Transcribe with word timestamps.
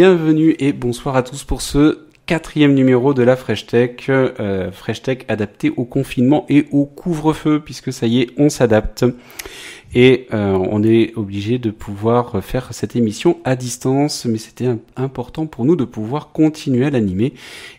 Bienvenue 0.00 0.54
et 0.60 0.72
bonsoir 0.72 1.16
à 1.16 1.24
tous 1.24 1.42
pour 1.42 1.60
ce 1.60 2.06
quatrième 2.24 2.72
numéro 2.72 3.14
de 3.14 3.24
la 3.24 3.34
Fresh 3.34 3.66
Tech, 3.66 4.06
euh, 4.08 4.70
Fresh 4.70 5.02
Tech 5.02 5.18
adapté 5.26 5.70
au 5.76 5.84
confinement 5.84 6.46
et 6.48 6.68
au 6.70 6.84
couvre-feu, 6.86 7.60
puisque 7.64 7.92
ça 7.92 8.06
y 8.06 8.20
est, 8.20 8.30
on 8.36 8.48
s'adapte 8.48 9.04
et 9.94 10.26
euh, 10.34 10.52
on 10.52 10.82
est 10.82 11.16
obligé 11.16 11.58
de 11.58 11.70
pouvoir 11.70 12.44
faire 12.44 12.74
cette 12.74 12.94
émission 12.94 13.38
à 13.44 13.56
distance, 13.56 14.26
mais 14.26 14.36
c'était 14.36 14.76
important 14.96 15.46
pour 15.46 15.64
nous 15.64 15.76
de 15.76 15.84
pouvoir 15.84 16.32
continuer 16.32 16.84
à 16.84 16.90
l'animer. 16.90 17.32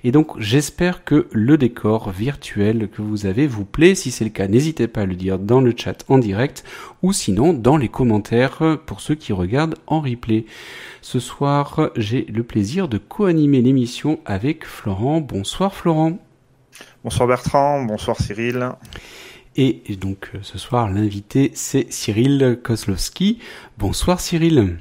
Et 0.04 0.12
donc 0.12 0.40
j'espère 0.40 1.04
que 1.04 1.28
le 1.32 1.58
décor 1.58 2.10
virtuel 2.10 2.90
que 2.90 3.04
vous 3.04 3.28
avez 3.28 3.46
vous 3.46 3.66
plaît. 3.66 3.94
Si 3.94 4.10
c'est 4.10 4.24
le 4.24 4.32
cas, 4.32 4.48
n'hésitez 4.48 4.88
pas 4.88 5.02
à 5.02 5.06
le 5.06 5.16
dire 5.16 5.38
dans 5.38 5.62
le 5.62 5.74
chat 5.76 6.04
en 6.08 6.18
direct 6.18 6.64
ou 7.04 7.14
sinon 7.14 7.54
dans 7.54 7.78
les 7.78 7.90
commentaires 7.90 8.78
pour 8.86 9.02
ceux 9.02 9.16
qui 9.16 9.32
regardent 9.32 9.76
en 9.86 10.02
replay. 10.02 10.46
Ce 11.02 11.20
soir, 11.20 11.92
j'ai 11.96 12.26
le 12.26 12.44
plaisir 12.44 12.88
de 12.88 12.98
co-animer 12.98 13.62
l'émission 13.62 14.20
avec 14.26 14.66
Florent. 14.66 15.22
Bonsoir 15.22 15.76
Florent. 15.76 16.18
Bonsoir 17.04 17.28
Bertrand, 17.28 17.84
bonsoir 17.84 18.18
Cyril. 18.20 18.72
Et, 19.62 19.82
donc 20.00 20.32
euh, 20.34 20.38
ce 20.42 20.58
soir, 20.58 20.90
l'invité, 20.90 21.52
c'est 21.54 21.92
Cyril 21.92 22.58
Kozlowski. 22.64 23.40
Bonsoir 23.78 24.22
Cyril. 24.22 24.78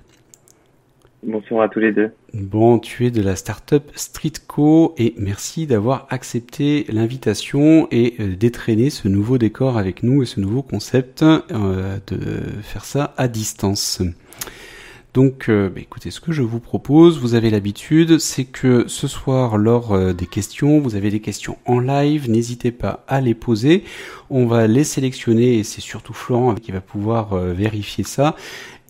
Bonsoir 1.24 1.62
à 1.62 1.68
tous 1.68 1.80
les 1.80 1.90
deux. 1.90 2.12
Bon, 2.32 2.78
tu 2.78 3.04
es 3.04 3.10
de 3.10 3.20
la 3.20 3.34
startup 3.34 3.90
Streetco 3.96 4.94
et 4.96 5.14
merci 5.18 5.66
d'avoir 5.66 6.06
accepté 6.10 6.86
l'invitation 6.90 7.88
et 7.90 8.14
euh, 8.20 8.36
d'étraîner 8.36 8.90
ce 8.90 9.08
nouveau 9.08 9.36
décor 9.36 9.78
avec 9.78 10.04
nous 10.04 10.22
et 10.22 10.26
ce 10.26 10.38
nouveau 10.38 10.62
concept 10.62 11.24
euh, 11.24 11.98
de 12.06 12.62
faire 12.62 12.84
ça 12.84 13.14
à 13.16 13.26
distance. 13.26 14.00
Donc, 15.14 15.48
euh, 15.48 15.70
bah, 15.70 15.80
écoutez, 15.80 16.10
ce 16.10 16.20
que 16.20 16.32
je 16.32 16.42
vous 16.42 16.60
propose, 16.60 17.18
vous 17.18 17.34
avez 17.34 17.50
l'habitude, 17.50 18.18
c'est 18.18 18.44
que 18.44 18.86
ce 18.88 19.06
soir, 19.06 19.56
lors 19.56 19.92
euh, 19.92 20.12
des 20.12 20.26
questions, 20.26 20.80
vous 20.80 20.96
avez 20.96 21.10
des 21.10 21.20
questions 21.20 21.56
en 21.64 21.80
live, 21.80 22.30
n'hésitez 22.30 22.72
pas 22.72 23.04
à 23.08 23.20
les 23.20 23.34
poser. 23.34 23.84
On 24.28 24.46
va 24.46 24.66
les 24.66 24.84
sélectionner 24.84 25.58
et 25.58 25.64
c'est 25.64 25.80
surtout 25.80 26.12
Florent 26.12 26.54
qui 26.54 26.72
va 26.72 26.80
pouvoir 26.80 27.32
euh, 27.32 27.52
vérifier 27.54 28.04
ça 28.04 28.36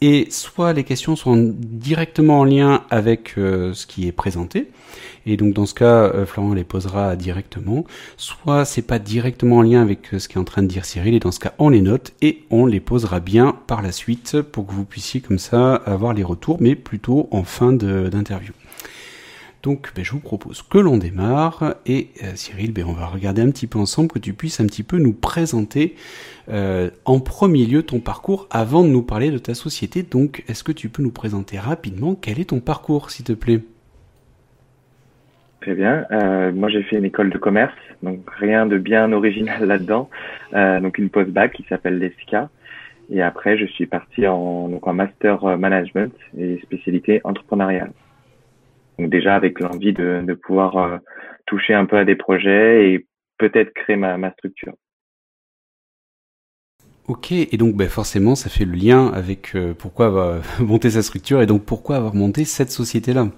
et 0.01 0.27
soit 0.31 0.73
les 0.73 0.85
questions 0.85 1.17
sont 1.17 1.55
directement 1.57 2.41
en 2.41 2.45
lien 2.45 2.85
avec 2.89 3.33
ce 3.35 3.85
qui 3.85 4.07
est 4.07 4.13
présenté, 4.13 4.69
et 5.27 5.37
donc 5.37 5.55
dans 5.55 5.67
ce 5.67 5.75
cas, 5.75 6.05
euh, 6.05 6.27
Florent 6.27 6.55
les 6.55 6.65
posera 6.65 7.17
directement, 7.17 7.85
soit 8.17 8.65
c'est 8.65 8.83
pas 8.83 8.99
directement 8.99 9.59
en 9.59 9.63
lien 9.63 9.83
avec 9.83 10.15
euh, 10.15 10.19
ce 10.19 10.29
qu'est 10.29 10.39
en 10.39 10.45
train 10.45 10.63
de 10.63 10.69
dire 10.69 10.85
Cyril, 10.85 11.15
et 11.15 11.21
dans 11.21 11.33
ce 11.33 11.41
cas, 11.41 11.55
on 11.59 11.69
les 11.69 11.83
note 11.83 12.13
et 12.23 12.45
on 12.51 12.67
les 12.67 12.81
posera 12.81 13.21
bien 13.21 13.57
par 13.67 13.83
la 13.83 13.93
suite 13.93 14.41
pour 14.43 14.67
que 14.67 14.73
vous 14.73 14.85
puissiez 14.85 15.21
comme 15.21 15.39
ça 15.39 15.75
avoir 15.75 16.15
les 16.15 16.23
retours, 16.23 16.59
mais 16.61 16.75
plutôt 16.75 17.29
en 17.31 17.45
fin 17.45 17.73
d'interview. 17.73 18.53
Donc 19.63 19.93
ben, 19.95 20.05
je 20.05 20.13
vous 20.13 20.21
propose 20.21 20.63
que 20.63 20.79
l'on 20.79 20.99
démarre 20.99 21.75
et 21.85 22.09
euh, 22.23 22.33
Cyril, 22.37 22.73
ben, 22.73 22.85
on 22.87 22.93
va 22.93 23.07
regarder 23.07 23.43
un 23.43 23.51
petit 23.51 23.67
peu 23.67 23.79
ensemble 23.79 24.09
que 24.09 24.21
tu 24.21 24.33
puisses 24.33 24.61
un 24.61 24.67
petit 24.67 24.85
peu 24.85 24.99
nous 24.99 25.13
présenter 25.13 25.97
en 27.05 27.21
premier 27.21 27.67
lieu 27.67 27.83
ton 27.83 28.01
parcours 28.01 28.47
avant 28.51 28.83
de 28.83 28.89
nous 28.89 29.03
parler 29.03 29.31
de 29.31 29.37
ta 29.37 29.53
société. 29.53 30.03
Donc 30.03 30.45
est-ce 30.49 30.65
que 30.65 30.73
tu 30.73 30.89
peux 30.89 31.03
nous 31.03 31.11
présenter 31.11 31.59
rapidement 31.59 32.15
quel 32.15 32.41
est 32.41 32.47
ton 32.47 32.61
parcours 32.61 33.11
s'il 33.11 33.27
te 33.27 33.35
plaît? 33.35 33.61
Très 35.61 35.75
bien. 35.75 36.07
Euh, 36.13 36.53
moi, 36.53 36.69
j'ai 36.69 36.83
fait 36.85 36.97
une 36.97 37.05
école 37.05 37.31
de 37.31 37.39
commerce, 37.39 37.75
donc 38.03 38.21
rien 38.37 38.67
de 38.67 38.79
bien 38.79 39.13
original 39.13 39.65
là-dedans. 39.67 40.09
donc 40.53 40.99
une 40.99 41.11
post-bac 41.11 41.53
qui 41.53 41.65
s'appelle 41.69 41.99
l'ESCA. 41.99 42.49
Et 43.11 43.23
après, 43.23 43.57
je 43.57 43.65
suis 43.65 43.87
parti 43.87 44.27
en, 44.27 44.69
donc 44.69 44.87
en 44.87 44.93
master 44.93 45.59
management 45.59 46.15
et 46.37 46.61
spécialité 46.63 47.21
entrepreneuriale. 47.25 47.93
Donc 48.99 49.11
déjà 49.11 49.35
avec 49.35 49.61
l'envie 49.61 49.93
de, 49.93 50.23
de 50.27 50.35
pouvoir 50.35 50.77
euh, 50.77 50.99
toucher 51.47 51.75
un 51.75 51.87
peu 51.87 51.97
à 51.97 52.05
des 52.05 52.17
projets 52.17 52.93
et 52.93 53.07
peut-être 53.39 53.73
créer 53.73 53.97
ma, 53.97 54.17
ma 54.17 54.33
structure. 54.33 54.75
Ok, 57.07 57.33
et 57.33 57.57
donc 57.57 57.75
ben, 57.75 57.89
forcément 57.89 58.35
ça 58.35 58.51
fait 58.51 58.65
le 58.65 58.73
lien 58.73 59.07
avec 59.09 59.55
euh, 59.55 59.73
pourquoi 59.73 60.07
avoir 60.07 60.43
monté 60.61 60.91
sa 60.91 61.03
structure 61.03 61.41
et 61.41 61.47
donc 61.47 61.65
pourquoi 61.65 61.97
avoir 61.97 62.15
monté 62.15 62.45
cette 62.45 62.71
société-là? 62.71 63.29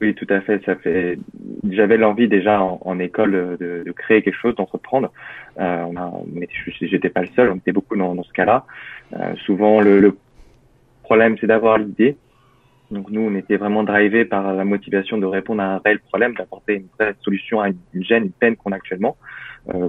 Oui, 0.00 0.14
tout 0.14 0.26
à 0.28 0.40
fait. 0.42 0.62
Ça 0.64 0.76
fait. 0.76 1.18
J'avais 1.70 1.96
l'envie 1.96 2.28
déjà 2.28 2.60
en, 2.60 2.78
en 2.84 2.98
école 2.98 3.56
de, 3.58 3.82
de, 3.84 3.92
créer 3.92 4.22
quelque 4.22 4.36
chose, 4.36 4.54
d'entreprendre. 4.54 5.10
Euh, 5.58 5.84
on 5.88 5.96
a... 5.96 6.12
mais 6.32 6.48
j'étais 6.80 7.08
pas 7.08 7.22
le 7.22 7.28
seul. 7.28 7.50
On 7.50 7.56
était 7.56 7.72
beaucoup 7.72 7.96
dans, 7.96 8.14
dans 8.14 8.22
ce 8.22 8.32
cas-là. 8.32 8.66
Euh, 9.14 9.34
souvent, 9.46 9.80
le, 9.80 10.00
le 10.00 10.16
problème, 11.02 11.36
c'est 11.40 11.46
d'avoir 11.46 11.78
l'idée, 11.78 12.16
donc 12.90 13.10
nous, 13.10 13.20
on 13.20 13.34
était 13.34 13.56
vraiment 13.56 13.82
drivé 13.82 14.24
par 14.24 14.52
la 14.54 14.64
motivation 14.64 15.18
de 15.18 15.26
répondre 15.26 15.62
à 15.62 15.74
un 15.74 15.78
réel 15.84 15.98
problème, 15.98 16.34
d'apporter 16.34 16.74
une 16.74 16.86
vraie 16.98 17.14
solution 17.20 17.60
à 17.60 17.68
une 17.68 18.04
gêne, 18.04 18.24
une 18.24 18.30
peine 18.30 18.56
qu'on 18.56 18.70
a 18.72 18.76
actuellement, 18.76 19.16
euh, 19.74 19.88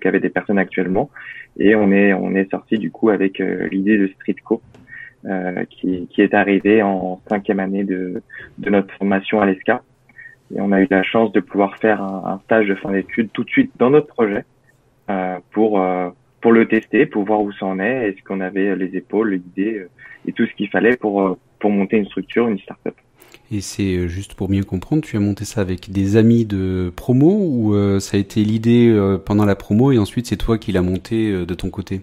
qu'avaient 0.00 0.20
des 0.20 0.28
personnes 0.28 0.58
actuellement. 0.58 1.10
Et 1.58 1.74
on 1.74 1.90
est 1.92 2.12
on 2.12 2.34
est 2.34 2.50
sorti 2.50 2.78
du 2.78 2.90
coup 2.90 3.08
avec 3.08 3.40
euh, 3.40 3.68
l'idée 3.70 3.96
de 3.96 4.08
Streetco, 4.08 4.60
euh, 5.28 5.64
qui, 5.64 6.08
est 6.18 6.34
arrivée 6.34 6.82
en 6.82 7.20
cinquième 7.28 7.58
année 7.58 7.82
de, 7.82 8.22
de 8.58 8.70
notre 8.70 8.94
formation 8.94 9.40
à 9.40 9.46
l'ESCA. 9.46 9.82
Et 10.54 10.60
on 10.60 10.70
a 10.70 10.80
eu 10.80 10.86
la 10.88 11.02
chance 11.02 11.32
de 11.32 11.40
pouvoir 11.40 11.78
faire 11.78 12.00
un, 12.00 12.40
stage 12.44 12.68
de 12.68 12.76
fin 12.76 12.92
d'études 12.92 13.30
tout 13.32 13.42
de 13.42 13.48
suite 13.48 13.72
dans 13.76 13.90
notre 13.90 14.06
projet 14.06 14.44
euh, 15.10 15.38
pour 15.50 15.80
euh, 15.80 16.10
pour 16.40 16.52
le 16.52 16.68
tester, 16.68 17.06
pour 17.06 17.24
voir 17.24 17.40
où 17.40 17.50
ça 17.50 17.66
en 17.66 17.80
est, 17.80 18.10
est-ce 18.10 18.22
qu'on 18.22 18.40
avait 18.40 18.76
les 18.76 18.96
épaules, 18.96 19.32
l'idée 19.32 19.86
et 20.28 20.32
tout 20.32 20.46
ce 20.46 20.52
qu'il 20.54 20.68
fallait 20.68 20.96
pour 20.96 21.36
pour 21.58 21.70
monter 21.72 21.96
une 21.96 22.06
structure, 22.06 22.46
une 22.46 22.60
startup. 22.60 22.94
Et 23.50 23.60
c'est 23.60 24.06
juste 24.06 24.34
pour 24.34 24.48
mieux 24.48 24.62
comprendre, 24.62 25.02
tu 25.02 25.16
as 25.16 25.20
monté 25.20 25.44
ça 25.44 25.60
avec 25.60 25.90
des 25.90 26.16
amis 26.16 26.44
de 26.44 26.92
promo 26.94 27.32
ou 27.32 27.98
ça 27.98 28.16
a 28.16 28.20
été 28.20 28.44
l'idée 28.44 28.96
pendant 29.24 29.44
la 29.44 29.56
promo 29.56 29.90
et 29.90 29.98
ensuite 29.98 30.26
c'est 30.26 30.36
toi 30.36 30.56
qui 30.56 30.70
l'as 30.70 30.82
monté 30.82 31.32
de 31.32 31.54
ton 31.54 31.70
côté? 31.70 32.02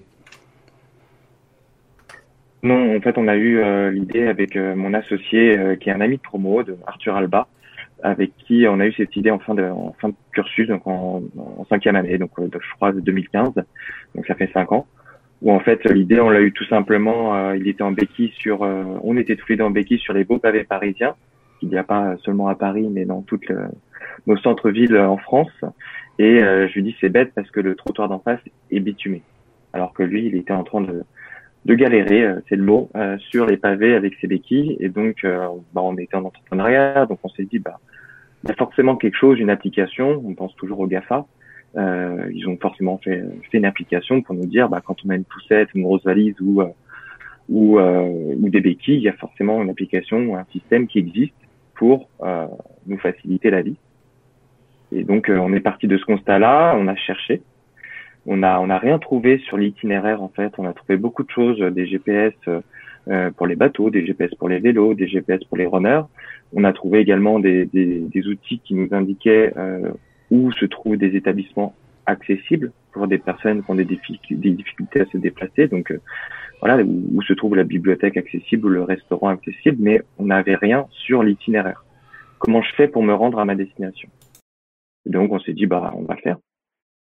Non, 2.63 2.95
en 2.95 3.01
fait 3.01 3.17
on 3.17 3.27
a 3.27 3.35
eu 3.35 3.61
l'idée 3.91 4.27
avec 4.27 4.55
mon 4.55 4.93
associé 4.93 5.77
qui 5.81 5.89
est 5.89 5.93
un 5.93 6.01
ami 6.01 6.17
de 6.17 6.21
promo, 6.21 6.63
de 6.63 6.77
Arthur 6.87 7.15
Alba, 7.15 7.47
avec 8.03 8.35
qui 8.37 8.65
on 8.67 8.79
a 8.79 8.85
eu 8.85 8.93
cette 8.93 9.15
idée 9.15 9.31
en 9.31 9.39
fin 9.39 9.55
de, 9.55 9.63
en 9.63 9.95
fin 9.99 10.09
de 10.09 10.15
cursus, 10.33 10.67
donc 10.67 10.85
en, 10.85 11.23
en 11.37 11.65
cinquième 11.65 11.95
année, 11.95 12.17
donc 12.17 12.31
je 12.37 12.75
crois 12.75 12.91
de 12.91 12.99
2015, 12.99 13.53
donc 14.15 14.25
ça 14.27 14.35
fait 14.35 14.51
cinq 14.53 14.71
ans. 14.71 14.85
Où 15.41 15.51
en 15.51 15.59
fait 15.59 15.83
l'idée 15.89 16.19
on 16.19 16.29
l'a 16.29 16.41
eu 16.41 16.51
tout 16.51 16.65
simplement, 16.65 17.35
euh, 17.35 17.57
il 17.57 17.67
était 17.67 17.81
en 17.81 17.91
béquille 17.91 18.31
sur, 18.37 18.63
euh, 18.63 18.83
on 19.03 19.17
était 19.17 19.35
tous 19.35 19.47
les 19.49 19.57
deux 19.57 19.63
en 19.63 19.71
béquille 19.71 19.99
sur 19.99 20.13
les 20.13 20.25
beaux 20.25 20.37
pavés 20.37 20.63
parisiens, 20.63 21.15
qu'il 21.59 21.69
n'y 21.69 21.77
a 21.77 21.83
pas 21.83 22.15
seulement 22.23 22.47
à 22.47 22.55
Paris 22.55 22.87
mais 22.91 23.05
dans 23.05 23.21
toutes 23.21 23.51
nos 24.27 24.37
centres-villes 24.37 24.97
en 24.97 25.17
France. 25.17 25.51
Et 26.19 26.43
euh, 26.43 26.67
je 26.67 26.73
lui 26.75 26.83
dis 26.83 26.95
c'est 26.99 27.09
bête 27.09 27.31
parce 27.35 27.49
que 27.51 27.61
le 27.61 27.75
trottoir 27.75 28.09
d'en 28.09 28.19
face 28.19 28.39
est 28.69 28.79
bitumé, 28.79 29.21
alors 29.71 29.93
que 29.93 30.03
lui 30.03 30.25
il 30.27 30.35
était 30.35 30.53
en 30.53 30.63
train 30.63 30.81
de, 30.81 31.03
de 31.65 31.75
galérer, 31.75 32.27
c'est 32.49 32.55
le 32.55 32.63
mot, 32.63 32.89
sur 33.17 33.45
les 33.45 33.57
pavés 33.57 33.95
avec 33.95 34.15
ses 34.19 34.27
béquilles. 34.27 34.75
Et 34.79 34.89
donc 34.89 35.25
bah, 35.73 35.81
on 35.81 35.97
était 35.97 36.15
en 36.15 36.25
entrepreneuriat, 36.25 37.05
donc 37.05 37.19
on 37.23 37.29
s'est 37.29 37.45
dit 37.45 37.59
bah 37.59 37.79
il 38.43 38.49
y 38.49 38.51
a 38.51 38.55
forcément 38.55 38.95
quelque 38.95 39.17
chose, 39.17 39.39
une 39.39 39.49
application, 39.49 40.21
on 40.25 40.33
pense 40.33 40.55
toujours 40.55 40.79
au 40.79 40.87
GAFA, 40.87 41.25
euh, 41.75 42.29
ils 42.33 42.47
ont 42.47 42.57
forcément 42.57 42.97
fait, 42.97 43.23
fait, 43.51 43.57
une 43.57 43.65
application 43.65 44.21
pour 44.21 44.35
nous 44.35 44.45
dire, 44.45 44.69
bah, 44.69 44.81
quand 44.85 44.97
on 45.05 45.09
a 45.09 45.15
une 45.15 45.23
poussette, 45.23 45.69
une 45.73 45.83
grosse 45.83 46.03
valise 46.03 46.35
ou 46.41 46.61
euh, 46.61 46.67
ou, 47.49 47.77
euh, 47.77 48.35
ou 48.39 48.49
des 48.49 48.61
béquilles, 48.61 48.97
il 48.97 49.01
y 49.01 49.09
a 49.09 49.13
forcément 49.13 49.61
une 49.61 49.69
application 49.69 50.17
ou 50.25 50.35
un 50.35 50.45
système 50.53 50.87
qui 50.87 50.99
existe 50.99 51.33
pour 51.75 52.09
euh, 52.21 52.47
nous 52.87 52.97
faciliter 52.97 53.49
la 53.49 53.61
vie. 53.61 53.75
Et 54.93 55.03
donc, 55.03 55.29
on 55.29 55.51
est 55.51 55.59
parti 55.59 55.87
de 55.87 55.97
ce 55.97 56.05
constat-là, 56.05 56.75
on 56.77 56.87
a 56.87 56.95
cherché, 56.95 57.41
on 58.25 58.43
a 58.43 58.59
on 58.59 58.69
a 58.69 58.77
rien 58.77 58.99
trouvé 58.99 59.39
sur 59.39 59.57
l'itinéraire 59.57 60.21
en 60.21 60.29
fait, 60.29 60.53
on 60.57 60.65
a 60.65 60.73
trouvé 60.73 60.97
beaucoup 60.97 61.23
de 61.23 61.31
choses, 61.31 61.59
des 61.59 61.87
GPS 61.87 62.33
euh, 63.09 63.31
pour 63.31 63.47
les 63.47 63.57
bateaux, 63.57 63.89
des 63.89 64.05
GPS 64.05 64.33
pour 64.35 64.47
les 64.47 64.59
vélos, 64.59 64.93
des 64.93 65.07
GPS 65.07 65.43
pour 65.43 65.57
les 65.57 65.65
runners. 65.65 66.03
On 66.53 66.63
a 66.63 66.71
trouvé 66.71 66.99
également 66.99 67.39
des, 67.39 67.65
des, 67.65 67.99
des 67.99 68.27
outils 68.27 68.59
qui 68.59 68.75
nous 68.75 68.87
indiquaient 68.91 69.51
euh, 69.57 69.91
où 70.31 70.51
se 70.53 70.65
trouvent 70.65 70.97
des 70.97 71.15
établissements 71.17 71.75
accessibles 72.05 72.71
pour 72.93 73.07
des 73.07 73.17
personnes 73.17 73.63
qui 73.63 73.71
ont 73.71 73.75
des, 73.75 73.85
difficultés 73.85 75.01
à 75.01 75.05
se 75.05 75.17
déplacer. 75.17 75.67
Donc 75.67 75.91
euh, 75.91 75.99
voilà, 76.61 76.81
où, 76.81 77.21
se 77.23 77.33
trouve 77.33 77.55
la 77.55 77.63
bibliothèque 77.65 78.15
accessible 78.15 78.67
ou 78.67 78.69
le 78.69 78.83
restaurant 78.83 79.29
accessible, 79.29 79.77
mais 79.79 80.01
on 80.17 80.25
n'avait 80.25 80.55
rien 80.55 80.85
sur 80.91 81.23
l'itinéraire. 81.23 81.83
Comment 82.39 82.61
je 82.61 82.73
fais 82.75 82.87
pour 82.87 83.03
me 83.03 83.13
rendre 83.13 83.39
à 83.39 83.45
ma 83.45 83.55
destination? 83.55 84.09
Donc 85.05 85.33
on 85.33 85.39
s'est 85.39 85.53
dit 85.53 85.65
bah 85.65 85.93
on 85.97 86.03
va 86.03 86.15
le 86.15 86.21
faire 86.21 86.37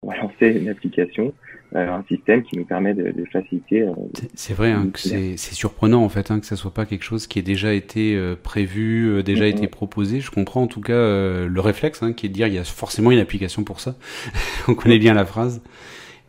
on 0.02 0.08
va 0.08 0.17
lancer 0.17 0.49
une 0.49 0.69
application, 0.69 1.35
euh, 1.75 1.88
un 1.88 2.02
système 2.05 2.43
qui 2.43 2.56
nous 2.56 2.64
permet 2.64 2.94
de, 2.94 3.11
de 3.11 3.25
faciliter. 3.26 3.82
Euh, 3.82 3.93
c'est 4.35 4.55
vrai 4.55 4.70
hein, 4.70 4.88
que 4.93 4.99
c'est 4.99 5.37
surprenant 5.37 6.02
en 6.02 6.08
fait 6.08 6.31
hein, 6.31 6.41
que 6.41 6.47
ça 6.47 6.56
soit 6.56 6.73
pas 6.73 6.87
quelque 6.87 7.05
chose 7.05 7.26
qui 7.26 7.38
ait 7.38 7.43
déjà 7.43 7.75
été 7.75 8.17
euh, 8.17 8.35
prévu, 8.35 9.08
euh, 9.08 9.23
déjà 9.23 9.47
été 9.47 9.67
proposé. 9.67 10.20
Je 10.20 10.31
comprends 10.31 10.62
en 10.62 10.67
tout 10.67 10.81
cas 10.81 10.93
euh, 10.94 11.49
le 11.49 11.61
réflexe 11.61 12.02
hein, 12.02 12.14
qui 12.14 12.26
est 12.26 12.29
de 12.31 12.35
dire 12.35 12.47
il 12.47 12.55
y 12.55 12.58
a 12.58 12.64
forcément 12.64 13.11
une 13.11 13.19
application 13.19 13.62
pour 13.62 13.81
ça. 13.81 13.94
On 14.69 14.75
connaît 14.75 14.99
bien 14.99 15.12
la 15.14 15.26
phrase. 15.26 15.61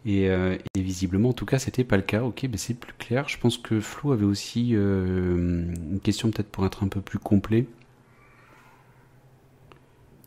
Et, 0.04 0.32
visiblement, 0.76 1.30
en 1.30 1.34
tout 1.34 1.46
cas, 1.46 1.60
c'était 1.60 1.84
pas 1.84 1.96
le 1.96 2.02
cas. 2.02 2.24
Ok, 2.24 2.48
ben 2.48 2.58
c'est 2.58 2.74
plus 2.74 2.94
clair. 2.98 3.30
Je 3.30 3.38
pense 3.38 3.60
que 3.60 3.80
Flo 3.80 4.14
avait 4.14 4.26
aussi 4.26 4.72
une 4.72 6.00
question 6.02 6.32
peut-être 6.32 6.50
pour 6.50 6.66
être 6.66 6.84
un 6.84 6.88
peu 6.88 7.02
plus 7.02 7.20
complet. 7.20 7.68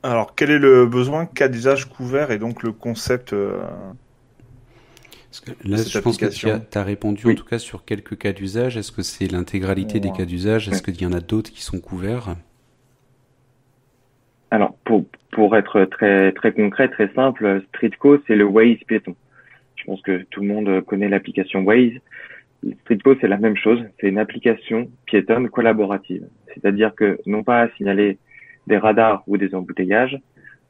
Alors, 0.05 0.35
quel 0.35 0.51
est 0.51 0.59
le 0.59 0.87
besoin 0.87 1.27
cas 1.27 1.49
d'usage 1.49 1.87
couvert 1.87 2.31
et 2.31 2.39
donc 2.39 2.63
le 2.63 2.73
concept 2.73 3.35
là, 5.65 5.77
je 5.77 5.99
pense 5.99 6.17
que 6.17 6.27
tu 6.27 6.49
as, 6.49 6.83
répondu 6.83 7.27
en 7.27 7.35
tout 7.35 7.45
cas 7.45 7.59
sur 7.59 7.85
quelques 7.85 8.19
cas 8.19 8.33
d'usage. 8.33 8.77
Est-ce 8.77 8.93
que 8.93 9.03
c'est 9.03 9.31
l'intégralité 9.31 10.01
des 10.01 10.13
cas 10.13 10.25
d'usage? 10.25 10.69
Est-ce 10.69 10.83
qu'il 10.83 11.01
y 11.01 11.07
en 11.07 11.13
a 11.13 11.21
d'autres 11.21 11.51
qui 11.51 11.63
sont 11.63 11.81
couverts? 11.81 12.37
Alors, 14.51 14.77
pour, 14.85 15.05
pour 15.33 15.57
être 15.57 15.85
très, 15.87 16.33
très 16.33 16.53
concret, 16.53 16.89
très 16.89 17.13
simple, 17.15 17.63
Streetco, 17.69 18.19
c'est 18.27 18.37
le 18.37 18.45
Waze 18.45 18.79
piéton. 18.87 19.17
Je 19.75 19.85
pense 19.85 20.01
que 20.03 20.25
tout 20.31 20.41
le 20.41 20.47
monde 20.47 20.81
connaît 20.83 21.09
l'application 21.09 21.63
Waze. 21.63 21.99
Streetco, 22.83 23.17
c'est 23.21 23.29
la 23.29 23.39
même 23.39 23.57
chose. 23.57 23.83
C'est 24.01 24.09
une 24.09 24.19
application 24.19 24.89
piétonne 25.07 25.49
collaborative. 25.49 26.27
C'est-à-dire 26.55 26.95
que 26.95 27.19
non 27.27 27.43
pas 27.43 27.63
à 27.63 27.69
signaler 27.71 28.19
des 28.67 28.79
radars 28.79 29.23
ou 29.27 29.37
des 29.37 29.55
embouteillages, 29.55 30.19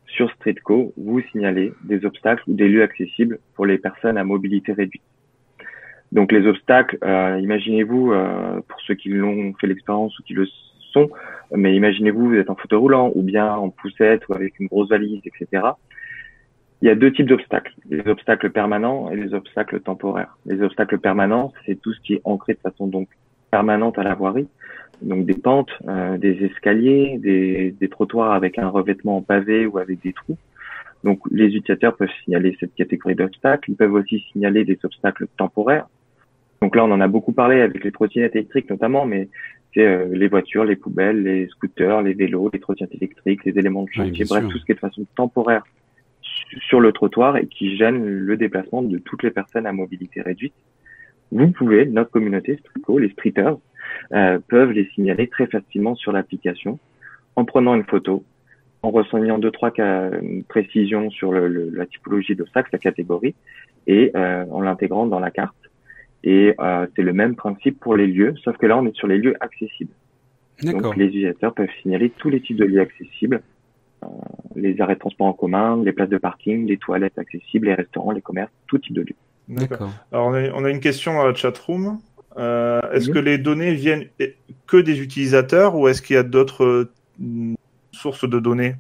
sur 0.07 0.31
Streetco, 0.33 0.93
vous 0.97 1.21
signalez 1.33 1.73
des 1.85 2.05
obstacles 2.05 2.43
ou 2.47 2.55
des 2.55 2.69
lieux 2.69 2.83
accessibles 2.83 3.39
pour 3.55 3.67
les 3.67 3.79
personnes 3.79 4.17
à 4.17 4.25
mobilité 4.25 4.73
réduite. 4.73 5.03
Donc 6.13 6.31
les 6.31 6.47
obstacles, 6.47 6.99
euh, 7.03 7.41
imaginez-vous, 7.41 8.13
euh, 8.13 8.61
pour 8.69 8.81
ceux 8.83 8.95
qui 8.95 9.09
l'ont 9.09 9.53
fait 9.61 9.67
l'expérience 9.67 10.17
ou 10.19 10.23
qui 10.23 10.35
le 10.35 10.47
sont, 10.93 11.11
mais 11.53 11.75
imaginez-vous, 11.75 12.29
vous 12.29 12.37
êtes 12.37 12.51
en 12.51 12.55
fauteuil 12.55 12.79
roulant 12.79 13.11
ou 13.15 13.23
bien 13.23 13.53
en 13.53 13.71
poussette 13.71 14.29
ou 14.29 14.35
avec 14.35 14.61
une 14.61 14.69
grosse 14.69 14.89
valise, 14.89 15.21
etc. 15.25 15.67
Il 16.83 16.89
y 16.89 16.91
a 16.91 16.95
deux 16.95 17.13
types 17.13 17.27
d'obstacles, 17.27 17.75
les 17.91 18.07
obstacles 18.07 18.51
permanents 18.51 19.11
et 19.11 19.17
les 19.17 19.35
obstacles 19.35 19.81
temporaires. 19.81 20.37
Les 20.47 20.63
obstacles 20.63 20.99
permanents, 20.99 21.53
c'est 21.67 21.81
tout 21.81 21.93
ce 21.93 22.01
qui 22.01 22.15
est 22.15 22.21
ancré 22.25 22.55
de 22.55 22.61
façon 22.61 22.87
donc 22.87 23.09
permanente 23.51 23.99
à 23.99 24.03
la 24.03 24.15
voirie, 24.15 24.49
donc 25.03 25.27
des 25.27 25.35
pentes, 25.35 25.71
euh, 25.89 26.17
des 26.19 26.45
escaliers, 26.45 27.19
des, 27.19 27.73
des, 27.73 27.89
trottoirs 27.89 28.33
avec 28.33 28.59
un 28.59 28.69
revêtement 28.69 29.19
en 29.19 29.23
pavé 29.23 29.67
ou 29.67 29.79
avec 29.79 30.03
des 30.03 30.13
trous. 30.13 30.37
Donc 31.03 31.21
les 31.31 31.47
utilisateurs 31.47 31.97
peuvent 31.97 32.09
signaler 32.25 32.57
cette 32.59 32.75
catégorie 32.75 33.15
d'obstacles. 33.15 33.71
Ils 33.71 33.77
peuvent 33.77 33.93
aussi 33.93 34.25
signaler 34.33 34.65
des 34.65 34.79
obstacles 34.83 35.27
temporaires. 35.37 35.87
Donc 36.63 36.77
là, 36.77 36.85
on 36.85 36.91
en 36.91 37.01
a 37.01 37.09
beaucoup 37.09 37.33
parlé 37.33 37.61
avec 37.61 37.85
les 37.85 37.93
trottinettes 37.93 38.35
électriques 38.35 38.71
notamment, 38.71 39.05
mais 39.05 39.29
c'est 39.75 39.85
euh, 39.85 40.09
les 40.13 40.29
voitures, 40.29 40.65
les 40.65 40.77
poubelles, 40.77 41.23
les 41.23 41.47
scooters, 41.49 42.03
les 42.03 42.15
vélos, 42.15 42.51
les 42.53 42.61
trottinettes 42.61 42.95
électriques, 42.95 43.45
les 43.45 43.59
éléments 43.59 43.83
de 43.83 43.91
chantier, 43.91 44.25
bref, 44.25 44.45
tout 44.49 44.59
ce 44.59 44.65
qui 44.65 44.73
est 44.73 44.77
de 44.77 44.81
façon 44.81 45.05
temporaire 45.15 45.65
sur 46.69 46.81
le 46.81 46.93
trottoir 46.93 47.37
et 47.37 47.47
qui 47.47 47.77
gêne 47.77 48.05
le 48.05 48.37
déplacement 48.37 48.83
de 48.83 48.99
toutes 48.99 49.23
les 49.23 49.31
personnes 49.31 49.67
à 49.67 49.73
mobilité 49.73 50.23
réduite. 50.23 50.55
Vous 51.33 51.51
pouvez, 51.51 51.85
notre 51.87 52.11
communauté 52.11 52.57
Strico, 52.57 52.99
les 52.99 53.11
streeters, 53.11 53.57
euh, 54.15 54.39
peuvent 54.49 54.71
les 54.71 54.87
signaler 54.95 55.29
très 55.29 55.47
facilement 55.47 55.95
sur 55.95 56.13
l'application 56.13 56.79
en 57.37 57.45
prenant 57.45 57.75
une 57.75 57.85
photo, 57.85 58.25
en 58.83 58.91
renseignant 58.91 59.39
deux 59.39 59.51
trois 59.51 59.73
précisions 60.49 61.11
sur 61.11 61.33
le, 61.33 61.71
la 61.71 61.87
typologie 61.87 62.37
d'obstacle, 62.37 62.71
la 62.73 62.79
catégorie, 62.79 63.35
et 63.87 64.13
euh, 64.15 64.45
en 64.51 64.61
l'intégrant 64.61 65.07
dans 65.07 65.21
la 65.21 65.31
carte. 65.31 65.55
Et 66.23 66.55
euh, 66.59 66.87
c'est 66.97 67.03
le 67.03 67.13
même 67.13 67.37
principe 67.37 67.81
pour 67.81 67.97
les 67.97 68.07
lieux, 68.07 68.35
sauf 68.43 68.57
que 68.57 68.67
là 68.67 68.79
on 68.79 68.87
est 68.87 68.97
sur 68.97 69.07
les 69.07 69.19
lieux 69.19 69.37
accessibles. 69.41 69.93
Donc 70.63 70.97
les 70.97 71.07
utilisateurs 71.07 71.53
peuvent 71.53 71.69
signaler 71.83 72.11
tous 72.11 72.31
les 72.31 72.41
types 72.41 72.57
de 72.57 72.65
lieux 72.65 72.81
accessibles, 72.81 73.43
euh, 74.03 74.07
les 74.55 74.81
arrêts 74.81 74.95
de 74.95 75.01
transport 75.01 75.27
en 75.27 75.33
commun, 75.33 75.83
les 75.85 75.93
places 75.93 76.09
de 76.09 76.19
parking, 76.19 76.67
les 76.67 76.79
toilettes 76.79 77.19
accessibles, 77.19 77.67
les 77.67 77.75
restaurants, 77.75 78.13
les 78.13 78.23
commerces, 78.23 78.53
tout 78.69 78.79
type 78.79 78.95
de 78.95 79.03
lieux. 79.03 79.17
D'accord. 79.49 79.91
Alors 80.13 80.29
on 80.29 80.35
a, 80.35 80.51
on 80.53 80.65
a, 80.65 80.71
une 80.71 80.81
question 80.81 81.15
dans 81.15 81.27
la 81.27 81.35
chat 81.35 81.57
room. 81.59 81.99
Euh, 82.37 82.81
est-ce 82.93 83.11
que 83.11 83.19
les 83.19 83.39
données 83.39 83.75
viennent 83.75 84.07
que 84.67 84.77
des 84.77 85.03
utilisateurs 85.03 85.77
ou 85.77 85.89
est-ce 85.89 86.03
qu'il 86.03 86.17
y 86.17 86.19
a 86.19 86.25
d'autres 86.25 86.65
euh, 86.65 87.55
sources 87.93 88.29
de 88.29 88.39
données? 88.39 88.75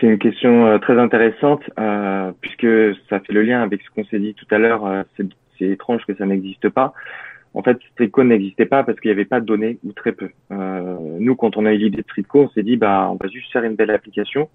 C'est 0.00 0.06
une 0.06 0.18
question 0.18 0.66
euh, 0.66 0.78
très 0.78 0.98
intéressante 0.98 1.62
puisque 2.40 2.96
ça 3.08 3.20
fait 3.20 3.32
le 3.32 3.42
lien 3.42 3.62
avec 3.62 3.82
ce 3.82 3.90
qu'on 3.90 4.04
s'est 4.04 4.18
dit 4.18 4.34
tout 4.34 4.46
à 4.50 4.58
l'heure. 4.58 5.04
c'est 5.16 5.28
étrange 5.64 6.04
que 6.06 6.14
ça 6.16 6.26
n'existe 6.26 6.68
pas. 6.68 6.92
En 7.54 7.62
fait, 7.62 7.78
Streetco 7.92 8.24
n'existait 8.24 8.64
pas 8.64 8.82
parce 8.82 8.98
qu'il 8.98 9.10
n'y 9.10 9.12
avait 9.12 9.26
pas 9.26 9.38
de 9.38 9.44
données 9.44 9.78
ou 9.84 9.92
très 9.92 10.12
peu. 10.12 10.30
nous, 10.50 11.36
quand 11.36 11.56
on 11.58 11.66
a 11.66 11.72
eu 11.74 11.76
l'idée 11.76 11.98
de 11.98 12.02
Streetco, 12.02 12.44
on 12.44 12.48
s'est 12.50 12.62
dit 12.62 12.76
bah 12.76 13.08
on 13.12 13.22
va 13.22 13.28
juste 13.28 13.52
faire 13.52 13.64
une 13.64 13.76
belle 13.76 13.90
application. 13.90 14.48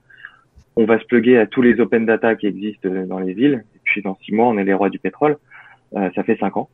On 0.76 0.86
va 0.86 1.00
se 1.00 1.06
plugger 1.06 1.38
à 1.38 1.46
tous 1.46 1.62
les 1.62 1.80
open 1.80 2.06
data 2.06 2.36
qui 2.36 2.48
existent 2.48 2.90
dans 3.08 3.20
les 3.20 3.34
villes. 3.34 3.64
Et 3.76 3.80
puis 3.84 4.02
dans 4.02 4.18
six 4.24 4.34
mois, 4.34 4.48
on 4.48 4.58
est 4.58 4.64
les 4.64 4.74
rois 4.74 4.90
du 4.90 5.00
pétrole. 5.00 5.38
Euh, 5.96 6.10
ça 6.16 6.24
fait 6.24 6.38
cinq 6.38 6.58
ans. 6.58 6.70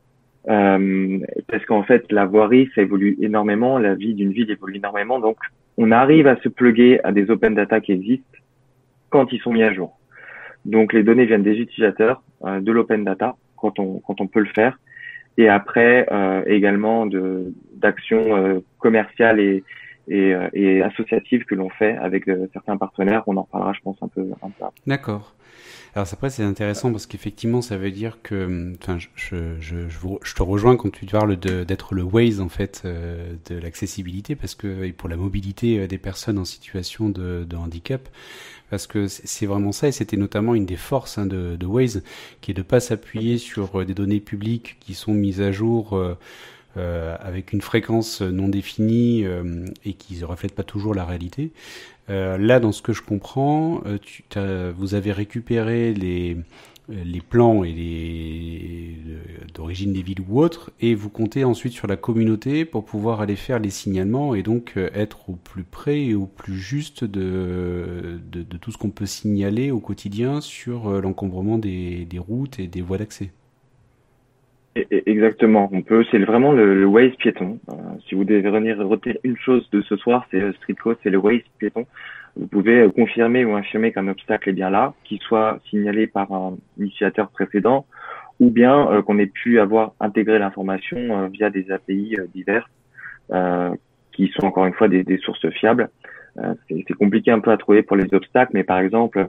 Euh, 0.48 1.20
parce 1.48 1.64
qu'en 1.64 1.82
fait, 1.84 2.10
la 2.12 2.26
voirie, 2.26 2.68
ça 2.74 2.82
évolue 2.82 3.16
énormément, 3.20 3.78
la 3.78 3.94
vie 3.94 4.14
d'une 4.14 4.32
ville 4.32 4.50
évolue 4.50 4.76
énormément, 4.76 5.18
donc 5.18 5.38
on 5.78 5.90
arrive 5.90 6.26
à 6.26 6.36
se 6.36 6.48
pluguer 6.48 7.00
à 7.02 7.12
des 7.12 7.30
open 7.30 7.54
data 7.54 7.80
qui 7.80 7.92
existent 7.92 8.38
quand 9.08 9.32
ils 9.32 9.40
sont 9.40 9.52
mis 9.52 9.62
à 9.62 9.72
jour. 9.72 9.98
Donc 10.64 10.92
les 10.92 11.02
données 11.02 11.24
viennent 11.24 11.42
des 11.42 11.58
utilisateurs, 11.58 12.22
euh, 12.44 12.60
de 12.60 12.72
l'open 12.72 13.04
data 13.04 13.36
quand 13.56 13.78
on 13.78 14.00
quand 14.00 14.20
on 14.20 14.26
peut 14.26 14.40
le 14.40 14.46
faire, 14.46 14.78
et 15.38 15.48
après 15.48 16.06
euh, 16.12 16.42
également 16.46 17.06
d'actions 17.74 18.36
euh, 18.36 18.60
commerciales 18.78 19.40
et 19.40 19.64
et, 20.06 20.34
et 20.52 20.82
associatives 20.82 21.46
que 21.46 21.54
l'on 21.54 21.70
fait 21.70 21.96
avec 21.96 22.24
certains 22.52 22.76
partenaires. 22.76 23.22
On 23.26 23.38
en 23.38 23.44
parlera, 23.44 23.72
je 23.72 23.80
pense, 23.80 23.96
un 24.02 24.08
peu. 24.08 24.28
Un 24.42 24.50
peu. 24.50 24.66
D'accord. 24.86 25.34
Alors 25.94 26.08
après 26.10 26.28
c'est 26.28 26.42
intéressant 26.42 26.90
parce 26.90 27.06
qu'effectivement 27.06 27.62
ça 27.62 27.76
veut 27.76 27.92
dire 27.92 28.18
que, 28.24 28.72
enfin 28.82 28.98
je, 28.98 29.06
je, 29.14 29.60
je, 29.60 29.88
je, 29.88 30.34
te 30.34 30.42
rejoins 30.42 30.76
quand 30.76 30.90
tu 30.90 31.06
parles 31.06 31.36
d'être 31.36 31.94
le 31.94 32.02
Waze 32.02 32.40
en 32.40 32.48
fait 32.48 32.82
euh, 32.84 33.34
de 33.48 33.54
l'accessibilité 33.56 34.34
parce 34.34 34.56
que 34.56 34.84
et 34.84 34.92
pour 34.92 35.08
la 35.08 35.16
mobilité 35.16 35.78
euh, 35.78 35.86
des 35.86 35.98
personnes 35.98 36.38
en 36.38 36.44
situation 36.44 37.10
de, 37.10 37.46
handicap 37.54 38.08
parce 38.70 38.88
que 38.88 39.06
c'est 39.06 39.46
vraiment 39.46 39.70
ça 39.70 39.86
et 39.86 39.92
c'était 39.92 40.16
notamment 40.16 40.56
une 40.56 40.66
des 40.66 40.76
forces 40.76 41.16
hein, 41.16 41.26
de, 41.26 41.54
de, 41.54 41.66
Waze 41.66 42.02
qui 42.40 42.50
est 42.50 42.54
de 42.54 42.62
pas 42.62 42.80
s'appuyer 42.80 43.38
sur 43.38 43.78
euh, 43.78 43.84
des 43.84 43.94
données 43.94 44.18
publiques 44.18 44.76
qui 44.80 44.94
sont 44.94 45.14
mises 45.14 45.40
à 45.40 45.52
jour. 45.52 45.96
Avec 46.76 47.52
une 47.52 47.60
fréquence 47.60 48.20
non 48.20 48.48
définie 48.48 49.24
euh, 49.24 49.66
et 49.84 49.94
qui 49.94 50.16
ne 50.16 50.24
reflète 50.24 50.54
pas 50.54 50.62
toujours 50.62 50.94
la 50.94 51.04
réalité. 51.04 51.52
Euh, 52.10 52.36
là, 52.36 52.60
dans 52.60 52.72
ce 52.72 52.82
que 52.82 52.92
je 52.92 53.02
comprends, 53.02 53.82
vous 54.76 54.94
avez 54.94 55.12
récupéré 55.12 55.94
les, 55.94 56.36
plans 57.28 57.64
et 57.64 57.72
les 57.72 58.98
d'origine 59.54 59.92
des 59.92 60.02
villes 60.02 60.20
ou 60.28 60.40
autres, 60.40 60.70
et 60.80 60.94
vous 60.94 61.08
comptez 61.08 61.44
ensuite 61.44 61.72
sur 61.72 61.86
la 61.86 61.96
communauté 61.96 62.64
pour 62.64 62.84
pouvoir 62.84 63.20
aller 63.20 63.36
faire 63.36 63.58
les 63.58 63.70
signalements 63.70 64.34
et 64.34 64.42
donc 64.42 64.76
être 64.76 65.30
au 65.30 65.36
plus 65.36 65.64
près 65.64 66.02
et 66.02 66.14
au 66.14 66.26
plus 66.26 66.58
juste 66.58 67.04
de, 67.04 68.20
tout 68.60 68.72
ce 68.72 68.78
qu'on 68.78 68.90
peut 68.90 69.06
signaler 69.06 69.70
au 69.70 69.80
quotidien 69.80 70.40
sur 70.40 71.00
l'encombrement 71.00 71.58
des 71.58 72.06
routes 72.18 72.58
et 72.58 72.66
des 72.66 72.82
voies 72.82 72.98
d'accès. 72.98 73.30
Exactement. 74.76 75.68
On 75.72 75.82
peut, 75.82 76.04
c'est 76.10 76.18
vraiment 76.18 76.52
le, 76.52 76.74
le 76.74 76.86
Waze 76.86 77.14
piéton. 77.16 77.60
Euh, 77.70 77.74
si 78.08 78.16
vous 78.16 78.24
devez 78.24 78.40
venir 78.40 78.76
retenir 78.78 79.16
une 79.22 79.36
chose 79.36 79.68
de 79.70 79.82
ce 79.82 79.96
soir, 79.96 80.26
c'est 80.30 80.52
Street 80.56 80.74
Code, 80.74 80.96
c'est 81.02 81.10
le 81.10 81.18
Waze 81.18 81.42
piéton. 81.58 81.86
Vous 82.36 82.48
pouvez 82.48 82.80
euh, 82.80 82.90
confirmer 82.90 83.44
ou 83.44 83.54
infirmer 83.54 83.92
qu'un 83.92 84.08
obstacle 84.08 84.48
est 84.48 84.52
bien 84.52 84.70
là, 84.70 84.94
qu'il 85.04 85.20
soit 85.20 85.60
signalé 85.70 86.08
par 86.08 86.32
un 86.32 86.56
initiateur 86.76 87.28
précédent, 87.30 87.86
ou 88.40 88.50
bien 88.50 88.90
euh, 88.90 89.02
qu'on 89.02 89.18
ait 89.18 89.26
pu 89.26 89.60
avoir 89.60 89.92
intégré 90.00 90.40
l'information 90.40 91.28
via 91.28 91.50
des 91.50 91.70
API 91.70 92.16
diverses, 92.34 92.68
qui 94.12 94.28
sont 94.28 94.46
encore 94.46 94.66
une 94.66 94.74
fois 94.74 94.88
des, 94.88 95.04
des 95.04 95.18
sources 95.18 95.48
fiables. 95.50 95.88
c'est 96.68 96.94
compliqué 96.94 97.30
un 97.30 97.38
peu 97.38 97.52
à 97.52 97.56
trouver 97.56 97.82
pour 97.82 97.96
les 97.96 98.12
obstacles, 98.12 98.50
mais 98.54 98.64
par 98.64 98.80
exemple, 98.80 99.28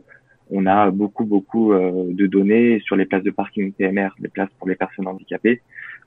on 0.52 0.66
a 0.66 0.92
beaucoup 0.92 1.26
beaucoup 1.26 1.74
euh, 1.74 2.06
de 2.10 2.28
données 2.28 2.80
sur 2.82 2.96
les 2.96 3.06
places 3.06 3.24
de 3.24 3.32
parking 3.32 3.74
PMR, 3.74 4.10
les 4.20 4.30
places 4.30 4.50
pour 4.60 4.68
les 4.68 4.76
personnes 4.76 5.08
handicapées. 5.08 5.62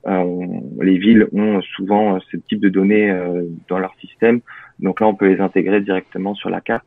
Euh, 0.07 0.47
les 0.81 0.97
villes 0.97 1.27
ont 1.33 1.61
souvent 1.61 2.15
euh, 2.15 2.19
ce 2.31 2.37
type 2.37 2.61
de 2.61 2.69
données 2.69 3.13
dans 3.67 3.79
leur 3.79 3.93
système, 3.99 4.41
donc 4.79 5.01
là 5.01 5.07
on 5.07 5.15
peut 5.15 5.27
les 5.27 5.41
intégrer 5.41 5.81
directement 5.81 6.35
sur 6.35 6.49
la 6.49 6.61
carte. 6.61 6.85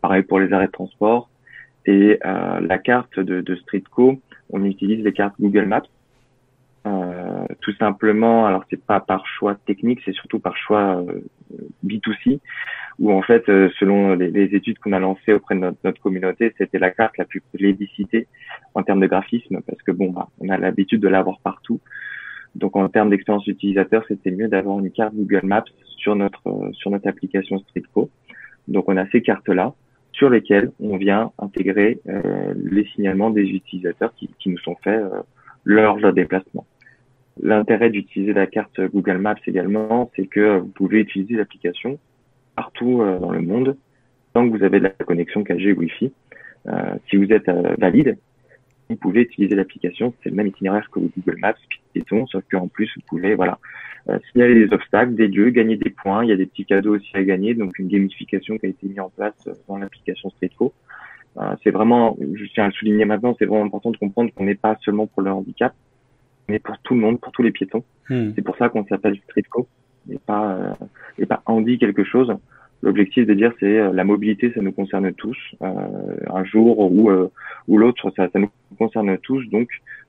Pareil 0.00 0.22
pour 0.22 0.40
les 0.40 0.52
arrêts 0.52 0.66
de 0.66 0.72
transport 0.72 1.30
et 1.86 2.18
la 2.22 2.78
carte 2.78 3.18
de, 3.18 3.40
de 3.40 3.56
Streetco, 3.56 4.20
on 4.50 4.64
utilise 4.64 5.02
les 5.02 5.12
cartes 5.12 5.34
Google 5.40 5.66
Maps. 5.66 5.82
tout 7.60 7.72
simplement, 7.78 8.46
alors 8.46 8.64
c'est 8.68 8.84
pas 8.84 9.00
par 9.00 9.26
choix 9.26 9.54
technique, 9.54 10.00
c'est 10.04 10.12
surtout 10.12 10.40
par 10.40 10.56
choix 10.56 11.04
B2C 11.84 12.40
où 13.00 13.10
en 13.10 13.22
fait, 13.22 13.48
euh, 13.48 13.70
selon 13.78 14.14
les, 14.14 14.30
les 14.30 14.54
études 14.54 14.78
qu'on 14.78 14.92
a 14.92 14.98
lancées 14.98 15.32
auprès 15.32 15.54
de 15.54 15.60
notre, 15.60 15.78
notre 15.84 16.00
communauté, 16.02 16.54
c'était 16.58 16.78
la 16.78 16.90
carte 16.90 17.16
la 17.16 17.24
plus 17.24 17.40
plébiscitée 17.40 18.28
en 18.74 18.82
termes 18.82 19.00
de 19.00 19.06
graphisme, 19.06 19.60
parce 19.66 19.82
que 19.82 19.90
bon, 19.90 20.10
bah, 20.10 20.28
on 20.38 20.50
a 20.50 20.58
l'habitude 20.58 21.00
de 21.00 21.08
l'avoir 21.08 21.40
partout. 21.40 21.80
Donc 22.54 22.76
en 22.76 22.88
termes 22.90 23.08
d'expérience 23.08 23.46
utilisateur, 23.46 24.04
c'était 24.06 24.30
mieux 24.30 24.48
d'avoir 24.48 24.78
une 24.78 24.90
carte 24.90 25.14
Google 25.14 25.46
Maps 25.46 25.64
sur 25.96 26.14
notre 26.14 26.46
euh, 26.46 26.72
sur 26.72 26.90
notre 26.90 27.08
application 27.08 27.58
Streetco. 27.60 28.10
Donc 28.68 28.84
on 28.88 28.96
a 28.98 29.08
ces 29.08 29.22
cartes 29.22 29.48
là. 29.48 29.72
sur 30.12 30.28
lesquels 30.28 30.70
on 30.78 30.98
vient 30.98 31.32
intégrer 31.38 32.00
les 32.56 32.84
signalements 32.94 33.30
des 33.30 33.44
utilisateurs 33.44 34.12
qui, 34.16 34.28
qui 34.38 34.50
nous 34.50 34.58
sont 34.58 34.76
faits 34.84 35.02
lors 35.64 35.96
de 35.96 36.02
leur 36.02 36.12
déplacement. 36.12 36.66
L'intérêt 37.42 37.90
d'utiliser 37.90 38.34
la 38.34 38.46
carte 38.46 38.80
Google 38.92 39.18
Maps 39.18 39.42
également, 39.46 40.10
c'est 40.14 40.26
que 40.26 40.58
vous 40.58 40.68
pouvez 40.68 41.00
utiliser 41.00 41.34
l'application 41.36 41.98
partout 42.60 43.02
dans 43.20 43.30
le 43.30 43.40
monde 43.40 43.76
tant 44.34 44.48
que 44.48 44.56
vous 44.56 44.62
avez 44.62 44.78
de 44.78 44.84
la 44.84 44.90
connexion 44.90 45.42
4G 45.42 45.72
Wi-Fi. 45.72 46.12
si 47.08 47.16
vous 47.16 47.32
êtes 47.32 47.50
valide, 47.78 48.16
vous 48.90 48.96
pouvez 48.96 49.22
utiliser 49.22 49.54
l'application. 49.54 50.12
C'est 50.22 50.30
le 50.30 50.36
même 50.36 50.48
itinéraire 50.48 50.90
que 50.90 50.98
Google 50.98 51.38
Maps, 51.38 51.54
Python, 51.94 52.26
sauf 52.26 52.42
qu'en 52.50 52.68
plus, 52.68 52.90
vous 52.96 53.02
pouvez 53.08 53.34
voilà, 53.34 53.58
euh, 54.08 54.18
signaler 54.30 54.66
des 54.66 54.72
obstacles, 54.74 55.14
des 55.14 55.28
lieux, 55.28 55.50
gagner 55.50 55.76
des 55.76 55.90
points. 55.90 56.24
Il 56.24 56.30
y 56.30 56.32
a 56.32 56.36
des 56.36 56.46
petits 56.46 56.66
cadeaux 56.66 56.96
aussi 56.96 57.10
à 57.14 57.22
gagner, 57.22 57.54
donc 57.54 57.78
une 57.78 57.88
gamification 57.88 58.58
qui 58.58 58.66
a 58.66 58.68
été 58.68 58.88
mise 58.88 59.00
en 59.00 59.10
place 59.10 59.34
euh, 59.46 59.54
dans 59.68 59.78
l'application 59.78 60.28
Streetco. 60.30 60.72
Euh, 61.38 61.54
c'est 61.62 61.70
vraiment, 61.70 62.18
je 62.20 62.44
tiens 62.52 62.64
à 62.64 62.66
le 62.66 62.72
souligner 62.72 63.04
maintenant, 63.04 63.36
c'est 63.38 63.46
vraiment 63.46 63.64
important 63.64 63.90
de 63.90 63.96
comprendre 63.96 64.32
qu'on 64.34 64.44
n'est 64.44 64.56
pas 64.56 64.76
seulement 64.84 65.06
pour 65.06 65.22
le 65.22 65.30
handicap, 65.30 65.72
mais 66.48 66.58
pour 66.58 66.76
tout 66.78 66.94
le 66.94 67.00
monde, 67.00 67.20
pour 67.20 67.30
tous 67.30 67.42
les 67.42 67.52
piétons. 67.52 67.84
Hmm. 68.08 68.32
C'est 68.34 68.42
pour 68.42 68.56
ça 68.56 68.68
qu'on 68.68 68.84
s'appelle 68.86 69.16
Streetco, 69.28 69.68
et 70.08 70.18
pas, 70.18 70.52
euh, 70.52 70.72
et 71.18 71.26
pas 71.26 71.42
Andy 71.46 71.78
quelque 71.78 72.04
chose. 72.04 72.32
L'objectif 72.82 73.26
de 73.26 73.34
dire 73.34 73.52
c'est 73.60 73.78
euh, 73.78 73.92
la 73.92 74.04
mobilité, 74.04 74.52
ça 74.54 74.60
nous 74.62 74.72
concerne 74.72 75.12
tous. 75.12 75.36
Euh, 75.62 75.74
un 76.32 76.44
jour 76.44 76.78
ou 76.78 77.10
ou 77.68 77.78
l'autre, 77.78 78.10
ça, 78.16 78.28
ça, 78.32 78.38
nous 78.38 78.50
concerne 78.78 79.18
tous. 79.18 79.44
Donc, 79.50 79.68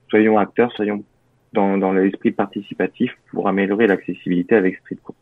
soyons 0.10 0.38
acteurs, 0.38 0.72
soyons 0.74 1.04
dans, 1.54 1.78
dans 1.78 1.92
l'esprit 1.92 2.32
participatif 2.32 3.12
pour 3.32 3.48
améliorer 3.48 3.88
l'accessibilité 3.88 4.56
avec 4.56 4.78
Streetco. 4.78 5.14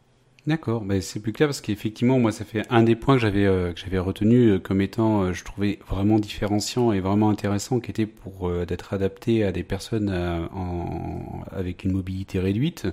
D'accord, 0.47 0.85
ben 0.85 1.01
c'est 1.01 1.19
plus 1.19 1.33
clair 1.33 1.49
parce 1.49 1.59
qu'effectivement, 1.59 2.17
moi, 2.17 2.31
ça 2.31 2.45
fait 2.45 2.63
un 2.69 2.81
des 2.83 2.95
points 2.95 3.15
que 3.15 3.21
j'avais 3.21 3.45
euh, 3.45 3.73
que 3.73 3.79
j'avais 3.79 3.99
retenu 3.99 4.51
euh, 4.51 4.59
comme 4.59 4.79
étant, 4.79 5.23
euh, 5.23 5.33
je 5.33 5.43
trouvais 5.43 5.79
vraiment 5.87 6.17
différenciant 6.17 6.93
et 6.93 7.01
vraiment 7.01 7.29
intéressant, 7.29 7.81
qui 7.81 7.91
était 7.91 8.05
pour 8.05 8.49
d'être 8.65 8.93
adapté 8.93 9.43
à 9.43 9.51
des 9.51 9.63
personnes 9.63 10.09
en, 10.09 11.43
avec 11.51 11.83
une 11.83 11.91
mobilité 11.91 12.39
réduite. 12.39 12.87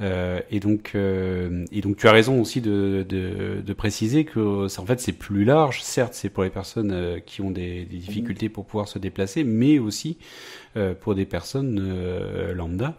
et 0.00 0.60
donc, 0.60 0.94
et 0.94 1.80
donc, 1.80 1.96
tu 1.96 2.08
as 2.08 2.12
raison 2.12 2.40
aussi 2.40 2.60
de, 2.60 3.06
de, 3.08 3.62
de 3.64 3.72
préciser 3.72 4.24
que 4.24 4.66
en 4.80 4.86
fait, 4.86 5.00
c'est 5.00 5.12
plus 5.12 5.44
large. 5.44 5.82
Certes, 5.82 6.14
c'est 6.14 6.30
pour 6.30 6.42
les 6.42 6.50
personnes 6.50 7.20
qui 7.24 7.40
ont 7.40 7.50
des, 7.50 7.84
des, 7.84 7.98
difficultés 7.98 8.48
pour 8.48 8.66
pouvoir 8.66 8.88
se 8.88 8.98
déplacer, 8.98 9.44
mais 9.44 9.78
aussi 9.78 10.18
pour 11.00 11.14
des 11.14 11.26
personnes 11.26 12.52
lambda 12.52 12.94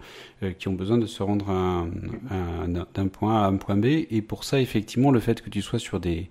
qui 0.60 0.68
ont 0.68 0.74
besoin 0.74 0.98
de 0.98 1.06
se 1.06 1.24
rendre 1.24 1.88
d'un 2.68 3.08
point 3.08 3.42
A 3.42 3.46
à 3.46 3.48
un 3.48 3.58
point 3.58 3.78
B 3.78 3.86
et 3.86 4.22
pour 4.22 4.44
ça, 4.44 4.60
effectivement, 4.60 5.12
le 5.12 5.20
fait 5.20 5.42
que 5.42 5.50
tu 5.50 5.62
sois 5.62 5.80
sur 5.80 6.00
des, 6.00 6.30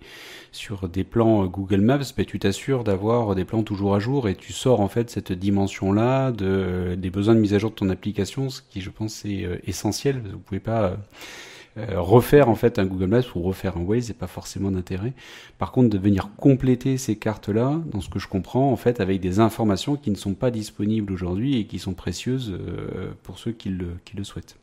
sur 0.53 0.89
des 0.89 1.05
plans 1.05 1.45
euh, 1.45 1.47
Google 1.47 1.81
Maps, 1.81 1.99
ben, 2.17 2.27
tu 2.27 2.39
t'assures 2.39 2.85
d'avoir 2.85 3.35
des 3.35 3.45
plans 3.45 3.63
toujours 3.63 3.95
à 3.95 3.99
jour 3.99 4.29
et 4.29 4.35
tu 4.35 4.53
sors 4.53 4.81
en 4.81 4.89
fait 4.89 5.11
cette 5.11 5.33
dimension-là 5.33 6.33
de, 6.33 6.47
euh, 6.47 6.97
des 6.97 7.11
besoins 7.11 7.35
de 7.35 7.41
mise 7.41 7.55
à 7.55 7.59
jour 7.59 7.71
de 7.71 7.77
ton 7.77 7.91
application, 7.91 8.51
ce 8.51 8.63
qui, 8.63 8.81
je 8.81 8.91
pense, 8.91 9.25
est 9.25 9.45
euh, 9.45 9.59
essentiel. 9.67 10.23
Vous 10.33 10.39
pouvez 10.39 10.61
pas 10.61 10.97
refaire 11.77 12.49
en 12.49 12.55
fait 12.55 12.79
un 12.79 12.85
Google 12.85 13.07
Maps 13.07 13.35
ou 13.35 13.43
refaire 13.43 13.77
un 13.77 13.83
Waze, 13.83 14.07
c'est 14.07 14.19
pas 14.19 14.27
forcément 14.27 14.71
d'intérêt. 14.71 15.13
Par 15.59 15.73
contre, 15.73 15.89
de 15.89 15.99
venir 15.99 16.31
compléter 16.37 16.99
ces 16.99 17.17
cartes-là, 17.17 17.81
dans 17.87 18.01
ce 18.01 18.09
que 18.09 18.19
je 18.19 18.29
comprends, 18.29 18.71
en 18.73 18.77
fait, 18.77 19.01
avec 19.01 19.21
des 19.21 19.41
informations 19.41 19.97
qui 19.97 20.11
ne 20.11 20.17
sont 20.17 20.35
pas 20.35 20.51
disponibles 20.51 21.13
aujourd'hui 21.13 21.59
et 21.59 21.67
qui 21.67 21.79
sont 21.79 21.95
précieuses 21.95 22.59
pour 23.23 23.39
ceux 23.39 23.53
qui 23.53 23.71
le, 23.71 23.89
qui 24.05 24.17
le 24.17 24.25
souhaitent. 24.25 24.57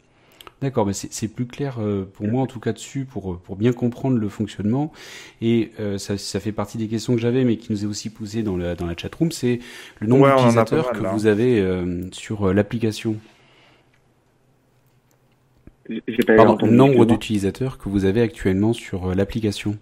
D'accord, 0.59 0.87
mais 0.87 0.93
c'est 0.93 1.27
plus 1.27 1.45
clair 1.45 1.75
euh, 1.79 2.03
pour 2.11 2.27
moi 2.27 2.41
en 2.41 2.47
tout 2.47 2.59
cas 2.59 2.73
dessus, 2.73 3.05
pour, 3.05 3.33
euh, 3.33 3.39
pour 3.43 3.57
bien 3.57 3.73
comprendre 3.73 4.17
le 4.17 4.27
fonctionnement. 4.27 4.91
Et 5.39 5.71
euh, 5.79 5.99
ça, 5.99 6.17
ça, 6.17 6.39
fait 6.39 6.51
partie 6.51 6.79
des 6.79 6.87
questions 6.87 7.13
que 7.13 7.21
j'avais, 7.21 7.43
mais 7.43 7.57
qui 7.57 7.71
nous 7.71 7.83
est 7.83 7.87
aussi 7.87 8.09
posé 8.09 8.41
dans 8.41 8.57
la, 8.57 8.73
dans 8.73 8.87
la 8.87 8.97
chatroom, 8.97 9.31
c'est 9.31 9.59
le 9.99 10.07
nombre 10.07 10.27
d'utilisateurs 10.27 10.91
que 10.91 11.05
vous 11.05 11.27
avez 11.27 11.63
sur 12.11 12.51
l'application. 12.53 13.17
Pardon, 16.35 16.57
le 16.65 16.71
nombre 16.71 17.05
d'utilisateurs 17.05 17.77
que 17.77 17.89
vous 17.89 18.05
avez 18.05 18.21
actuellement 18.21 18.73
sur 18.73 19.15
l'application. 19.15 19.77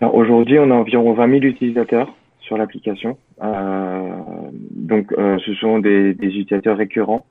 Aujourd'hui, 0.00 0.58
on 0.58 0.70
a 0.70 0.74
environ 0.74 1.12
20 1.12 1.28
000 1.28 1.42
utilisateurs 1.42 2.14
sur 2.40 2.56
l'application. 2.56 3.18
donc, 3.40 5.12
ce 5.16 5.54
sont 5.60 5.78
des, 5.78 6.14
des 6.14 6.28
utilisateurs 6.28 6.76
récurrents 6.76 7.26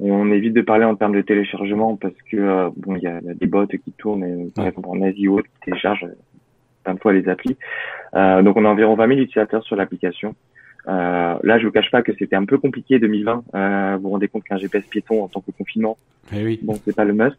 on 0.00 0.30
évite 0.32 0.54
de 0.54 0.60
parler 0.60 0.84
en 0.84 0.96
termes 0.96 1.14
de 1.14 1.20
téléchargement 1.20 1.96
parce 1.96 2.14
que 2.30 2.36
euh, 2.36 2.70
bon, 2.76 2.96
il 2.96 3.02
y 3.02 3.06
a, 3.06 3.20
des 3.22 3.46
bots 3.46 3.66
qui 3.66 3.92
tournent, 3.92 4.24
et, 4.24 4.50
par 4.54 4.66
exemple 4.66 4.88
en 4.88 5.02
Asie 5.02 5.28
ou 5.28 5.38
autre, 5.38 5.48
qui 5.54 5.70
téléchargent 5.70 6.06
plein 6.82 6.94
de 6.94 7.00
fois 7.00 7.12
les 7.12 7.28
applis. 7.28 7.56
Euh, 8.14 8.42
donc 8.42 8.56
on 8.56 8.64
a 8.64 8.68
environ 8.68 8.96
20 8.96 9.08
000 9.08 9.20
utilisateurs 9.20 9.64
sur 9.64 9.76
l'application. 9.76 10.34
Euh, 10.86 11.38
là, 11.42 11.58
je 11.58 11.66
vous 11.66 11.72
cache 11.72 11.90
pas 11.90 12.02
que 12.02 12.12
c'était 12.18 12.36
un 12.36 12.44
peu 12.44 12.58
compliqué 12.58 12.98
2020. 12.98 13.44
Euh, 13.54 13.96
vous 13.96 14.02
vous 14.02 14.10
rendez 14.10 14.28
compte 14.28 14.44
qu'un 14.44 14.58
GPS 14.58 14.84
piéton 14.84 15.24
en 15.24 15.28
tant 15.28 15.40
que 15.40 15.50
confinement, 15.50 15.96
eh 16.34 16.44
oui. 16.44 16.60
bon, 16.62 16.74
c'est 16.84 16.94
pas 16.94 17.04
le 17.04 17.14
must. 17.14 17.38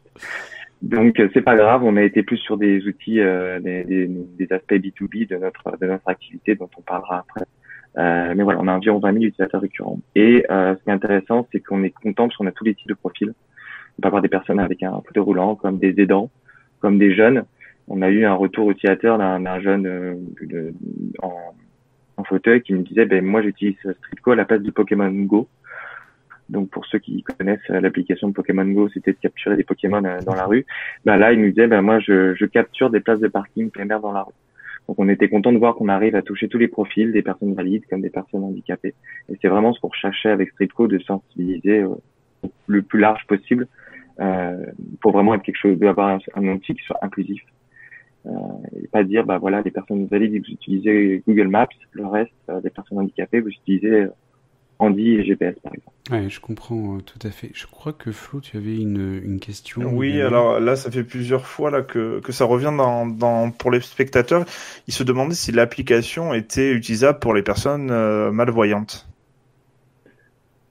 Donc 0.82 1.22
c'est 1.34 1.42
pas 1.42 1.56
grave, 1.56 1.84
on 1.84 1.96
a 1.96 2.04
été 2.04 2.22
plus 2.22 2.38
sur 2.38 2.58
des 2.58 2.86
outils, 2.86 3.20
euh, 3.20 3.60
des, 3.60 3.84
des, 3.86 4.08
des, 4.08 4.54
aspects 4.54 4.74
B2B 4.74 5.28
de 5.28 5.38
notre 5.38 5.78
de 5.80 5.88
notre 5.88 6.08
activité 6.08 6.56
dont 6.56 6.70
on 6.78 6.82
parlera 6.82 7.20
après. 7.20 7.46
Euh, 7.98 8.34
mais 8.36 8.44
voilà, 8.44 8.60
on 8.62 8.68
a 8.68 8.74
environ 8.74 9.00
20 9.00 9.14
000 9.14 9.24
utilisateurs 9.26 9.62
récurrents. 9.62 10.00
Et 10.16 10.46
euh, 10.52 10.76
ce 10.76 10.84
qui 10.84 10.90
est 10.90 10.94
intéressant, 10.94 11.48
c'est 11.52 11.62
qu'on 11.62 11.84
est 11.84 11.92
content 11.92 12.28
parce 12.28 12.38
qu'on 12.38 12.48
a 12.48 12.52
tous 12.52 12.66
les 12.66 12.76
types 12.76 12.90
de 12.90 12.94
profils. 12.94 13.34
On 13.98 14.02
peut 14.02 14.08
avoir 14.08 14.22
des 14.22 14.30
personnes 14.30 14.60
avec 14.60 14.84
un 14.84 15.02
fauteuil 15.06 15.24
roulant, 15.24 15.56
comme 15.56 15.78
des 15.78 16.00
aidants, 16.02 16.30
comme 16.82 17.00
des 17.00 17.16
jeunes. 17.16 17.46
On 17.88 18.02
a 18.02 18.10
eu 18.10 18.26
un 18.26 18.34
retour 18.34 18.70
utilisateur 18.72 19.18
d'un 19.18 19.60
jeune 19.62 19.88
euh, 19.88 20.72
en, 21.22 21.56
en, 22.18 22.24
fauteuil 22.24 22.62
qui 22.62 22.74
me 22.74 22.84
disait, 22.84 23.06
ben 23.06 23.24
moi 23.24 23.42
j'utilise 23.42 23.78
Streetco 23.80 24.32
à 24.32 24.36
la 24.36 24.46
place 24.46 24.62
du 24.62 24.72
Pokémon 24.72 25.12
Go. 25.12 25.48
Donc 26.50 26.70
pour 26.70 26.86
ceux 26.86 27.00
qui 27.00 27.24
connaissent 27.24 27.68
l'application 27.70 28.30
de 28.30 28.34
Pokémon 28.34 28.66
Go, 28.66 28.90
c'était 28.90 29.14
de 29.14 29.18
capturer 29.18 29.56
des 29.56 29.64
Pokémon 29.64 30.02
dans 30.02 30.36
la 30.36 30.46
rue. 30.46 30.66
Ben 31.04 31.18
là, 31.18 31.34
il 31.34 31.42
nous 31.42 31.50
disait, 31.50 31.68
ben 31.68 31.82
moi 31.82 32.00
je, 32.00 32.36
je 32.36 32.46
capture 32.46 32.90
des 32.90 33.00
places 33.00 33.20
de 33.20 33.28
parking 33.28 33.72
plein 33.72 33.86
dans 33.86 34.12
la 34.12 34.24
rue. 34.24 34.34
Donc 34.88 35.00
on 35.00 35.10
était 35.10 35.30
content 35.30 35.52
de 35.52 35.58
voir 35.58 35.76
qu'on 35.76 35.90
arrive 35.90 36.16
à 36.16 36.22
toucher 36.22 36.48
tous 36.48 36.58
les 36.58 36.68
profils, 36.68 37.12
des 37.12 37.24
personnes 37.24 37.54
valides 37.54 37.86
comme 37.90 38.02
des 38.02 38.10
personnes 38.10 38.44
handicapées. 38.44 38.94
Et 39.30 39.38
c'est 39.42 39.48
vraiment 39.48 39.74
ce 39.74 39.80
qu'on 39.80 39.88
recherchait 39.88 40.30
avec 40.30 40.52
Streetco, 40.52 40.88
de 40.88 41.00
sensibiliser 41.00 41.80
euh, 41.80 41.96
le 42.68 42.82
plus 42.82 43.00
large 43.00 43.26
possible 43.28 43.68
euh, 44.20 44.66
pour 45.02 45.12
vraiment 45.12 45.34
être 45.34 45.44
quelque 45.44 45.60
chose, 45.60 45.78
d'avoir 45.78 46.20
un, 46.36 46.48
outil 46.48 46.76
qui 46.76 46.84
soit 46.84 47.00
inclusif. 47.02 47.42
Euh, 48.26 48.32
et 48.82 48.88
pas 48.88 49.04
dire, 49.04 49.26
bah 49.26 49.38
voilà, 49.38 49.62
les 49.62 49.72
personnes 49.72 50.06
valides, 50.08 50.44
vous 50.44 50.54
utilisez 50.54 51.24
Google 51.28 51.48
Maps, 51.48 51.68
le 51.92 52.08
reste, 52.08 52.32
euh, 52.50 52.62
des 52.62 52.70
personnes 52.70 53.00
handicapées, 53.00 53.40
vous 53.40 53.50
utilisez 53.50 54.08
Andy 54.80 55.16
et 55.16 55.24
GPS 55.24 55.56
par 55.60 55.74
exemple. 55.74 55.96
Ouais, 56.12 56.30
je 56.30 56.40
comprends 56.40 56.98
euh, 56.98 57.02
tout 57.02 57.20
à 57.26 57.32
fait. 57.32 57.50
Je 57.54 57.66
crois 57.66 57.94
que 57.94 58.12
Flo, 58.12 58.40
tu 58.40 58.58
avais 58.58 58.78
une, 58.78 59.22
une 59.24 59.40
question. 59.40 59.82
Oui, 59.94 60.22
alors 60.22 60.60
là, 60.60 60.76
ça 60.76 60.92
fait 60.92 61.04
plusieurs 61.04 61.48
fois 61.48 61.72
là 61.72 61.82
que, 61.82 62.20
que 62.20 62.32
ça 62.32 62.46
revient 62.46 62.74
dans, 62.76 63.06
dans, 63.06 63.52
pour 63.52 63.72
les 63.72 63.82
spectateurs. 63.82 64.46
Ils 64.88 64.94
se 64.94 65.04
demandaient 65.04 65.34
si 65.34 65.52
l'application 65.52 66.34
était 66.34 66.72
utilisable 66.72 67.20
pour 67.20 67.34
les 67.34 67.42
personnes 67.42 67.90
euh, 67.90 68.32
malvoyantes. 68.32 69.08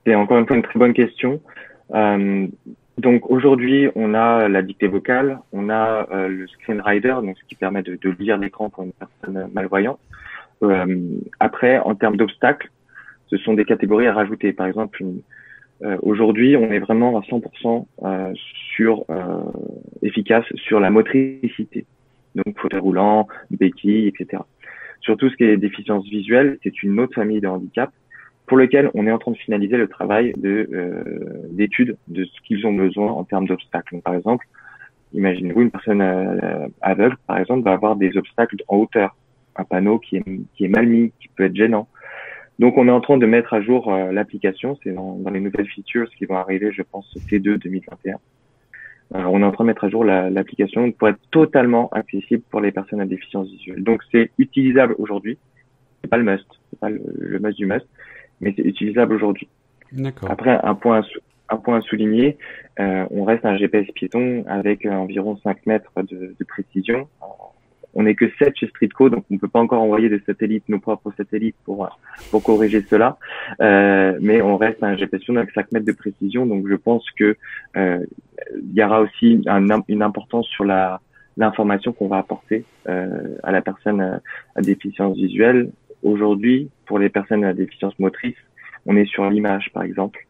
C'est 0.06 0.14
encore 0.14 0.38
une 0.38 0.46
fois 0.46 0.56
une 0.56 0.62
très 0.62 0.78
bonne 0.78 0.92
question. 0.92 1.40
Donc 2.98 3.28
aujourd'hui, 3.28 3.88
on 3.96 4.14
a 4.14 4.48
la 4.48 4.62
dictée 4.62 4.86
vocale, 4.86 5.40
on 5.52 5.68
a 5.68 6.06
euh, 6.12 6.28
le 6.28 6.46
screen 6.46 6.80
donc 7.22 7.36
ce 7.36 7.44
qui 7.44 7.56
permet 7.56 7.82
de, 7.82 7.98
lire 8.18 8.38
l'écran 8.38 8.70
pour 8.70 8.84
une 8.84 8.92
personne 8.92 9.50
malvoyante. 9.52 9.98
Euh, 10.62 11.00
après, 11.40 11.78
en 11.78 11.94
termes 11.96 12.16
d'obstacles, 12.16 12.70
ce 13.28 13.36
sont 13.38 13.54
des 13.54 13.64
catégories 13.64 14.06
à 14.06 14.12
rajouter. 14.12 14.52
Par 14.52 14.66
exemple, 14.66 15.02
euh, 15.82 15.96
aujourd'hui, 16.02 16.56
on 16.56 16.70
est 16.70 16.78
vraiment 16.78 17.18
à 17.18 17.22
100% 17.22 17.86
euh, 18.04 18.32
sur 18.76 19.04
efficace 20.02 20.44
sur 20.54 20.78
la 20.78 20.90
motricité, 20.90 21.86
donc 22.34 22.58
fauteuil 22.58 22.80
roulant, 22.80 23.26
béquille, 23.50 24.06
etc. 24.06 24.42
Sur 25.00 25.16
tout 25.16 25.28
ce 25.28 25.36
qui 25.36 25.44
est 25.44 25.56
déficience 25.56 26.06
visuelle, 26.08 26.58
c'est 26.62 26.82
une 26.82 26.98
autre 27.00 27.14
famille 27.14 27.40
de 27.40 27.48
handicap 27.48 27.90
pour 28.46 28.58
lequel 28.58 28.90
on 28.94 29.06
est 29.06 29.10
en 29.10 29.18
train 29.18 29.32
de 29.32 29.36
finaliser 29.36 29.76
le 29.76 29.88
travail 29.88 30.32
de 30.36 30.68
d'études 31.50 31.96
de 32.08 32.24
ce 32.24 32.40
qu'ils 32.46 32.66
ont 32.66 32.74
besoin 32.74 33.10
en 33.10 33.24
termes 33.24 33.46
d'obstacles. 33.46 34.00
Par 34.02 34.14
exemple, 34.14 34.46
imaginez-vous 35.12 35.62
une 35.62 35.70
personne 35.70 36.02
aveugle, 36.82 37.16
par 37.26 37.38
exemple, 37.38 37.64
va 37.64 37.72
avoir 37.72 37.96
des 37.96 38.16
obstacles 38.16 38.56
en 38.68 38.76
hauteur, 38.76 39.16
un 39.56 39.64
panneau 39.64 39.98
qui 39.98 40.16
est, 40.16 40.24
qui 40.54 40.64
est 40.66 40.68
mal 40.68 40.86
mis, 40.86 41.12
qui 41.20 41.28
peut 41.28 41.44
être 41.44 41.56
gênant, 41.56 41.88
donc, 42.58 42.78
on 42.78 42.86
est 42.86 42.92
en 42.92 43.00
train 43.00 43.18
de 43.18 43.26
mettre 43.26 43.52
à 43.52 43.60
jour 43.60 43.92
euh, 43.92 44.12
l'application. 44.12 44.78
C'est 44.82 44.92
dans, 44.92 45.16
dans, 45.16 45.30
les 45.30 45.40
nouvelles 45.40 45.66
features 45.66 46.08
qui 46.10 46.24
vont 46.24 46.36
arriver, 46.36 46.72
je 46.72 46.82
pense, 46.82 47.12
T2 47.28 47.58
2021. 47.58 48.14
Euh, 48.14 49.22
on 49.24 49.42
est 49.42 49.44
en 49.44 49.52
train 49.52 49.64
de 49.64 49.68
mettre 49.68 49.84
à 49.84 49.88
jour 49.88 50.04
l'application 50.04 50.90
pour 50.92 51.08
être 51.08 51.18
totalement 51.30 51.88
accessible 51.90 52.42
pour 52.50 52.60
les 52.60 52.72
personnes 52.72 53.00
à 53.00 53.06
déficience 53.06 53.48
visuelle. 53.48 53.82
Donc, 53.82 54.02
c'est 54.12 54.30
utilisable 54.38 54.94
aujourd'hui. 54.98 55.36
C'est 56.00 56.08
pas 56.08 56.16
le 56.16 56.24
must, 56.24 56.46
c'est 56.70 56.78
pas 56.78 56.90
le, 56.90 57.38
must 57.40 57.56
du 57.56 57.66
must, 57.66 57.86
mais 58.44 58.52
c'est 58.56 58.62
utilisable 58.62 59.14
aujourd'hui. 59.14 59.48
D'accord. 59.92 60.30
Après, 60.30 60.58
un 60.62 60.74
point, 60.74 61.02
un 61.48 61.56
point 61.56 61.78
à 61.78 61.80
souligner, 61.80 62.36
euh, 62.78 63.06
on 63.10 63.24
reste 63.24 63.44
un 63.44 63.56
GPS 63.56 63.86
piéton 63.94 64.44
avec 64.46 64.86
environ 64.86 65.36
5 65.42 65.66
mètres 65.66 65.92
de, 65.96 66.34
de 66.38 66.44
précision 66.44 67.08
On 67.94 68.02
n'est 68.02 68.14
que 68.14 68.28
7 68.38 68.56
chez 68.56 68.66
Streetco, 68.68 69.08
donc 69.08 69.24
on 69.30 69.34
ne 69.34 69.38
peut 69.38 69.48
pas 69.48 69.60
encore 69.60 69.82
envoyer 69.82 70.08
des 70.08 70.20
satellites, 70.20 70.68
nos 70.68 70.80
propres 70.80 71.12
satellites 71.16 71.56
pour 71.64 71.88
pour 72.30 72.42
corriger 72.42 72.82
cela. 72.90 73.16
Euh, 73.60 74.18
mais 74.20 74.42
on 74.42 74.56
reste 74.56 74.82
un 74.82 74.96
GPS 74.96 75.22
avec 75.30 75.50
5 75.52 75.72
mètres 75.72 75.86
de 75.86 75.92
précision, 75.92 76.44
donc 76.44 76.66
je 76.68 76.74
pense 76.74 77.04
que 77.12 77.36
euh, 77.76 78.04
il 78.60 78.74
y 78.74 78.82
aura 78.82 79.00
aussi 79.00 79.42
un, 79.46 79.82
une 79.88 80.02
importance 80.02 80.46
sur 80.48 80.64
la 80.64 81.00
l'information 81.36 81.92
qu'on 81.92 82.08
va 82.08 82.18
apporter 82.18 82.64
euh, 82.88 83.36
à 83.42 83.50
la 83.50 83.60
personne 83.60 84.20
à 84.54 84.60
déficience 84.60 85.16
visuelle. 85.16 85.70
Aujourd'hui, 86.04 86.70
pour 86.86 86.98
les 86.98 87.08
personnes 87.08 87.44
à 87.44 87.54
déficience 87.54 87.98
motrice, 87.98 88.36
on 88.86 88.94
est 88.96 89.06
sur 89.06 89.28
l'image, 89.28 89.70
par 89.72 89.82
exemple. 89.82 90.26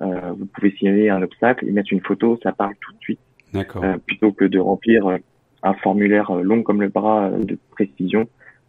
Euh, 0.00 0.32
vous 0.38 0.46
pouvez 0.46 0.70
signaler 0.70 1.10
un 1.10 1.20
obstacle 1.22 1.66
et 1.66 1.72
mettre 1.72 1.92
une 1.92 2.00
photo, 2.00 2.38
ça 2.42 2.52
parle 2.52 2.74
tout 2.80 2.92
de 2.92 3.00
suite. 3.00 3.20
D'accord. 3.52 3.82
Euh, 3.82 3.96
plutôt 3.98 4.30
que 4.30 4.44
de 4.44 4.60
remplir 4.60 5.06
euh, 5.08 5.18
un 5.64 5.74
formulaire 5.74 6.32
long 6.32 6.62
comme 6.62 6.80
le 6.80 6.88
bras 6.88 7.30
de 7.30 7.58
précision. 7.72 8.28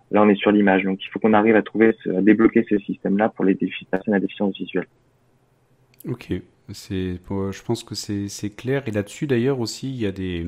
Là, 0.09 0.23
on 0.23 0.29
est 0.29 0.35
sur 0.35 0.51
l'image. 0.51 0.83
Donc, 0.83 0.99
il 1.05 1.07
faut 1.09 1.19
qu'on 1.19 1.33
arrive 1.33 1.55
à 1.55 1.61
trouver, 1.61 1.95
à 2.07 2.21
débloquer 2.21 2.65
ce 2.67 2.79
système-là 2.79 3.29
pour 3.29 3.45
les 3.45 3.55
personnes 3.91 4.15
à 4.15 4.19
déficience 4.19 4.57
visuelle. 4.57 4.87
Ok. 6.07 6.33
C'est, 6.73 7.19
je 7.29 7.63
pense 7.63 7.83
que 7.83 7.95
c'est 7.95 8.55
clair. 8.55 8.83
Et 8.87 8.91
là-dessus, 8.91 9.27
d'ailleurs, 9.27 9.59
aussi, 9.59 9.89
il 9.89 9.99
y 9.99 10.05
a 10.05 10.11
des, 10.11 10.45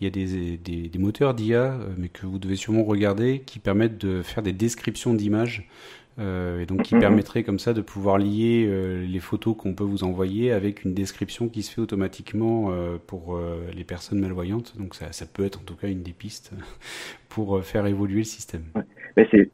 il 0.00 0.04
y 0.04 0.06
a 0.06 0.10
des, 0.10 0.56
des, 0.56 0.88
des 0.88 0.98
moteurs 0.98 1.34
d'IA, 1.34 1.78
mais 1.96 2.08
que 2.08 2.26
vous 2.26 2.38
devez 2.38 2.56
sûrement 2.56 2.84
regarder, 2.84 3.42
qui 3.44 3.58
permettent 3.58 3.98
de 3.98 4.22
faire 4.22 4.42
des 4.42 4.52
descriptions 4.52 5.14
d'images 5.14 5.68
euh, 6.18 6.60
et 6.60 6.66
donc 6.66 6.82
qui 6.82 6.94
mhm. 6.96 7.00
permettrait 7.00 7.44
comme 7.44 7.60
ça 7.60 7.72
de 7.72 7.80
pouvoir 7.80 8.18
lier 8.18 8.66
euh, 8.66 9.06
les 9.06 9.20
photos 9.20 9.56
qu'on 9.56 9.74
peut 9.74 9.84
vous 9.84 10.02
envoyer 10.02 10.50
avec 10.50 10.84
une 10.84 10.92
description 10.92 11.48
qui 11.48 11.62
se 11.62 11.72
fait 11.72 11.80
automatiquement 11.80 12.70
euh, 12.70 12.96
pour 13.06 13.38
les 13.74 13.84
personnes 13.84 14.20
malvoyantes. 14.20 14.76
Donc 14.78 14.94
ça, 14.94 15.12
ça, 15.12 15.26
peut 15.26 15.44
être 15.44 15.60
en 15.60 15.64
tout 15.64 15.76
cas 15.76 15.88
une 15.88 16.02
des 16.02 16.12
pistes 16.12 16.52
pour 17.28 17.62
faire 17.62 17.86
évoluer 17.86 18.18
le 18.18 18.24
système. 18.24 18.64
Ouais. 18.74 19.28
c'est 19.30 19.50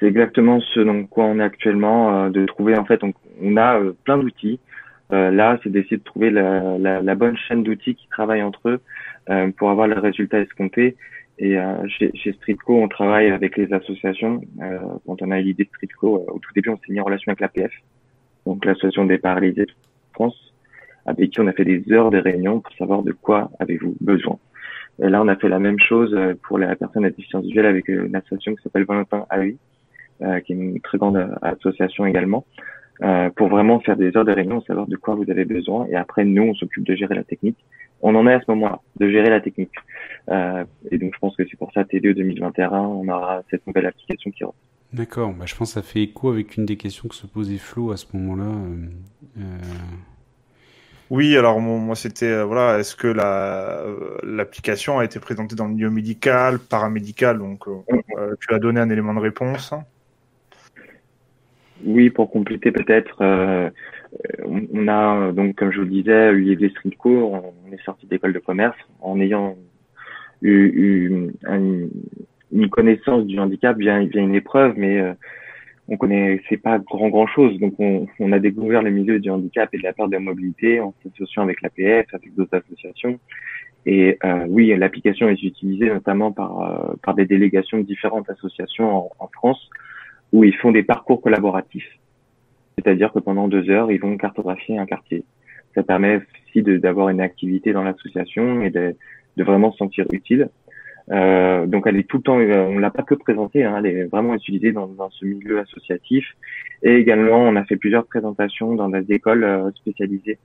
c'est 0.00 0.06
exactement 0.06 0.60
ce 0.60 0.80
dans 0.80 1.04
quoi 1.04 1.24
on 1.24 1.38
est 1.38 1.42
actuellement, 1.42 2.28
de 2.28 2.44
trouver 2.44 2.76
en 2.76 2.84
fait, 2.84 3.02
on, 3.02 3.14
on 3.40 3.56
a 3.56 3.80
plein 4.04 4.18
d'outils. 4.18 4.60
Là, 5.10 5.58
c'est 5.62 5.70
d'essayer 5.70 5.98
de 5.98 6.02
trouver 6.02 6.30
la, 6.30 6.78
la, 6.78 7.00
la 7.00 7.14
bonne 7.14 7.36
chaîne 7.36 7.62
d'outils 7.62 7.94
qui 7.94 8.08
travaillent 8.08 8.42
entre 8.42 8.68
eux 8.68 8.80
pour 9.56 9.70
avoir 9.70 9.86
le 9.86 9.98
résultat 9.98 10.40
escompté 10.40 10.96
et 11.38 11.58
euh, 11.58 11.86
chez, 11.88 12.10
chez 12.14 12.32
Streetco, 12.32 12.74
on 12.74 12.88
travaille 12.88 13.30
avec 13.30 13.56
les 13.56 13.72
associations. 13.72 14.40
Euh, 14.62 14.78
quand 15.06 15.20
on 15.20 15.30
a 15.30 15.40
eu 15.40 15.44
l'idée 15.44 15.64
de 15.64 15.68
Streetco, 15.68 16.16
euh, 16.16 16.32
au 16.32 16.38
tout 16.38 16.50
début, 16.54 16.70
on 16.70 16.76
s'est 16.76 16.92
mis 16.92 17.00
en 17.00 17.04
relation 17.04 17.30
avec 17.30 17.40
l'APF, 17.40 17.72
donc 18.46 18.64
l'association 18.64 19.04
des 19.04 19.18
paralysés 19.18 19.66
de 19.66 19.72
France, 20.14 20.54
avec 21.04 21.30
qui 21.30 21.40
on 21.40 21.46
a 21.46 21.52
fait 21.52 21.64
des 21.64 21.84
heures 21.92 22.10
de 22.10 22.18
réunions 22.18 22.60
pour 22.60 22.72
savoir 22.74 23.02
de 23.02 23.12
quoi 23.12 23.50
avez-vous 23.58 23.94
besoin. 24.00 24.38
Et 25.02 25.10
là, 25.10 25.22
on 25.22 25.28
a 25.28 25.36
fait 25.36 25.50
la 25.50 25.58
même 25.58 25.78
chose 25.78 26.14
euh, 26.14 26.34
pour 26.48 26.58
les 26.58 26.74
personnes 26.74 27.04
à 27.04 27.10
déficience 27.10 27.44
visuelle 27.44 27.66
avec 27.66 27.90
euh, 27.90 28.06
une 28.06 28.16
association 28.16 28.54
qui 28.54 28.62
s'appelle 28.62 28.84
Valentin 28.84 29.26
AI, 29.30 29.56
qui 30.46 30.54
est 30.54 30.56
une 30.56 30.80
très 30.80 30.96
grande 30.96 31.30
association 31.42 32.06
également, 32.06 32.46
pour 33.36 33.48
vraiment 33.48 33.80
faire 33.80 33.96
des 33.96 34.16
heures 34.16 34.24
de 34.24 34.32
réunion, 34.32 34.60
savoir 34.62 34.86
de 34.86 34.96
quoi 34.96 35.14
vous 35.14 35.30
avez 35.30 35.44
besoin. 35.44 35.86
Et 35.86 35.96
après, 35.96 36.24
nous, 36.24 36.42
on 36.42 36.54
s'occupe 36.54 36.84
de 36.84 36.94
gérer 36.94 37.14
la 37.14 37.24
technique 37.24 37.58
on 38.02 38.14
en 38.14 38.26
est 38.26 38.34
à 38.34 38.40
ce 38.40 38.50
moment-là, 38.50 38.80
de 38.98 39.10
gérer 39.10 39.30
la 39.30 39.40
technique. 39.40 39.74
Euh, 40.30 40.64
et 40.90 40.98
donc 40.98 41.12
je 41.14 41.18
pense 41.18 41.36
que 41.36 41.44
c'est 41.48 41.56
pour 41.56 41.72
ça, 41.72 41.84
TDE 41.84 42.14
2021, 42.14 42.70
on 42.70 43.08
aura 43.08 43.42
cette 43.50 43.66
nouvelle 43.66 43.86
application 43.86 44.30
qui 44.30 44.44
rentre. 44.44 44.56
D'accord, 44.92 45.32
bah, 45.32 45.44
je 45.46 45.54
pense 45.54 45.74
que 45.74 45.80
ça 45.80 45.82
fait 45.82 46.02
écho 46.02 46.30
avec 46.30 46.56
une 46.56 46.64
des 46.64 46.76
questions 46.76 47.08
que 47.08 47.14
se 47.14 47.26
posait 47.26 47.58
Flo 47.58 47.92
à 47.92 47.96
ce 47.96 48.06
moment-là. 48.14 48.44
Euh, 48.44 48.86
euh. 49.38 49.42
Oui, 51.08 51.36
alors 51.36 51.60
moi 51.60 51.94
c'était 51.94 52.42
voilà, 52.42 52.80
est-ce 52.80 52.96
que 52.96 53.06
la 53.06 53.84
l'application 54.24 54.98
a 54.98 55.04
été 55.04 55.20
présentée 55.20 55.54
dans 55.54 55.66
le 55.66 55.74
milieu 55.74 55.88
médical, 55.88 56.58
paramédical, 56.58 57.38
donc 57.38 57.64
tu 58.40 58.54
as 58.54 58.58
donné 58.58 58.80
un 58.80 58.90
élément 58.90 59.14
de 59.14 59.20
réponse. 59.20 59.72
Oui, 61.84 62.10
pour 62.10 62.30
compléter 62.30 62.72
peut-être, 62.72 63.18
euh, 63.20 63.68
on 64.72 64.88
a 64.88 65.32
donc 65.32 65.56
comme 65.56 65.70
je 65.72 65.78
vous 65.78 65.84
le 65.84 65.90
disais, 65.90 66.32
eu 66.32 66.56
des 66.56 66.70
street 66.70 66.96
cours, 66.98 67.52
on 67.66 67.72
est 67.72 67.82
sorti 67.84 68.06
d'école 68.06 68.32
de 68.32 68.38
commerce 68.38 68.76
en 69.00 69.20
ayant 69.20 69.56
eu, 70.42 71.30
une, 71.48 72.70
connaissance 72.70 73.26
du 73.26 73.38
handicap 73.38 73.76
via, 73.76 73.98
via 74.04 74.20
une 74.20 74.34
épreuve, 74.34 74.74
mais 74.76 75.00
euh, 75.00 75.12
on 75.88 75.96
connaissait 75.96 76.56
pas 76.56 76.78
grand 76.78 77.08
grand 77.08 77.26
chose. 77.26 77.58
Donc 77.60 77.74
on, 77.78 78.32
a 78.32 78.38
découvert 78.38 78.82
le 78.82 78.90
milieu 78.90 79.18
du 79.18 79.30
handicap 79.30 79.68
et 79.72 79.78
de 79.78 79.82
la 79.82 79.92
perte 79.92 80.10
de 80.10 80.18
mobilité 80.18 80.80
en 80.80 80.94
s'associant 81.02 81.42
avec 81.42 81.60
l'APF, 81.62 82.06
avec 82.12 82.34
d'autres 82.34 82.56
associations. 82.56 83.18
Et 83.84 84.18
euh, 84.24 84.46
oui, 84.48 84.74
l'application 84.76 85.28
est 85.28 85.42
utilisée 85.42 85.88
notamment 85.90 86.32
par, 86.32 86.60
euh, 86.60 86.94
par 87.04 87.14
des 87.14 87.24
délégations 87.26 87.78
de 87.78 87.84
différentes 87.84 88.28
associations 88.30 89.10
en 89.18 89.28
France 89.28 89.70
où 90.32 90.44
ils 90.44 90.54
font 90.56 90.72
des 90.72 90.82
parcours 90.82 91.20
collaboratifs. 91.20 91.98
C'est-à-dire 92.76 93.12
que 93.12 93.18
pendant 93.18 93.48
deux 93.48 93.70
heures, 93.70 93.90
ils 93.90 94.00
vont 94.00 94.16
cartographier 94.16 94.78
un 94.78 94.86
quartier. 94.86 95.24
Ça 95.74 95.82
permet 95.82 96.16
aussi 96.16 96.62
d'avoir 96.62 97.08
une 97.08 97.20
activité 97.20 97.72
dans 97.72 97.82
l'association 97.82 98.62
et 98.62 98.70
de, 98.70 98.94
vraiment 99.36 99.72
se 99.72 99.78
sentir 99.78 100.06
utile. 100.12 100.48
Euh, 101.12 101.66
donc 101.66 101.86
elle 101.86 101.96
est 101.98 102.08
tout 102.08 102.16
le 102.16 102.22
temps, 102.24 102.40
euh, 102.40 102.66
on 102.68 102.78
l'a 102.78 102.90
pas 102.90 103.04
que 103.04 103.14
présentée, 103.14 103.62
hein, 103.62 103.76
elle 103.78 103.86
est 103.86 104.04
vraiment 104.06 104.34
utilisée 104.34 104.72
dans, 104.72 104.90
ce 105.10 105.24
milieu 105.24 105.60
associatif. 105.60 106.24
Et 106.82 106.96
également, 106.96 107.38
on 107.38 107.54
a 107.56 107.64
fait 107.64 107.76
plusieurs 107.76 108.06
présentations 108.06 108.74
dans 108.74 108.88
des 108.88 109.12
écoles 109.12 109.44
euh, 109.44 109.70
spécialisées 109.72 110.38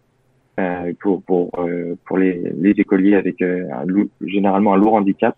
euh, 0.60 0.94
pour 1.00 1.24
pour 1.24 1.50
euh, 1.60 1.96
pour 2.06 2.18
les, 2.18 2.54
écoliers 2.78 3.16
avec 3.16 3.42
un 3.42 3.86
généralement 4.22 4.74
un 4.74 4.78
lourd 4.78 4.96
handicap, 4.96 5.36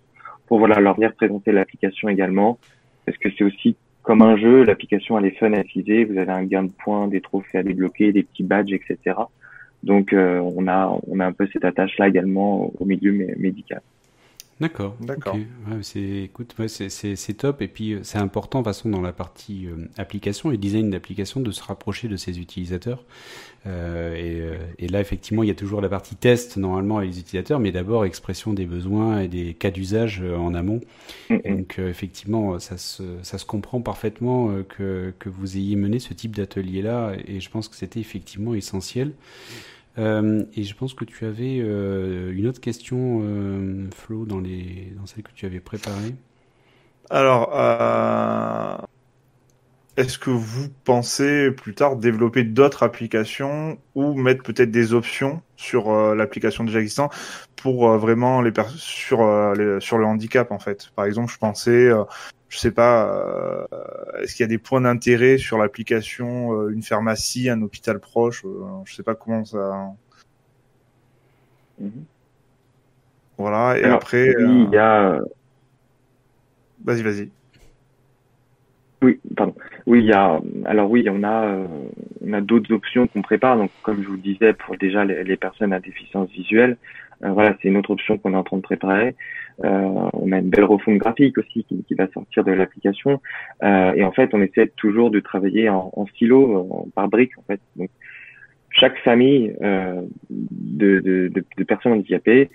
pour 0.47 0.59
voilà 0.59 0.79
leur 0.79 0.95
dire 0.95 1.13
présenter 1.13 1.51
l'application 1.51 2.09
également, 2.09 2.57
parce 3.05 3.17
que 3.17 3.29
c'est 3.37 3.43
aussi 3.43 3.75
comme 4.03 4.21
un 4.21 4.37
jeu, 4.37 4.63
l'application 4.63 5.17
elle 5.17 5.25
est 5.25 5.37
fun 5.37 5.51
à 5.53 5.61
utiliser. 5.61 6.03
Vous 6.05 6.17
avez 6.17 6.31
un 6.31 6.43
gain 6.43 6.63
de 6.63 6.71
points, 6.71 7.07
des 7.07 7.21
trophées 7.21 7.57
à 7.57 7.63
débloquer, 7.63 8.11
des 8.11 8.23
petits 8.23 8.43
badges, 8.43 8.73
etc. 8.73 9.15
Donc 9.81 10.13
euh, 10.13 10.39
on 10.39 10.67
a 10.67 10.99
on 11.07 11.19
a 11.19 11.25
un 11.25 11.31
peu 11.31 11.47
cette 11.51 11.65
attache 11.65 11.97
là 11.97 12.07
également 12.07 12.71
au 12.79 12.85
milieu 12.85 13.11
médical. 13.37 13.81
D'accord. 14.59 14.95
D'accord. 15.01 15.35
c'est, 15.81 15.99
écoute, 15.99 16.55
c'est, 16.67 17.33
top. 17.33 17.61
Et 17.61 17.67
puis, 17.67 17.93
euh, 17.93 17.99
c'est 18.03 18.19
important, 18.19 18.59
de 18.59 18.65
façon, 18.65 18.89
dans 18.89 19.01
la 19.01 19.11
partie 19.11 19.65
euh, 19.67 19.89
application 19.97 20.51
et 20.51 20.57
design 20.57 20.89
d'application, 20.89 21.41
de 21.41 21.51
se 21.51 21.63
rapprocher 21.63 22.07
de 22.07 22.15
ses 22.15 22.39
utilisateurs. 22.39 23.03
Euh, 23.65 24.55
et, 24.77 24.87
là, 24.87 25.01
effectivement, 25.01 25.41
il 25.41 25.47
y 25.47 25.51
a 25.51 25.55
toujours 25.55 25.81
la 25.81 25.89
partie 25.89 26.15
test, 26.15 26.57
normalement, 26.57 26.99
avec 26.99 27.11
les 27.11 27.19
utilisateurs, 27.19 27.59
mais 27.59 27.71
d'abord, 27.71 28.05
expression 28.05 28.53
des 28.53 28.65
besoins 28.65 29.21
et 29.21 29.27
des 29.27 29.53
cas 29.53 29.71
d'usage 29.71 30.21
en 30.21 30.53
amont. 30.53 30.81
Donc, 31.29 31.79
effectivement, 31.79 32.59
ça 32.59 32.77
se, 32.77 33.03
ça 33.23 33.37
se 33.37 33.45
comprend 33.45 33.81
parfaitement 33.81 34.51
que, 34.63 35.13
que 35.17 35.29
vous 35.29 35.57
ayez 35.57 35.75
mené 35.75 35.99
ce 35.99 36.13
type 36.13 36.35
d'atelier-là. 36.35 37.13
Et 37.25 37.39
je 37.39 37.49
pense 37.49 37.67
que 37.67 37.75
c'était 37.75 37.99
effectivement 37.99 38.53
essentiel. 38.53 39.13
Euh, 39.97 40.43
et 40.55 40.63
je 40.63 40.75
pense 40.75 40.93
que 40.93 41.05
tu 41.05 41.25
avais 41.25 41.59
euh, 41.59 42.33
une 42.33 42.47
autre 42.47 42.59
question, 42.59 43.21
euh, 43.23 43.87
Flo, 43.95 44.25
dans, 44.25 44.39
les, 44.39 44.93
dans 44.97 45.05
celle 45.05 45.23
que 45.23 45.31
tu 45.33 45.45
avais 45.45 45.59
préparée. 45.59 46.15
Alors, 47.09 47.51
est-ce 49.97 50.17
que 50.17 50.31
vous 50.31 50.69
pensez 50.83 51.51
plus 51.51 51.75
tard 51.75 51.97
développer 51.97 52.43
d'autres 52.43 52.81
applications 52.81 53.77
ou 53.93 54.15
mettre 54.15 54.41
peut-être 54.41 54.71
des 54.71 54.93
options 54.93 55.41
sur 55.55 56.15
l'application 56.15 56.63
déjà 56.63 56.79
existante 56.79 57.13
pour 57.55 57.87
vraiment 57.97 58.41
les 58.41 58.51
sur 58.75 59.19
sur 59.79 59.97
le 59.97 60.05
handicap 60.05 60.51
en 60.51 60.59
fait? 60.59 60.89
Par 60.95 61.05
exemple, 61.05 61.31
je 61.31 61.37
pensais 61.37 61.91
je 62.53 62.59
sais 62.59 62.71
pas, 62.71 63.09
euh, 63.09 63.65
est-ce 64.21 64.35
qu'il 64.35 64.43
y 64.43 64.45
a 64.45 64.47
des 64.47 64.59
points 64.59 64.81
d'intérêt 64.81 65.39
sur 65.39 65.57
l'application, 65.57 66.53
euh, 66.53 66.69
une 66.69 66.83
pharmacie, 66.83 67.49
un 67.49 67.59
hôpital 67.63 67.99
proche, 67.99 68.45
euh, 68.45 68.63
je 68.85 68.93
sais 68.93 69.01
pas 69.01 69.15
comment 69.15 69.43
ça. 69.43 69.87
Mhm. 71.79 72.05
Voilà, 73.39 73.79
et 73.79 73.85
après. 73.85 74.35
Oui, 74.37 74.65
il 74.67 74.69
y 74.69 74.77
a. 74.77 75.19
Vas-y, 76.85 77.01
vas-y. 77.01 77.29
Oui, 79.01 79.19
pardon. 79.35 79.55
Oui, 79.87 80.01
il 80.01 80.05
y 80.05 80.13
a. 80.13 80.39
Alors 80.65 80.91
oui, 80.91 81.07
on 81.09 81.23
a, 81.23 81.57
on 82.23 82.33
a 82.33 82.41
d'autres 82.41 82.71
options 82.71 83.07
qu'on 83.07 83.23
prépare. 83.23 83.57
Donc, 83.57 83.71
comme 83.81 84.03
je 84.03 84.07
vous 84.07 84.13
le 84.13 84.21
disais, 84.21 84.53
pour 84.53 84.77
déjà 84.77 85.03
les, 85.05 85.23
les 85.23 85.37
personnes 85.37 85.73
à 85.73 85.79
déficience 85.79 86.29
visuelle, 86.29 86.77
voilà, 87.19 87.57
c'est 87.59 87.69
une 87.69 87.77
autre 87.77 87.89
option 87.89 88.19
qu'on 88.19 88.33
est 88.33 88.37
en 88.37 88.43
train 88.43 88.57
de 88.57 88.61
préparer. 88.61 89.15
Euh, 89.63 90.09
on 90.13 90.31
a 90.31 90.39
une 90.39 90.49
belle 90.49 90.63
refonte 90.63 90.97
graphique 90.97 91.37
aussi 91.37 91.63
qui, 91.63 91.83
qui 91.83 91.93
va 91.93 92.07
sortir 92.13 92.43
de 92.43 92.51
l'application. 92.51 93.21
Euh, 93.63 93.93
et 93.93 94.03
en 94.03 94.11
fait, 94.11 94.33
on 94.33 94.41
essaie 94.41 94.67
toujours 94.75 95.11
de 95.11 95.19
travailler 95.19 95.69
en, 95.69 95.91
en 95.95 96.05
stylo, 96.07 96.89
par 96.95 97.07
briques 97.07 97.37
en 97.37 97.43
fait. 97.43 97.59
Donc, 97.75 97.89
chaque 98.71 98.97
famille 98.99 99.55
euh, 99.61 100.01
de, 100.29 100.99
de, 100.99 101.27
de, 101.27 101.45
de, 101.57 101.63
personnes 101.63 101.93
handicapées 101.93 102.49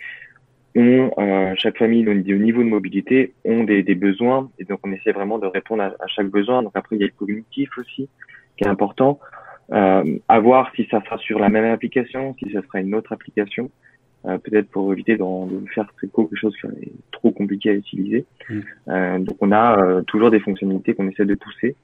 ont, 0.75 1.11
euh, 1.19 1.55
chaque 1.57 1.79
famille 1.79 2.09
au 2.09 2.15
niveau 2.15 2.63
de 2.63 2.69
mobilité 2.69 3.35
ont 3.45 3.65
des, 3.65 3.83
des, 3.83 3.95
besoins 3.95 4.51
et 4.59 4.65
donc 4.65 4.81
on 4.85 4.93
essaie 4.93 5.13
vraiment 5.13 5.39
de 5.39 5.47
répondre 5.47 5.83
à, 5.83 5.87
à, 5.87 6.07
chaque 6.09 6.29
besoin. 6.29 6.63
Donc 6.63 6.73
après 6.75 6.97
il 6.97 7.01
y 7.01 7.05
a 7.05 7.07
le 7.07 7.13
cognitif 7.17 7.71
aussi 7.79 8.09
qui 8.57 8.65
est 8.65 8.69
important. 8.69 9.21
Euh, 9.71 10.19
à 10.29 10.41
voir 10.41 10.73
si 10.75 10.89
ça 10.91 11.03
sera 11.05 11.19
sur 11.19 11.39
la 11.39 11.51
même 11.51 11.67
application, 11.67 12.35
si 12.39 12.51
ça 12.53 12.63
sera 12.63 12.81
une 12.81 12.95
autre 12.95 13.13
application. 13.13 13.71
Peut-être 14.25 14.69
pour 14.69 14.93
éviter 14.93 15.17
de 15.17 15.25
faire 15.75 15.89
quelque 16.01 16.35
chose 16.35 16.55
qui 16.61 16.67
est 16.67 16.93
trop 17.13 17.31
compliqué 17.31 17.71
à 17.71 17.73
utiliser. 17.73 18.27
Mm. 18.49 19.25
donc 19.25 19.37
on 19.41 19.53
a 19.53 20.03
toujours 20.07 20.31
des 20.31 20.41
fonctionnalités 20.41 20.95
qu'on 20.95 21.09
essaie 21.09 21.25
de 21.25 21.35
pousser 21.35 21.77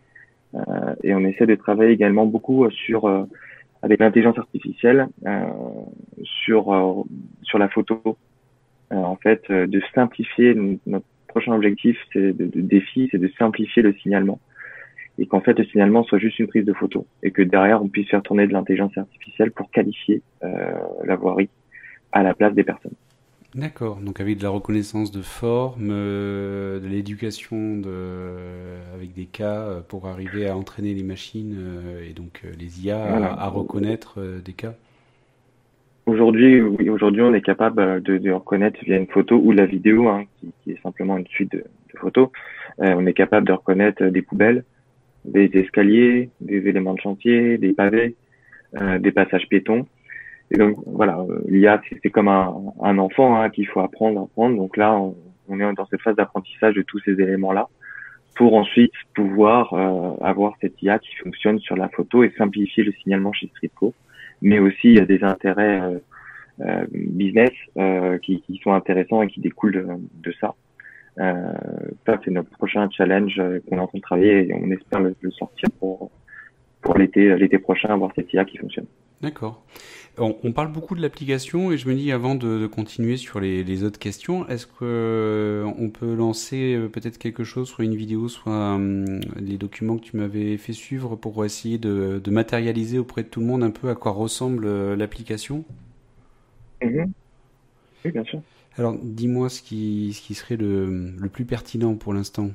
et 1.03 1.15
on 1.15 1.21
essaie 1.21 1.47
de 1.47 1.55
travailler 1.55 1.93
également 1.93 2.27
beaucoup 2.27 2.69
sur 2.71 3.07
avec 3.83 4.01
l'intelligence 4.01 4.39
artificielle 4.39 5.09
sur 6.23 7.05
sur 7.43 7.59
la 7.59 7.69
photo. 7.69 8.03
en 8.91 9.17
fait, 9.17 9.51
de 9.51 9.81
simplifier 9.95 10.55
notre 10.87 11.07
prochain 11.29 11.53
objectif, 11.53 11.97
c'est 12.13 12.33
de, 12.33 12.47
de 12.47 12.61
défi, 12.61 13.09
c'est 13.11 13.19
de 13.19 13.31
simplifier 13.39 13.83
le 13.83 13.93
signalement 13.95 14.39
et 15.19 15.27
qu'en 15.27 15.41
fait 15.41 15.59
le 15.59 15.65
signalement 15.67 16.03
soit 16.05 16.19
juste 16.19 16.39
une 16.39 16.49
prise 16.49 16.65
de 16.65 16.73
photo 16.73 17.07
et 17.23 17.31
que 17.31 17.43
derrière 17.43 17.83
on 17.83 17.89
puisse 17.89 18.09
faire 18.09 18.23
tourner 18.23 18.47
de 18.47 18.53
l'intelligence 18.53 18.97
artificielle 18.97 19.53
pour 19.53 19.71
qualifier 19.71 20.23
euh, 20.43 20.73
la 21.05 21.17
voirie 21.17 21.49
à 22.15 22.23
la 22.23 22.35
place 22.35 22.55
des 22.55 22.65
personnes. 22.65 22.95
D'accord, 23.55 23.99
donc 24.01 24.21
avec 24.21 24.39
de 24.39 24.43
la 24.43 24.49
reconnaissance 24.49 25.13
de 25.13 25.21
forme, 25.21 25.91
euh, 25.91 26.81
de 26.81 26.89
l'éducation 26.89 27.77
de, 27.77 28.31
avec 28.95 29.13
des 29.15 29.27
cas 29.27 29.61
euh, 29.61 29.81
pour 29.81 30.09
arriver 30.09 30.49
à 30.49 30.57
entraîner 30.57 30.93
les 30.93 31.05
machines 31.05 31.57
et 32.09 32.13
donc 32.15 32.43
les 32.59 32.85
IA 32.85 33.05
à, 33.05 33.49
reconnaître 33.49 34.21
des 34.45 34.55
cas. 34.55 34.75
Aujourd'hui, 36.07 36.61
oui, 36.61 36.89
aujourd'hui, 36.89 37.23
on 37.23 37.33
est 37.33 37.43
capable 37.43 38.03
de, 38.03 38.19
de, 38.19 38.31
reconnaître 38.33 38.79
via 38.85 38.97
une 38.97 39.07
photo 39.07 39.41
ou 39.43 39.53
la 39.53 39.67
vidéo, 39.67 40.09
hein, 40.09 40.25
qui, 40.41 40.53
qui, 40.63 40.73
est 40.73 40.83
simplement 40.83 41.17
une 41.17 41.27
suite 41.29 41.53
de, 41.53 41.59
de 41.59 41.99
photos. 41.99 42.31
on 42.79 43.07
est 43.07 43.15
capable 43.15 43.47
de 43.47 43.53
reconnaître 43.53 44.05
des 44.05 44.23
poubelles, 44.23 44.65
des 45.25 45.51
escaliers, 45.55 46.31
des 46.41 46.67
éléments 46.69 46.95
de 46.95 47.01
chantier, 47.01 47.59
des 47.59 47.73
pavés, 47.73 48.15
euh, 48.81 48.99
des 48.99 49.13
passages 49.13 49.49
piétons. 49.49 49.87
Et 50.55 50.57
donc 50.57 50.77
voilà, 50.87 51.19
euh, 51.19 51.43
l'IA 51.49 51.81
c'est 52.03 52.11
comme 52.11 52.29
un, 52.29 52.55
un 52.81 52.99
enfant 52.99 53.37
hein, 53.37 53.51
qu'il 53.51 53.67
faut 53.67 53.81
apprendre, 53.81 54.23
apprendre. 54.23 54.57
Donc 54.57 54.77
là, 54.77 54.95
on, 54.95 55.17
on 55.49 55.59
est 55.59 55.75
dans 55.75 55.87
cette 55.87 56.01
phase 56.01 56.15
d'apprentissage 56.15 56.75
de 56.75 56.83
tous 56.83 57.01
ces 57.01 57.13
éléments-là 57.13 57.69
pour 58.37 58.55
ensuite 58.55 58.93
pouvoir 59.15 59.73
euh, 59.75 60.25
avoir 60.25 60.55
cette 60.61 60.81
IA 60.81 61.01
qui 61.01 61.15
fonctionne 61.17 61.59
sur 61.59 61.77
la 61.77 61.89
photo 61.89 62.23
et 62.23 62.33
simplifier 62.39 62.85
le 62.85 62.93
signalement 62.93 63.33
chez 63.33 63.49
Streetco. 63.49 63.95
Mais 64.43 64.61
aussi 64.61 64.89
il 64.91 64.95
y 64.95 65.01
a 65.01 65.07
des 65.07 65.25
intérêts 65.25 65.81
euh, 65.81 65.99
euh 66.61 66.87
business 66.93 67.51
qui, 68.23 68.41
qui, 68.43 68.61
sont 68.63 68.73
intéressants 68.73 69.23
et 69.23 69.27
qui 69.27 69.41
découlent 69.41 69.73
de, 69.73 69.87
de 70.23 70.33
ça. 70.41 70.55
Euh, 71.19 71.53
ça, 72.07 72.21
c'est 72.25 72.31
notre 72.31 72.51
prochain 72.51 72.89
challenge 72.91 73.39
euh, 73.39 73.61
qu'on 73.69 73.77
est 73.77 73.81
en 73.81 73.87
train 73.87 73.99
de 73.99 74.03
travailler 74.03 74.49
et 74.49 74.55
on 74.55 74.71
espère 74.71 75.01
le, 75.01 75.15
sortir 75.31 75.69
pour, 75.79 76.11
pour 76.81 76.99
l'été, 76.99 77.37
l'été 77.37 77.59
prochain, 77.59 77.91
avoir 77.91 78.13
cette 78.15 78.33
IA 78.33 78.45
qui 78.45 78.59
fonctionne. 78.59 78.87
D'accord. 79.25 79.63
On, 80.19 80.53
parle 80.53 80.71
beaucoup 80.71 80.95
de 80.95 81.01
l'application 81.01 81.73
et 81.73 81.79
je 81.79 81.89
me 81.89 81.95
dis 81.95 82.13
avant 82.13 82.35
de, 82.35 82.67
continuer 82.67 83.17
sur 83.17 83.41
les, 83.41 83.65
les, 83.65 83.83
autres 83.83 83.99
questions, 83.99 84.47
est-ce 84.49 84.67
que 84.67 84.75
euh, 84.83 85.65
on 85.79 85.89
peut 85.89 86.15
lancer 86.15 86.79
peut-être 86.93 87.17
quelque 87.17 87.43
chose, 87.43 87.69
soit 87.69 87.87
une 87.87 87.97
vidéo, 87.97 88.29
soit 88.29 88.79
les 89.37 89.57
documents 89.57 89.97
que 89.97 90.05
tu 90.05 90.19
m'avais 90.19 90.59
fait 90.59 90.75
suivre 90.75 91.17
pour 91.17 91.43
essayer 91.47 91.79
de, 91.79 92.21
de, 92.23 92.31
matérialiser 92.31 92.99
auprès 92.99 93.23
de 93.23 93.29
tout 93.29 93.41
le 93.41 93.47
monde 93.47 93.65
un 93.65 93.71
peu 93.71 93.89
à 93.89 93.95
quoi 93.95 94.13
ressemble 94.13 94.93
l'application? 94.93 95.65
Mm-hmm. 96.83 97.11
Oui, 98.05 98.11
bien 98.13 98.25
sûr. 98.25 98.43
Alors, 98.77 98.97
dis-moi 99.03 99.49
ce 99.49 99.63
qui, 99.63 100.13
ce 100.13 100.21
qui 100.21 100.35
serait 100.35 100.57
le, 100.57 101.13
le 101.17 101.29
plus 101.31 101.47
pertinent 101.47 101.95
pour 101.95 102.13
l'instant. 102.13 102.51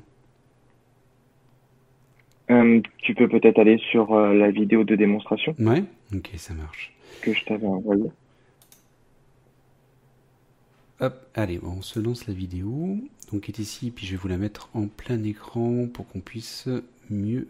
Euh, 2.49 2.81
tu 2.97 3.13
peux 3.13 3.27
peut-être 3.27 3.59
aller 3.59 3.79
sur 3.91 4.13
euh, 4.13 4.33
la 4.33 4.49
vidéo 4.49 4.83
de 4.83 4.95
démonstration. 4.95 5.55
Ouais, 5.59 5.83
ok, 6.13 6.31
ça 6.38 6.53
marche. 6.53 6.93
Que 7.21 7.33
je 7.33 7.45
t'avais 7.45 7.67
envoyé. 7.67 8.05
Hop, 10.99 11.13
allez, 11.35 11.59
on 11.63 11.81
se 11.81 11.99
lance 11.99 12.27
la 12.27 12.33
vidéo. 12.33 12.97
Donc, 13.31 13.49
est 13.49 13.59
ici, 13.59 13.91
puis 13.91 14.05
je 14.05 14.12
vais 14.12 14.17
vous 14.17 14.27
la 14.27 14.38
mettre 14.38 14.69
en 14.73 14.88
plein 14.88 15.23
écran 15.23 15.88
pour 15.93 16.07
qu'on 16.07 16.19
puisse 16.19 16.67
mieux. 17.09 17.47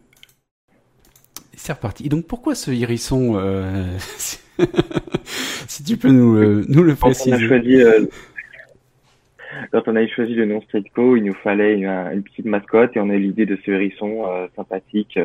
C'est 1.53 1.73
reparti. 1.73 2.05
Et 2.05 2.09
donc, 2.09 2.25
pourquoi 2.25 2.53
ce 2.53 2.71
hérisson 2.71 3.37
euh... 3.37 3.97
Si 5.67 5.83
tu 5.83 5.97
peux 5.97 6.09
nous, 6.09 6.63
nous 6.67 6.83
le 6.83 6.95
préciser. 6.95 7.31
On 7.31 7.35
a 7.35 7.47
choisi 7.47 7.83
quand 9.71 9.87
on 9.87 9.95
a 9.95 10.07
choisi 10.07 10.33
le 10.33 10.45
nom 10.45 10.61
Streetco, 10.61 11.15
il 11.15 11.23
nous 11.23 11.33
fallait 11.33 11.75
une, 11.75 12.23
petite 12.23 12.45
mascotte 12.45 12.95
et 12.95 12.99
on 12.99 13.09
a 13.09 13.15
eu 13.15 13.19
l'idée 13.19 13.45
de 13.45 13.57
ce 13.63 13.71
hérisson 13.71 14.25
euh, 14.25 14.47
sympathique 14.55 15.19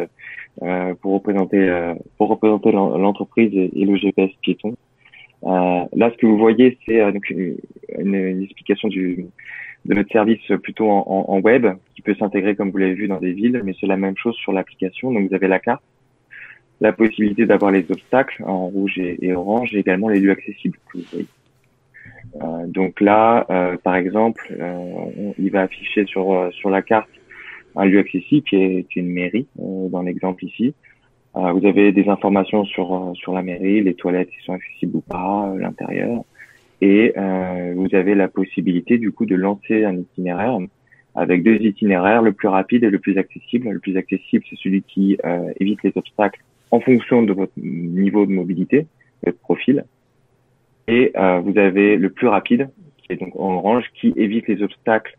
euh, 0.62 0.94
pour 1.00 1.14
représenter 1.14 1.68
euh, 1.68 1.94
pour 2.18 2.28
représenter 2.28 2.72
l'entreprise 2.72 3.52
et, 3.54 3.84
le 3.84 3.96
GPS 3.96 4.30
piéton. 4.42 4.74
là, 5.42 6.10
ce 6.10 6.16
que 6.16 6.26
vous 6.26 6.38
voyez, 6.38 6.78
c'est 6.86 7.00
donc 7.12 7.28
une, 7.30 7.56
une, 7.98 8.42
explication 8.42 8.88
du 8.88 9.26
de 9.84 9.94
notre 9.94 10.10
service 10.10 10.46
plutôt 10.62 10.90
en, 10.90 11.26
en 11.28 11.40
web 11.40 11.66
qui 11.94 12.00
peut 12.00 12.14
s'intégrer 12.14 12.56
comme 12.56 12.70
vous 12.70 12.78
l'avez 12.78 12.94
vu 12.94 13.06
dans 13.06 13.20
des 13.20 13.32
villes, 13.32 13.60
mais 13.64 13.74
c'est 13.78 13.86
la 13.86 13.98
même 13.98 14.16
chose 14.16 14.34
sur 14.36 14.52
l'application. 14.52 15.12
Donc 15.12 15.28
vous 15.28 15.34
avez 15.34 15.48
la 15.48 15.58
carte, 15.58 15.82
la 16.80 16.92
possibilité 16.92 17.44
d'avoir 17.44 17.70
les 17.70 17.84
obstacles 17.90 18.42
en 18.44 18.66
rouge 18.68 18.98
et, 18.98 19.18
et, 19.24 19.34
orange, 19.34 19.74
et 19.74 19.78
également 19.78 20.08
les 20.08 20.20
lieux 20.20 20.30
accessibles 20.30 20.78
que 20.90 20.98
vous 20.98 21.04
voyez. 21.10 21.26
Euh, 22.36 22.66
donc 22.66 23.00
là, 23.00 23.46
euh, 23.50 23.76
par 23.82 23.96
exemple, 23.96 24.54
euh, 24.58 25.32
il 25.38 25.50
va 25.50 25.62
afficher 25.62 26.04
sur 26.06 26.50
sur 26.52 26.70
la 26.70 26.82
carte 26.82 27.08
un 27.76 27.84
lieu 27.86 27.98
accessible 27.98 28.46
qui 28.46 28.56
est, 28.56 28.96
une 28.96 29.08
mairie 29.08 29.46
dans 29.56 30.02
l'exemple 30.02 30.44
ici. 30.44 30.74
vous 31.34 31.66
avez 31.66 31.90
des 31.90 32.08
informations 32.08 32.64
sur 32.64 33.12
sur 33.14 33.32
la 33.32 33.42
mairie, 33.42 33.82
les 33.82 33.94
toilettes 33.94 34.30
qui 34.30 34.44
sont 34.44 34.52
accessibles 34.52 34.96
ou 34.96 35.00
pas, 35.00 35.52
l'intérieur, 35.58 36.22
et 36.80 37.12
vous 37.74 37.88
avez 37.92 38.14
la 38.14 38.28
possibilité 38.28 38.98
du 38.98 39.10
coup 39.10 39.26
de 39.26 39.34
lancer 39.34 39.84
un 39.84 39.96
itinéraire 39.96 40.56
avec 41.16 41.42
deux 41.42 41.56
itinéraires, 41.56 42.22
le 42.22 42.32
plus 42.32 42.48
rapide 42.48 42.84
et 42.84 42.90
le 42.90 43.00
plus 43.00 43.18
accessible. 43.18 43.68
Le 43.70 43.80
plus 43.80 43.96
accessible, 43.96 44.44
c'est 44.48 44.58
celui 44.58 44.82
qui 44.82 45.18
évite 45.58 45.82
les 45.82 45.92
obstacles 45.96 46.40
en 46.70 46.78
fonction 46.78 47.22
de 47.24 47.32
votre 47.32 47.52
niveau 47.56 48.24
de 48.24 48.32
mobilité, 48.32 48.86
votre 49.24 49.38
profil. 49.38 49.84
Et 50.88 51.12
euh, 51.16 51.40
vous 51.40 51.58
avez 51.58 51.96
le 51.96 52.10
plus 52.10 52.28
rapide, 52.28 52.68
qui 52.98 53.12
est 53.12 53.16
donc 53.16 53.34
en 53.36 53.54
orange, 53.54 53.84
qui 53.94 54.12
évite 54.16 54.48
les 54.48 54.62
obstacles 54.62 55.16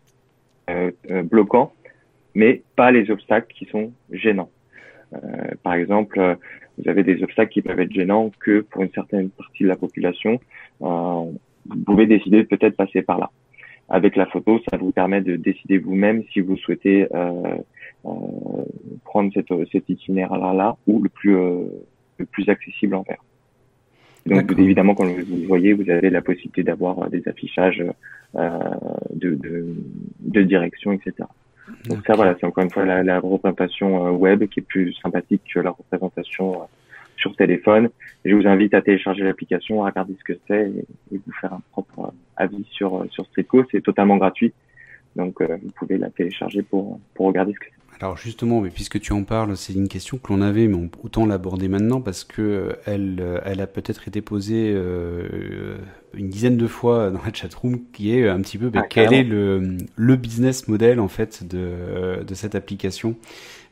euh, 0.70 0.92
euh, 1.10 1.24
bloquants, 1.24 1.74
mais 2.36 2.62
pas 2.76 2.92
les 2.92 3.10
obstacles 3.10 3.54
qui 3.54 3.66
sont 3.66 3.92
gênants. 4.12 4.50
par 5.64 5.74
exemple, 5.74 6.38
vous 6.78 6.90
avez 6.90 7.04
des 7.04 7.24
obstacles 7.24 7.54
qui 7.54 7.62
peuvent 7.62 7.80
être 7.80 7.94
gênants 7.94 8.32
que 8.42 8.62
pour 8.62 8.84
une 8.84 8.92
certaine 8.92 9.30
partie 9.30 9.64
de 9.64 9.70
la 9.70 9.78
population. 9.78 10.40
vous 10.82 11.84
pouvez 11.86 12.06
décider 12.06 12.44
de 12.44 12.48
peut-être 12.48 12.76
passer 12.76 13.02
par 13.02 13.18
là. 13.18 13.30
Avec 13.88 14.16
la 14.16 14.26
photo, 14.26 14.60
ça 14.70 14.78
vous 14.78 14.92
permet 14.92 15.22
de 15.22 15.38
décider 15.38 15.78
vous-même 15.78 16.24
si 16.34 16.42
vous 16.42 16.58
souhaitez 16.58 17.08
prendre 19.06 19.32
cet 19.72 19.90
itinéraire-là 19.90 20.76
ou 20.88 21.02
le 21.02 21.10
plus, 21.10 21.38
le 22.18 22.26
plus 22.26 22.50
accessible 22.50 22.96
en 22.96 23.04
Donc 24.26 24.52
évidemment, 24.58 24.96
quand 24.96 25.06
vous 25.06 25.38
le 25.38 25.48
voyez, 25.48 25.74
vous 25.74 25.90
avez 25.90 26.10
la 26.10 26.22
possibilité 26.22 26.64
d'avoir 26.64 27.04
euh, 27.04 27.10
des 27.10 27.28
affichages 27.28 27.84
euh, 28.36 28.50
de, 29.14 29.36
de, 29.36 29.66
de, 30.20 30.42
direction, 30.42 30.92
etc. 30.92 31.14
Donc 31.88 32.00
ça, 32.06 32.16
voilà, 32.16 32.36
c'est 32.40 32.46
encore 32.46 32.64
une 32.64 32.72
fois 32.72 32.86
la, 32.86 33.04
la, 33.04 33.20
représentation 33.20 34.08
euh, 34.08 34.12
web 34.12 34.46
qui 34.48 34.60
est 34.60 34.64
plus 34.64 34.94
sympathique 35.02 35.44
que 35.54 35.60
la 35.60 35.70
représentation 35.70 36.54
euh, 36.54 36.66
sur 37.18 37.36
téléphone. 37.36 37.90
Et 38.26 38.32
je 38.32 38.36
vous 38.36 38.48
invite 38.48 38.74
à 38.74 38.82
télécharger 38.82 39.24
l'application, 39.24 39.84
à 39.84 39.90
regarder 39.90 40.16
ce 40.20 40.24
que 40.24 40.40
c'est 40.48 40.70
et, 40.70 41.16
et, 41.16 41.22
vous 41.26 41.34
faire 41.40 41.54
un 41.54 41.62
propre 41.72 42.14
avis 42.36 42.66
sur 42.72 43.06
sur 43.12 43.26
Streetco. 43.28 43.64
C'est 43.72 43.82
totalement 43.82 44.18
gratuit, 44.18 44.54
donc 45.16 45.42
vous 45.42 45.72
pouvez 45.78 45.98
la 45.98 46.10
télécharger 46.10 46.64
pour 46.64 47.00
pour 47.14 47.28
regarder 47.28 47.54
ce 47.54 47.60
que 47.60 47.68
c'est. 47.70 47.85
Alors 48.02 48.18
justement, 48.18 48.60
mais 48.60 48.70
puisque 48.70 49.00
tu 49.00 49.14
en 49.14 49.24
parles, 49.24 49.56
c'est 49.56 49.72
une 49.72 49.88
question 49.88 50.18
que 50.18 50.34
l'on 50.34 50.42
avait, 50.42 50.68
mais 50.68 50.90
autant 51.02 51.26
l'aborder 51.26 51.70
maintenant 51.70 52.02
parce 52.02 52.26
que 52.26 52.42
euh, 52.42 52.74
elle, 52.86 53.20
euh, 53.22 53.40
elle 53.46 53.62
a 53.62 53.68
peut-être 53.68 54.08
été 54.08 54.22
posée 54.22 54.74
euh, 54.76 55.78
une 56.14 56.30
dizaine 56.30 56.58
de 56.58 56.68
fois 56.68 57.10
dans 57.10 57.22
la 57.24 57.34
chatroom, 57.34 57.80
qui 57.94 58.14
est 58.14 58.28
un 58.28 58.42
petit 58.42 58.58
peu 58.58 58.70
ah, 58.76 58.82
quel 58.90 59.14
est 59.14 59.24
le, 59.24 59.78
le, 59.96 60.16
business 60.18 60.68
model 60.68 61.00
en 61.00 61.08
fait 61.08 61.48
de, 61.48 62.22
de 62.22 62.34
cette 62.36 62.54
application? 62.54 63.16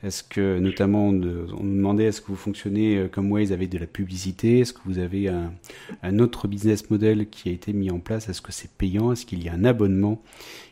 Est-ce 0.03 0.23
que 0.23 0.57
notamment 0.57 1.07
on 1.07 1.11
nous 1.11 1.47
demandait 1.57 2.05
est-ce 2.05 2.21
que 2.21 2.27
vous 2.27 2.35
fonctionnez 2.35 3.07
comme 3.11 3.31
Waze 3.31 3.51
avec 3.51 3.69
de 3.69 3.77
la 3.77 3.87
publicité? 3.87 4.59
Est-ce 4.59 4.73
que 4.73 4.81
vous 4.85 4.99
avez 4.99 5.29
un, 5.29 5.53
un 6.01 6.19
autre 6.19 6.47
business 6.47 6.89
model 6.89 7.29
qui 7.29 7.49
a 7.49 7.51
été 7.51 7.71
mis 7.73 7.89
en 7.91 7.99
place? 7.99 8.29
Est-ce 8.29 8.41
que 8.41 8.51
c'est 8.51 8.71
payant? 8.71 9.11
Est-ce 9.13 9.25
qu'il 9.25 9.43
y 9.43 9.49
a 9.49 9.53
un 9.53 9.63
abonnement? 9.63 10.21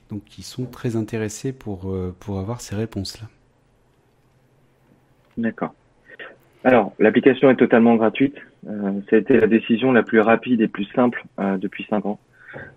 Donc 0.10 0.38
ils 0.38 0.44
sont 0.44 0.66
très 0.66 0.98
intéressés 0.98 1.54
pour, 1.54 1.96
pour 2.20 2.40
avoir 2.40 2.60
ces 2.60 2.76
réponses-là. 2.76 3.30
D'accord. 5.38 5.74
Alors, 6.63 6.94
l'application 7.00 7.50
est 7.50 7.56
totalement 7.56 7.96
gratuite. 7.96 8.36
Euh, 8.67 8.91
ça 9.10 9.15
a 9.15 9.20
été 9.20 9.39
la 9.39 9.48
décision 9.48 9.91
la 9.91 10.04
plus 10.04 10.20
rapide 10.20 10.62
et 10.62 10.67
plus 10.67 10.86
simple 10.96 11.24
euh, 11.39 11.58
depuis 11.58 11.86
cinq 11.89 12.06
ans. 12.06 12.20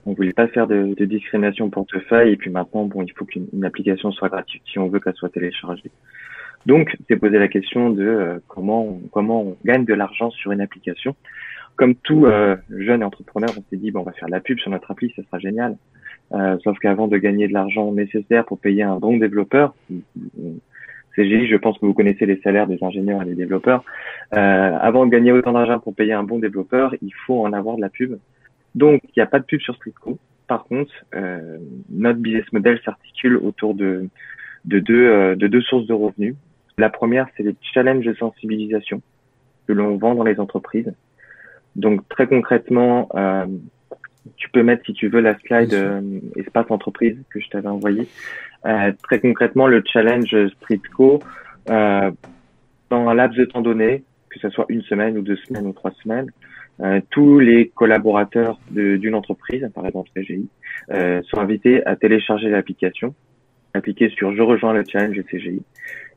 On 0.06 0.14
voulait 0.14 0.32
pas 0.32 0.46
faire 0.48 0.66
de, 0.66 0.94
de, 0.96 1.04
discrimination 1.04 1.68
portefeuille 1.68 2.32
et 2.32 2.36
puis 2.36 2.50
maintenant, 2.50 2.84
bon, 2.84 3.02
il 3.02 3.12
faut 3.12 3.24
qu'une 3.24 3.64
application 3.64 4.12
soit 4.12 4.28
gratuite 4.28 4.62
si 4.66 4.78
on 4.78 4.88
veut 4.88 5.00
qu'elle 5.00 5.14
soit 5.14 5.28
téléchargée. 5.28 5.90
Donc, 6.64 6.96
c'est 7.08 7.16
poser 7.16 7.38
la 7.38 7.48
question 7.48 7.90
de 7.90 8.04
euh, 8.04 8.38
comment 8.48 8.84
on, 8.84 9.00
comment 9.10 9.42
on 9.42 9.56
gagne 9.64 9.84
de 9.84 9.92
l'argent 9.92 10.30
sur 10.30 10.52
une 10.52 10.62
application. 10.62 11.14
comme 11.76 11.94
tout 11.94 12.24
euh, 12.24 12.56
jeune 12.70 13.04
entrepreneur, 13.04 13.50
on 13.50 13.62
s'est 13.68 13.76
dit 13.76 13.90
bon, 13.90 14.00
on 14.00 14.04
va 14.04 14.12
faire 14.12 14.28
de 14.28 14.32
la 14.32 14.40
pub 14.40 14.58
sur 14.60 14.70
notre 14.70 14.90
appli, 14.90 15.12
ça 15.14 15.22
sera 15.24 15.38
génial. 15.38 15.76
Sauf 16.64 16.78
qu'avant 16.80 17.06
de 17.06 17.16
gagner 17.16 17.46
de 17.46 17.52
l'argent 17.52 17.92
nécessaire 17.92 18.44
pour 18.44 18.58
payer 18.58 18.82
un 18.82 18.96
bon 18.96 19.18
développeur, 19.18 19.72
CGI, 21.16 21.46
je 21.46 21.56
pense 21.56 21.78
que 21.78 21.86
vous 21.86 21.94
connaissez 21.94 22.26
les 22.26 22.40
salaires 22.40 22.66
des 22.66 22.82
ingénieurs 22.82 23.22
et 23.22 23.26
des 23.26 23.34
développeurs. 23.34 23.84
Euh, 24.34 24.78
avant 24.80 25.06
de 25.06 25.10
gagner 25.10 25.32
autant 25.32 25.52
d'argent 25.52 25.78
pour 25.78 25.94
payer 25.94 26.12
un 26.12 26.24
bon 26.24 26.38
développeur, 26.38 26.94
il 27.02 27.12
faut 27.26 27.44
en 27.44 27.52
avoir 27.52 27.76
de 27.76 27.82
la 27.82 27.88
pub. 27.88 28.18
Donc, 28.74 29.02
il 29.04 29.12
n'y 29.16 29.22
a 29.22 29.26
pas 29.26 29.38
de 29.38 29.44
pub 29.44 29.60
sur 29.60 29.74
Streetco. 29.76 30.18
Par 30.46 30.64
contre, 30.64 30.92
euh, 31.14 31.58
notre 31.90 32.18
business 32.18 32.50
model 32.52 32.80
s'articule 32.84 33.36
autour 33.36 33.74
de, 33.74 34.08
de, 34.64 34.78
deux, 34.78 35.06
euh, 35.06 35.36
de 35.36 35.46
deux 35.46 35.62
sources 35.62 35.86
de 35.86 35.94
revenus. 35.94 36.34
La 36.76 36.90
première, 36.90 37.26
c'est 37.36 37.42
les 37.42 37.54
challenges 37.72 38.04
de 38.04 38.14
sensibilisation 38.14 39.00
que 39.66 39.72
l'on 39.72 39.96
vend 39.96 40.14
dans 40.14 40.24
les 40.24 40.40
entreprises. 40.40 40.92
Donc, 41.76 42.08
très 42.08 42.26
concrètement, 42.26 43.08
euh, 43.14 43.46
tu 44.36 44.48
peux 44.50 44.62
mettre, 44.62 44.84
si 44.86 44.92
tu 44.92 45.08
veux, 45.08 45.20
la 45.20 45.38
slide 45.38 45.74
euh, 45.74 46.00
espace 46.36 46.70
entreprise 46.70 47.16
que 47.30 47.40
je 47.40 47.48
t'avais 47.48 47.68
envoyé. 47.68 48.08
Euh, 48.66 48.92
très 49.02 49.20
concrètement, 49.20 49.66
le 49.66 49.82
challenge 49.86 50.34
Streetco, 50.56 51.20
euh, 51.70 52.10
dans 52.90 53.08
un 53.08 53.14
laps 53.14 53.38
de 53.38 53.44
temps 53.44 53.60
donné, 53.60 54.04
que 54.30 54.40
ce 54.40 54.48
soit 54.50 54.66
une 54.68 54.82
semaine 54.82 55.18
ou 55.18 55.22
deux 55.22 55.36
semaines 55.36 55.66
ou 55.66 55.72
trois 55.72 55.92
semaines, 56.02 56.30
euh, 56.80 57.00
tous 57.10 57.38
les 57.38 57.68
collaborateurs 57.68 58.58
d'une 58.70 59.14
entreprise, 59.14 59.68
par 59.74 59.86
exemple 59.86 60.10
CGI, 60.16 60.48
euh, 60.90 61.22
sont 61.22 61.38
invités 61.38 61.86
à 61.86 61.94
télécharger 61.94 62.48
l'application, 62.48 63.14
appliquer 63.74 64.08
sur 64.10 64.34
Je 64.34 64.42
rejoins 64.42 64.72
le 64.72 64.84
challenge 64.86 65.20
CGI. 65.30 65.62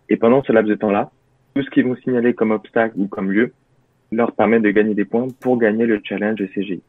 Et 0.10 0.18
pendant 0.18 0.42
ce 0.44 0.52
laps 0.52 0.70
de 0.70 0.76
temps-là, 0.76 1.12
tout 1.54 1.64
ce 1.64 1.70
qu'ils 1.70 1.86
vont 1.86 1.96
signaler 1.98 2.34
comme 2.34 2.52
obstacle 2.52 2.98
ou 2.98 3.08
comme 3.08 3.32
lieu 3.32 3.54
leur 4.12 4.32
permet 4.32 4.60
de 4.60 4.70
gagner 4.72 4.94
des 4.94 5.06
points 5.06 5.28
pour 5.42 5.58
gagner 5.58 5.86
le 5.86 6.02
challenge 6.04 6.42
CGI. 6.54 6.82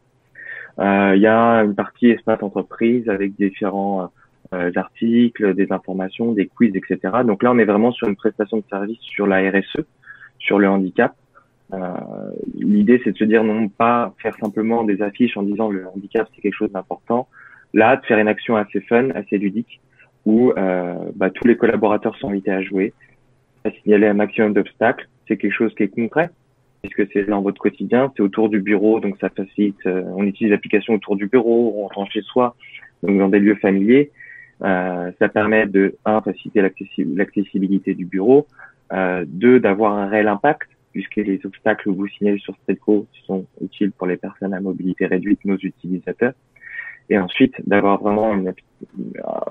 Euh, 0.79 1.13
il 1.15 1.21
y 1.21 1.27
a 1.27 1.63
une 1.63 1.75
partie 1.75 2.09
espace 2.11 2.41
entreprise 2.41 3.09
avec 3.09 3.35
différents 3.35 4.03
euh, 4.03 4.07
articles, 4.51 5.53
des 5.53 5.71
informations, 5.71 6.31
des 6.33 6.47
quiz, 6.47 6.75
etc. 6.75 6.99
Donc 7.25 7.43
là, 7.43 7.51
on 7.51 7.59
est 7.59 7.65
vraiment 7.65 7.91
sur 7.91 8.07
une 8.07 8.15
prestation 8.15 8.57
de 8.57 8.63
service 8.69 8.99
sur 9.01 9.27
la 9.27 9.49
RSE, 9.49 9.83
sur 10.39 10.59
le 10.59 10.67
handicap. 10.67 11.15
Euh, 11.73 11.77
L'idée, 12.55 12.99
c'est 13.03 13.11
de 13.11 13.17
se 13.17 13.23
dire 13.23 13.43
non 13.43 13.67
pas 13.69 14.13
faire 14.21 14.35
simplement 14.37 14.83
des 14.83 15.01
affiches 15.01 15.37
en 15.37 15.43
disant 15.43 15.69
le 15.69 15.87
handicap 15.87 16.27
c'est 16.33 16.41
quelque 16.41 16.55
chose 16.55 16.71
d'important. 16.71 17.27
Là, 17.73 17.97
de 17.97 18.05
faire 18.05 18.17
une 18.17 18.27
action 18.27 18.55
assez 18.55 18.81
fun, 18.81 19.09
assez 19.11 19.37
ludique, 19.37 19.79
où 20.25 20.51
euh, 20.51 20.95
bah, 21.15 21.29
tous 21.29 21.47
les 21.47 21.55
collaborateurs 21.55 22.15
sont 22.17 22.29
invités 22.29 22.51
à 22.51 22.63
jouer, 22.63 22.93
à 23.63 23.71
signaler 23.71 24.07
un 24.07 24.13
maximum 24.13 24.53
d'obstacles. 24.53 25.07
C'est 25.27 25.37
quelque 25.37 25.53
chose 25.53 25.73
qui 25.75 25.83
est 25.83 25.89
concret, 25.89 26.31
puisque 26.81 27.11
c'est 27.13 27.25
dans 27.25 27.41
votre 27.41 27.61
quotidien, 27.61 28.11
c'est 28.15 28.23
autour 28.23 28.49
du 28.49 28.59
bureau, 28.59 28.99
donc 28.99 29.17
ça 29.21 29.29
facilite. 29.29 29.77
Euh, 29.85 30.01
on 30.15 30.23
utilise 30.23 30.51
l'application 30.51 30.95
autour 30.95 31.15
du 31.15 31.27
bureau, 31.27 31.75
on 31.77 31.87
rentre 31.87 32.11
chez 32.11 32.23
soi, 32.23 32.55
donc 33.03 33.19
dans 33.19 33.29
des 33.29 33.39
lieux 33.39 33.55
familiers. 33.55 34.09
Euh, 34.63 35.11
ça 35.19 35.29
permet 35.29 35.67
de 35.67 35.95
un 36.05 36.21
faciliter 36.21 36.61
l'accessibilité 36.61 37.93
du 37.93 38.05
bureau, 38.05 38.45
euh, 38.91 39.23
deux 39.27 39.59
d'avoir 39.59 39.93
un 39.93 40.07
réel 40.07 40.27
impact 40.27 40.69
puisque 40.91 41.17
les 41.17 41.39
obstacles 41.45 41.85
que 41.85 41.89
vous 41.89 42.07
signalez 42.07 42.39
sur 42.39 42.55
Stretco 42.63 43.05
sont 43.25 43.45
utiles 43.61 43.91
pour 43.91 44.07
les 44.07 44.17
personnes 44.17 44.53
à 44.53 44.59
mobilité 44.59 45.05
réduite, 45.05 45.39
nos 45.45 45.57
utilisateurs, 45.57 46.33
et 47.09 47.17
ensuite 47.17 47.55
d'avoir 47.67 48.01
vraiment 48.01 48.33
une, 48.33 48.53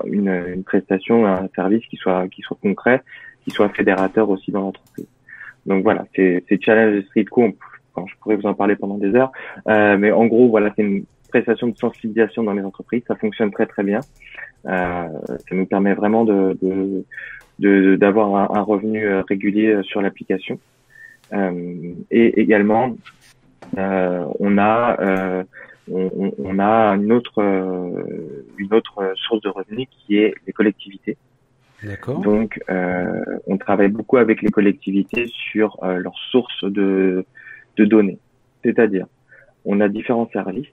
une, 0.05 0.43
une, 0.53 0.63
prestation, 0.63 1.25
un 1.25 1.47
service 1.55 1.85
qui 1.87 1.97
soit 1.97 2.27
qui 2.27 2.41
soit 2.41 2.57
concret, 2.61 3.01
qui 3.43 3.51
soit 3.51 3.69
fédérateur 3.69 4.29
aussi 4.29 4.51
dans 4.51 4.61
l'entreprise. 4.61 5.07
Donc 5.65 5.83
voilà, 5.83 6.05
c'est 6.15 6.43
challenge 6.61 6.95
de 6.95 7.01
Streetco, 7.03 7.55
je 7.97 8.13
pourrais 8.21 8.35
vous 8.35 8.45
en 8.45 8.53
parler 8.53 8.75
pendant 8.75 8.97
des 8.97 9.13
heures, 9.15 9.31
euh, 9.67 9.97
mais 9.97 10.11
en 10.11 10.25
gros 10.25 10.49
voilà, 10.49 10.71
c'est 10.75 10.83
une 10.83 11.05
prestation 11.29 11.67
de 11.67 11.77
sensibilisation 11.77 12.43
dans 12.43 12.53
les 12.53 12.63
entreprises, 12.63 13.03
ça 13.07 13.15
fonctionne 13.15 13.51
très 13.51 13.65
très 13.65 13.83
bien. 13.83 13.99
Euh, 14.65 15.07
ça 15.27 15.55
nous 15.55 15.65
permet 15.65 15.93
vraiment 15.93 16.25
de 16.25 17.05
d'avoir 17.59 18.35
un, 18.35 18.57
un, 18.57 18.61
revenu 18.61 19.05
euh, 19.05 19.21
régulier 19.27 19.81
sur 19.83 20.01
l'application. 20.01 20.59
Euh, 21.33 21.93
et 22.09 22.39
également, 22.39 22.95
euh, 23.77 24.25
on 24.39 24.57
a 24.57 24.97
euh, 25.01 25.43
on, 25.91 26.31
on, 26.37 26.59
a 26.59 26.95
une 26.95 27.11
autre 27.11 27.41
une 28.57 28.73
autre 28.73 29.13
source 29.15 29.41
de 29.41 29.49
revenus 29.49 29.87
qui 29.91 30.17
est 30.17 30.33
les 30.47 30.53
collectivités. 30.53 31.17
Donc, 32.07 32.59
euh, 32.69 33.21
on 33.47 33.57
travaille 33.57 33.87
beaucoup 33.87 34.17
avec 34.17 34.41
les 34.41 34.49
collectivités 34.49 35.27
sur 35.27 35.77
euh, 35.83 35.97
leurs 35.97 36.17
sources 36.31 36.63
de, 36.65 37.25
de 37.77 37.85
données. 37.85 38.19
C'est-à-dire, 38.63 39.05
on 39.65 39.79
a 39.79 39.87
différents 39.87 40.29
services, 40.33 40.67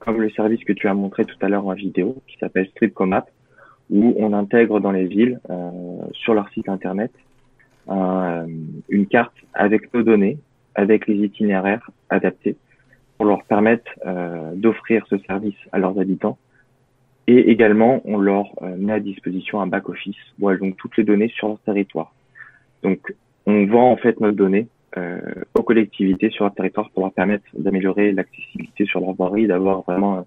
comme 0.00 0.20
le 0.20 0.30
service 0.30 0.64
que 0.64 0.72
tu 0.72 0.88
as 0.88 0.94
montré 0.94 1.24
tout 1.24 1.36
à 1.40 1.48
l'heure 1.48 1.66
en 1.66 1.74
vidéo, 1.74 2.16
qui 2.26 2.36
s'appelle 2.38 2.66
Stripcomap, 2.68 3.30
où 3.90 4.14
on 4.18 4.32
intègre 4.32 4.80
dans 4.80 4.92
les 4.92 5.06
villes, 5.06 5.40
euh, 5.50 5.70
sur 6.12 6.34
leur 6.34 6.48
site 6.50 6.68
internet, 6.68 7.12
euh, 7.88 8.46
une 8.88 9.06
carte 9.06 9.34
avec 9.52 9.92
nos 9.94 10.02
données, 10.02 10.38
avec 10.74 11.06
les 11.06 11.16
itinéraires 11.16 11.90
adaptés, 12.08 12.56
pour 13.16 13.26
leur 13.26 13.44
permettre 13.44 13.90
euh, 14.06 14.54
d'offrir 14.54 15.06
ce 15.08 15.18
service 15.18 15.56
à 15.72 15.78
leurs 15.78 15.98
habitants. 16.00 16.38
Et 17.26 17.50
également, 17.50 18.00
on 18.04 18.18
leur 18.18 18.46
euh, 18.62 18.76
met 18.78 18.94
à 18.94 19.00
disposition 19.00 19.60
un 19.60 19.66
back-office 19.66 20.16
où 20.38 20.50
elles 20.50 20.62
ont 20.62 20.72
toutes 20.72 20.96
les 20.96 21.04
données 21.04 21.28
sur 21.28 21.48
leur 21.48 21.58
territoire. 21.60 22.14
Donc, 22.82 23.14
on 23.46 23.66
vend 23.66 23.92
en 23.92 23.96
fait 23.96 24.18
nos 24.20 24.32
données 24.32 24.68
aux 24.96 25.62
collectivités 25.62 26.30
sur 26.30 26.44
leur 26.44 26.54
territoire 26.54 26.90
pour 26.90 27.02
leur 27.02 27.12
permettre 27.12 27.44
d'améliorer 27.56 28.12
l'accessibilité 28.12 28.84
sur 28.86 29.00
leur 29.00 29.12
voirie, 29.12 29.46
d'avoir 29.46 29.82
vraiment 29.82 30.26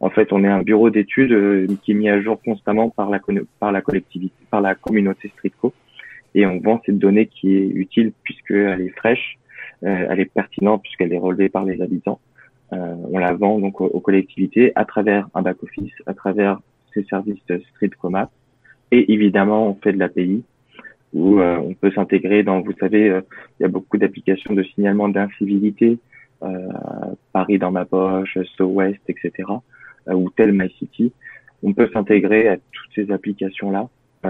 en 0.00 0.10
fait, 0.10 0.32
on 0.32 0.42
est 0.42 0.48
un 0.48 0.62
bureau 0.62 0.88
d'études 0.90 1.78
qui 1.82 1.92
est 1.92 1.94
mis 1.94 2.08
à 2.08 2.20
jour 2.20 2.40
constamment 2.42 2.88
par 2.88 3.10
la, 3.10 3.20
par 3.58 3.70
la 3.70 3.82
collectivité, 3.82 4.34
par 4.50 4.62
la 4.62 4.74
communauté 4.74 5.28
Streetco 5.28 5.74
et 6.34 6.46
on 6.46 6.58
vend 6.60 6.80
cette 6.84 6.98
donnée 6.98 7.26
qui 7.26 7.56
est 7.56 7.66
utile 7.66 8.12
puisqu'elle 8.22 8.80
est 8.80 8.96
fraîche, 8.96 9.38
euh, 9.82 10.06
elle 10.10 10.20
est 10.20 10.32
pertinente 10.32 10.82
puisqu'elle 10.82 11.12
est 11.12 11.18
relevée 11.18 11.48
par 11.48 11.64
les 11.64 11.80
habitants. 11.82 12.20
Euh, 12.72 12.94
on 13.10 13.18
la 13.18 13.32
vend 13.32 13.58
donc 13.58 13.80
aux, 13.80 14.00
collectivités 14.00 14.72
à 14.76 14.84
travers 14.84 15.28
un 15.34 15.42
back-office, 15.42 15.92
à 16.06 16.14
travers 16.14 16.60
ces 16.94 17.02
services 17.04 17.44
de 17.48 17.60
Street. 17.74 17.90
Et 18.92 19.12
évidemment, 19.12 19.68
on 19.68 19.74
fait 19.74 19.92
de 19.92 19.98
l'API 19.98 20.44
où 21.12 21.40
euh, 21.40 21.56
on 21.58 21.74
peut 21.74 21.90
s'intégrer 21.92 22.42
dans, 22.42 22.60
vous 22.60 22.74
savez, 22.78 23.06
il 23.58 23.62
y 23.62 23.64
a 23.64 23.68
beaucoup 23.68 23.98
d'applications 23.98 24.54
de 24.54 24.62
signalement 24.62 25.08
d'incivilité, 25.08 25.98
Paris 27.32 27.58
dans 27.58 27.70
ma 27.70 27.84
poche, 27.84 28.38
So 28.56 28.66
West, 28.66 29.00
etc., 29.08 29.32
ou 30.06 30.30
Tel 30.30 30.52
My 30.52 30.70
City. 30.78 31.12
On 31.62 31.74
peut 31.74 31.90
s'intégrer 31.92 32.48
à 32.48 32.56
toutes 32.56 32.94
ces 32.94 33.10
applications-là 33.10 33.88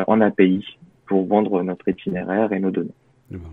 en 0.09 0.21
API 0.21 0.65
pour 1.07 1.27
vendre 1.27 1.63
notre 1.63 1.89
itinéraire 1.89 2.53
et 2.53 2.59
nos 2.59 2.73
données. 2.73 2.95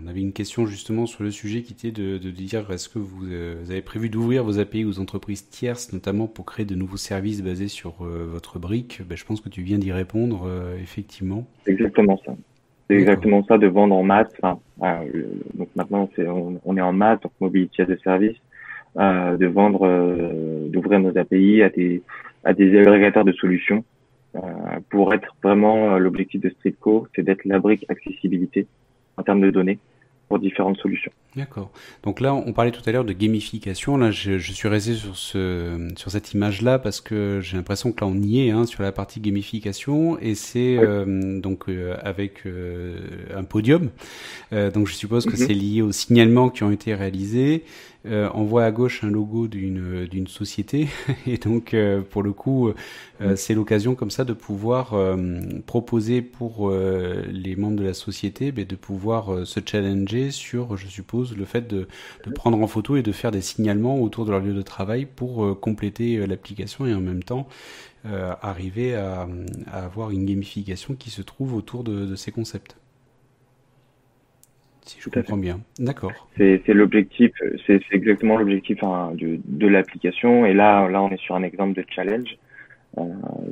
On 0.02 0.08
avait 0.08 0.20
une 0.20 0.32
question 0.32 0.66
justement 0.66 1.06
sur 1.06 1.22
le 1.22 1.30
sujet 1.30 1.62
qui 1.62 1.72
était 1.72 1.92
de, 1.92 2.18
de 2.18 2.30
dire 2.30 2.68
est-ce 2.72 2.88
que 2.88 2.98
vous, 2.98 3.26
euh, 3.26 3.62
avez 3.62 3.82
prévu 3.82 4.10
d'ouvrir 4.10 4.42
vos 4.42 4.58
API 4.58 4.84
aux 4.84 4.98
entreprises 4.98 5.48
tierces, 5.48 5.92
notamment 5.92 6.26
pour 6.26 6.46
créer 6.46 6.66
de 6.66 6.74
nouveaux 6.74 6.96
services 6.96 7.42
basés 7.42 7.68
sur 7.68 8.04
euh, 8.04 8.26
votre 8.28 8.58
brique? 8.58 9.02
Ben, 9.08 9.16
Je 9.16 9.24
pense 9.24 9.40
que 9.40 9.48
tu 9.48 9.62
viens 9.62 9.78
d'y 9.78 9.92
répondre, 9.92 10.46
euh, 10.46 10.76
effectivement. 10.82 11.46
Exactement 11.66 12.20
ça. 12.26 12.34
C'est 12.88 12.96
exactement 12.96 13.44
ça 13.44 13.58
de 13.58 13.66
vendre 13.66 13.94
en 13.94 14.02
masse. 14.02 14.32
Enfin, 14.42 14.60
donc 15.54 15.68
maintenant, 15.76 16.08
on, 16.18 16.58
on, 16.64 16.76
est 16.76 16.80
en 16.80 16.92
masse, 16.92 17.20
donc 17.20 17.32
mobilité 17.40 17.84
de 17.84 17.96
services, 17.96 18.38
de 18.96 19.46
vendre, 19.46 19.86
d'ouvrir 20.68 21.00
nos 21.00 21.16
API 21.16 21.62
à 21.62 21.68
des, 21.68 22.02
à 22.44 22.54
des 22.54 22.78
agrégateurs 22.78 23.24
de 23.24 23.32
solutions. 23.32 23.84
Euh, 24.36 24.40
pour 24.90 25.14
être 25.14 25.34
vraiment 25.42 25.94
euh, 25.94 25.98
l'objectif 25.98 26.40
de 26.40 26.50
Streetco, 26.50 27.08
c'est 27.14 27.22
d'être 27.22 27.44
la 27.46 27.58
brique 27.58 27.86
accessibilité 27.88 28.66
en 29.16 29.22
termes 29.22 29.40
de 29.40 29.50
données 29.50 29.78
pour 30.28 30.38
différentes 30.38 30.76
solutions. 30.78 31.10
D'accord. 31.36 31.70
Donc 32.02 32.20
là, 32.20 32.34
on 32.34 32.52
parlait 32.52 32.70
tout 32.70 32.82
à 32.86 32.92
l'heure 32.92 33.04
de 33.04 33.12
gamification. 33.12 33.96
Là, 33.96 34.10
je, 34.10 34.38
je, 34.38 34.52
suis 34.52 34.68
resté 34.68 34.94
sur 34.94 35.16
ce 35.16 35.88
sur 35.96 36.10
cette 36.10 36.32
image-là 36.32 36.78
parce 36.78 37.00
que 37.00 37.40
j'ai 37.42 37.56
l'impression 37.56 37.92
que 37.92 38.04
là, 38.04 38.10
on 38.10 38.20
y 38.20 38.46
est 38.46 38.50
hein, 38.50 38.66
sur 38.66 38.82
la 38.82 38.92
partie 38.92 39.20
gamification 39.20 40.18
et 40.18 40.34
c'est 40.34 40.76
euh, 40.78 41.40
donc 41.40 41.66
avec 42.02 42.44
un 43.34 43.44
podium. 43.44 43.90
donc 44.52 44.86
je 44.86 44.94
suppose 44.94 45.26
que 45.26 45.32
mm-hmm. 45.32 45.46
c'est 45.46 45.54
lié 45.54 45.82
aux 45.82 45.92
signalements 45.92 46.50
qui 46.50 46.62
ont 46.62 46.70
été 46.70 46.94
réalisés 46.94 47.64
euh, 48.06 48.30
on 48.32 48.44
voit 48.44 48.64
à 48.64 48.70
gauche 48.70 49.02
un 49.02 49.10
logo 49.10 49.48
d'une 49.48 50.28
société 50.28 50.88
et 51.26 51.36
donc 51.36 51.74
euh, 51.74 52.00
pour 52.00 52.22
le 52.22 52.32
coup 52.32 52.72
euh, 53.20 53.34
c'est 53.34 53.54
l'occasion 53.54 53.96
comme 53.96 54.10
ça 54.10 54.24
de 54.24 54.32
pouvoir 54.32 54.94
proposer 55.66 56.22
pour 56.22 56.70
les 56.70 57.56
membres 57.56 57.76
de 57.76 57.84
la 57.84 57.94
société 57.94 58.52
mais 58.56 58.64
de 58.64 58.76
pouvoir 58.76 59.46
se 59.46 59.60
challenger 59.64 60.30
sur 60.30 60.76
je 60.76 60.86
suppose 60.86 61.36
le 61.36 61.44
fait 61.44 61.66
de, 61.66 61.88
prendre 62.34 62.60
en 62.62 62.66
photo 62.68 62.96
et 62.96 63.02
de 63.02 63.12
faire 63.12 63.32
des 63.32 63.40
signalements 63.40 64.00
autour 64.00 64.24
de 64.24 64.30
leur 64.30 64.40
lieu 64.40 64.54
de 64.54 64.62
travail 64.62 65.06
pour 65.06 65.58
compléter 65.60 66.24
l'application 66.26 66.86
et 66.86 66.94
en 66.94 67.00
même 67.00 67.22
temps 67.22 67.48
arriver 68.04 68.94
à, 68.94 69.28
avoir 69.72 70.10
une 70.10 70.24
gamification 70.24 70.94
qui 70.94 71.10
se 71.10 71.22
trouve 71.22 71.54
autour 71.54 71.82
de 71.84 72.14
ces 72.14 72.30
concepts. 72.30 72.76
Si 74.88 74.98
je 75.00 75.10
comprends 75.10 75.36
bien. 75.36 75.60
D'accord. 75.78 76.12
C'est 76.36 76.62
l'objectif, 76.68 77.30
c'est 77.66 77.80
exactement 77.92 78.36
l'objectif 78.36 78.82
hein, 78.82 79.12
de, 79.14 79.38
de 79.44 79.66
l'application. 79.66 80.46
Et 80.46 80.54
là, 80.54 80.88
là, 80.88 81.02
on 81.02 81.10
est 81.10 81.20
sur 81.20 81.34
un 81.34 81.42
exemple 81.42 81.74
de 81.74 81.84
challenge. 81.94 82.36
Euh, 82.96 83.02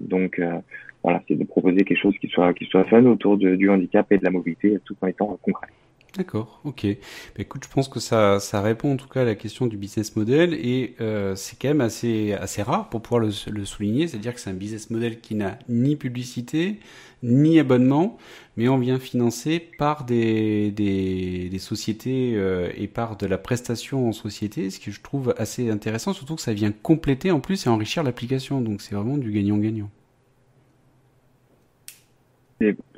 donc 0.01 0.38
euh, 0.38 0.59
voilà, 1.03 1.22
c'est 1.29 1.35
de 1.37 1.44
proposer 1.44 1.85
quelque 1.85 2.01
chose 2.01 2.16
qui 2.18 2.29
soit 2.29 2.55
qui 2.55 2.64
soit 2.64 2.85
fun 2.85 3.05
autour 3.05 3.37
de, 3.37 3.55
du 3.55 3.68
handicap 3.70 4.11
et 4.11 4.18
de 4.18 4.25
la 4.25 4.31
mobilité, 4.31 4.79
tout 4.85 4.96
en 5.01 5.07
étant 5.07 5.38
concret. 5.42 5.68
D'accord, 6.16 6.61
ok. 6.64 6.87
Bah, 6.87 7.42
écoute, 7.42 7.64
je 7.64 7.68
pense 7.68 7.88
que 7.88 8.00
ça, 8.00 8.40
ça 8.40 8.62
répond 8.62 8.94
en 8.94 8.96
tout 8.96 9.09
cas 9.09 9.20
à 9.20 9.24
la 9.24 9.35
question 9.35 9.66
du 9.66 9.76
business 9.76 10.16
model 10.16 10.55
et 10.55 10.94
euh, 11.02 11.35
c'est 11.37 11.59
quand 11.61 11.68
même 11.68 11.83
assez, 11.83 12.33
assez 12.33 12.62
rare 12.62 12.88
pour 12.88 13.02
pouvoir 13.02 13.20
le, 13.20 13.31
le 13.50 13.64
souligner, 13.66 14.09
c'est-à-dire 14.09 14.33
que 14.35 14.40
c'est 14.40 14.48
un 14.48 14.55
business 14.55 14.88
model 14.88 15.20
qui 15.20 15.35
n'a 15.35 15.59
ni 15.68 15.94
publicité, 15.94 16.81
ni 17.22 17.59
abonnement, 17.59 18.16
mais 18.57 18.68
on 18.68 18.79
vient 18.79 18.98
financer 18.98 19.61
par 19.61 20.05
des, 20.05 20.70
des, 20.70 21.50
des 21.50 21.59
sociétés 21.59 22.33
euh, 22.37 22.70
et 22.76 22.87
par 22.88 23.18
de 23.18 23.26
la 23.26 23.37
prestation 23.37 24.09
en 24.09 24.12
société, 24.12 24.70
ce 24.70 24.81
que 24.81 24.90
je 24.90 25.02
trouve 25.02 25.35
assez 25.37 25.68
intéressant, 25.70 26.14
surtout 26.14 26.37
que 26.37 26.42
ça 26.42 26.55
vient 26.55 26.72
compléter 26.72 27.31
en 27.31 27.40
plus 27.40 27.66
et 27.66 27.68
enrichir 27.68 28.02
l'application, 28.05 28.62
donc 28.62 28.81
c'est 28.81 28.94
vraiment 28.94 29.18
du 29.18 29.33
gagnant-gagnant. 29.33 29.90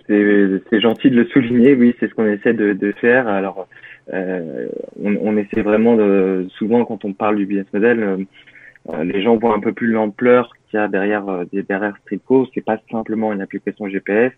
C'est 0.08 0.80
gentil 0.80 1.10
de 1.10 1.16
le 1.16 1.26
souligner, 1.26 1.74
oui, 1.74 1.94
c'est 2.00 2.08
ce 2.08 2.14
qu'on 2.14 2.26
essaie 2.26 2.54
de, 2.54 2.72
de, 2.72 2.92
faire. 2.92 3.28
Alors, 3.28 3.68
euh, 4.12 4.68
on, 5.02 5.14
on, 5.16 5.36
essaie 5.36 5.60
vraiment 5.60 5.96
de, 5.96 6.46
souvent 6.56 6.86
quand 6.86 7.04
on 7.04 7.12
parle 7.12 7.36
du 7.36 7.44
business 7.44 7.70
model, 7.74 8.26
euh, 8.90 9.04
les 9.04 9.22
gens 9.22 9.36
voient 9.36 9.54
un 9.54 9.60
peu 9.60 9.72
plus 9.72 9.88
l'ampleur 9.88 10.50
qu'il 10.70 10.78
y 10.78 10.82
a 10.82 10.88
derrière 10.88 11.28
euh, 11.28 11.44
derrière 11.52 11.94
Strico. 12.02 12.46
C'est 12.54 12.64
pas 12.64 12.78
simplement 12.90 13.32
une 13.32 13.42
application 13.42 13.88
GPS. 13.88 14.32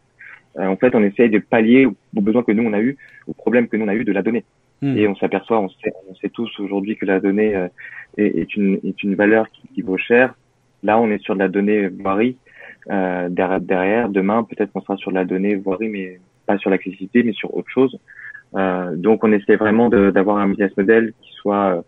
Euh, 0.58 0.66
en 0.66 0.76
fait, 0.76 0.94
on 0.94 1.02
essaye 1.02 1.30
de 1.30 1.38
pallier 1.38 1.86
aux, 1.86 2.20
besoins 2.20 2.42
que 2.42 2.52
nous 2.52 2.64
on 2.64 2.72
a 2.72 2.80
eu, 2.80 2.96
aux 3.26 3.34
problèmes 3.34 3.68
que 3.68 3.76
nous 3.76 3.84
on 3.84 3.88
a 3.88 3.94
eu 3.94 4.04
de 4.04 4.12
la 4.12 4.22
donnée. 4.22 4.44
Hmm. 4.82 4.96
Et 4.96 5.06
on 5.06 5.14
s'aperçoit, 5.14 5.60
on 5.60 5.68
sait, 5.68 5.92
on 6.08 6.14
sait 6.16 6.30
tous 6.30 6.50
aujourd'hui 6.58 6.96
que 6.96 7.06
la 7.06 7.20
donnée 7.20 7.54
euh, 7.54 7.68
est, 8.16 8.38
est, 8.38 8.56
une, 8.56 8.80
est 8.82 9.02
une 9.02 9.14
valeur 9.14 9.48
qui, 9.50 9.68
qui, 9.74 9.82
vaut 9.82 9.98
cher. 9.98 10.34
Là, 10.82 10.98
on 10.98 11.10
est 11.10 11.22
sur 11.22 11.34
de 11.34 11.40
la 11.40 11.48
donnée 11.48 11.88
voirie 11.88 12.36
euh, 12.90 13.28
derrière. 13.28 14.08
Demain, 14.08 14.44
peut-être 14.44 14.72
qu'on 14.72 14.80
sera 14.80 14.96
sur 14.96 15.10
la 15.10 15.24
donnée 15.24 15.56
voirie, 15.56 15.88
mais 15.88 16.20
pas 16.46 16.58
sur 16.58 16.70
l'accessibilité, 16.70 17.22
mais 17.22 17.32
sur 17.32 17.54
autre 17.54 17.68
chose. 17.68 17.98
Euh, 18.54 18.96
donc, 18.96 19.22
on 19.24 19.32
essaie 19.32 19.56
vraiment 19.56 19.88
d'avoir 19.88 20.38
un 20.38 20.48
business 20.48 20.76
model 20.76 21.12
qui 21.20 21.32
soit 21.34 21.84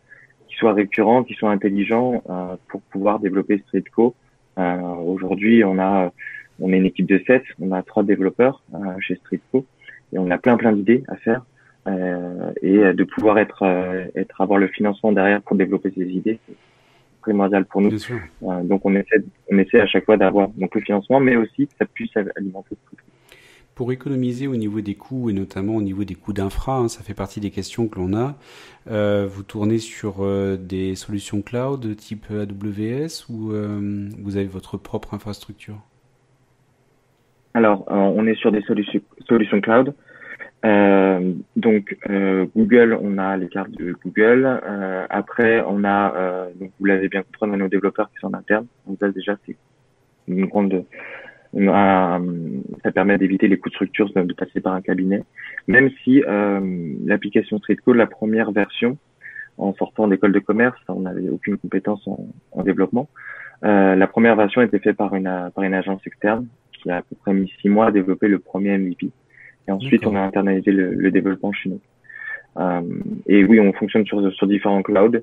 qui 0.53 0.59
soit 0.59 0.75
récurrent, 0.75 1.25
qui 1.25 1.35
soit 1.35 1.51
intelligent 1.51 2.23
euh, 2.29 2.57
pour 2.69 2.83
pouvoir 2.83 3.21
développer 3.21 3.59
Streetco. 3.59 4.15
Euh, 4.59 4.81
Aujourd'hui, 4.81 5.65
on 5.65 5.79
a 5.79 6.13
on 6.61 6.73
est 6.73 6.77
une 6.77 6.85
équipe 6.85 7.07
de 7.07 7.21
7, 7.27 7.43
on 7.61 7.73
a 7.73 7.83
trois 7.83 8.03
développeurs 8.03 8.63
euh, 8.75 8.79
chez 9.01 9.17
Streetco 9.17 9.65
et 10.13 10.19
on 10.19 10.31
a 10.31 10.37
plein 10.37 10.57
plein 10.59 10.73
d'idées 10.73 11.05
à 11.09 11.17
faire. 11.17 11.43
Euh, 11.89 12.53
et 12.63 12.79
de 12.93 13.03
pouvoir 13.03 13.39
être 13.39 13.65
être 14.15 14.41
avoir 14.41 14.59
le 14.59 14.69
financement 14.69 15.11
derrière 15.11 15.43
pour 15.43 15.57
développer 15.57 15.91
ces 15.97 16.05
idées 16.05 16.39
primordial 17.23 17.65
pour 17.65 17.81
nous. 17.81 17.91
Euh, 17.93 18.63
donc 18.65 18.85
on 18.85 18.95
essaie, 18.95 19.25
on 19.51 19.59
essaie 19.59 19.81
à 19.81 19.87
chaque 19.87 20.05
fois 20.05 20.19
d'avoir 20.19 20.49
donc 20.49 20.75
le 20.75 20.81
financement, 20.83 21.21
mais 21.21 21.37
aussi 21.37 21.67
que 21.67 21.73
ça 21.79 21.87
puisse 21.87 22.15
alimenter 22.37 22.77
tout. 22.91 22.97
Pour 23.75 23.91
économiser 23.91 24.47
au 24.47 24.57
niveau 24.57 24.83
des 24.83 24.95
coûts 24.95 25.31
et 25.31 25.33
notamment 25.33 25.77
au 25.77 25.83
niveau 25.83 26.05
des 26.05 26.15
coûts 26.15 26.35
d'infra, 26.35 26.77
hein, 26.77 26.89
ça 26.89 27.03
fait 27.03 27.15
partie 27.15 27.41
des 27.41 27.51
questions 27.51 27.89
que 27.89 27.99
l'on 27.99 28.15
a. 28.15 28.37
Euh, 28.91 29.27
vous 29.27 29.43
tournez 29.43 29.79
sur 29.79 30.17
euh, 30.21 30.59
des 30.59 30.95
solutions 30.95 31.41
cloud 31.41 31.97
type 31.97 32.27
AWS 32.31 33.31
ou 33.31 33.53
vous 34.23 34.37
avez 34.37 34.47
votre 34.47 34.77
propre 34.77 35.15
infrastructure? 35.15 35.79
Alors, 37.55 37.85
on 37.89 38.27
est 38.27 38.35
sur 38.35 38.51
des 38.51 38.63
solutions, 38.63 39.01
solutions 39.27 39.61
cloud. 39.61 39.95
Euh, 40.65 41.33
donc 41.57 41.97
euh, 42.09 42.47
Google, 42.57 42.97
on 43.01 43.19
a 43.19 43.37
les 43.37 43.49
cartes 43.49 43.73
de 43.73 43.95
Google. 44.05 44.61
Euh, 44.65 45.07
après, 45.11 45.63
on 45.67 45.85
a, 45.85 46.15
euh, 46.15 46.51
donc 46.59 46.71
vous 46.79 46.87
l'avez 46.87 47.09
bien 47.09 47.23
compris, 47.23 47.41
on 47.43 47.53
a 47.53 47.57
nos 47.57 47.69
développeurs 47.69 48.11
qui 48.11 48.19
sont 48.21 48.29
en 48.29 48.35
interne. 48.35 48.67
Donc 48.87 48.99
ça 49.01 49.09
déjà, 49.11 49.37
c'est 49.47 49.57
une 50.29 50.47
grande, 50.47 50.85
ça 51.55 52.93
permet 52.93 53.19
d'éviter 53.19 53.49
les 53.49 53.59
coûts 53.59 53.71
de 53.71 53.75
structure 53.75 54.13
de, 54.13 54.33
passer 54.33 54.61
par 54.61 54.75
un 54.75 54.81
cabinet. 54.81 55.25
Même 55.67 55.91
si 56.03 56.23
l'application 57.05 57.59
Streetcode, 57.59 57.97
la 57.97 58.07
première 58.07 58.53
version, 58.53 58.97
en 59.59 59.75
sortant 59.75 60.07
d'école 60.07 60.33
de 60.33 60.39
commerce, 60.39 60.79
on 60.89 61.01
n'avait 61.01 61.29
aucune 61.29 61.59
compétence 61.59 62.07
en, 62.07 62.29
en 62.53 62.63
développement. 62.63 63.09
la 63.63 64.07
première 64.07 64.37
version 64.37 64.63
été 64.63 64.79
faite 64.79 64.97
par 64.97 65.13
une 65.15 65.51
par 65.55 65.65
une 65.65 65.75
agence 65.75 66.01
externe 66.07 66.47
qui 66.73 66.91
a 66.91 66.99
à 66.99 67.03
peu 67.03 67.17
près 67.17 67.35
mis 67.35 67.53
six 67.61 67.69
mois 67.69 67.87
à 67.87 67.91
développer 67.91 68.29
le 68.29 68.39
premier 68.39 68.79
MVP. 68.79 69.11
Et 69.69 69.73
ensuite, 69.73 70.07
on 70.07 70.17
a 70.17 70.21
internalisé 70.21 70.73
le, 70.73 70.95
le 70.95 71.11
développement 71.11 71.53
chez 71.53 71.71
nous. 71.71 71.81
Euh, 72.59 72.83
et 73.27 73.45
oui, 73.45 73.61
on 73.61 73.73
fonctionne 73.73 74.05
sur, 74.05 74.33
sur 74.35 74.47
différents 74.47 74.83
clouds 74.83 75.23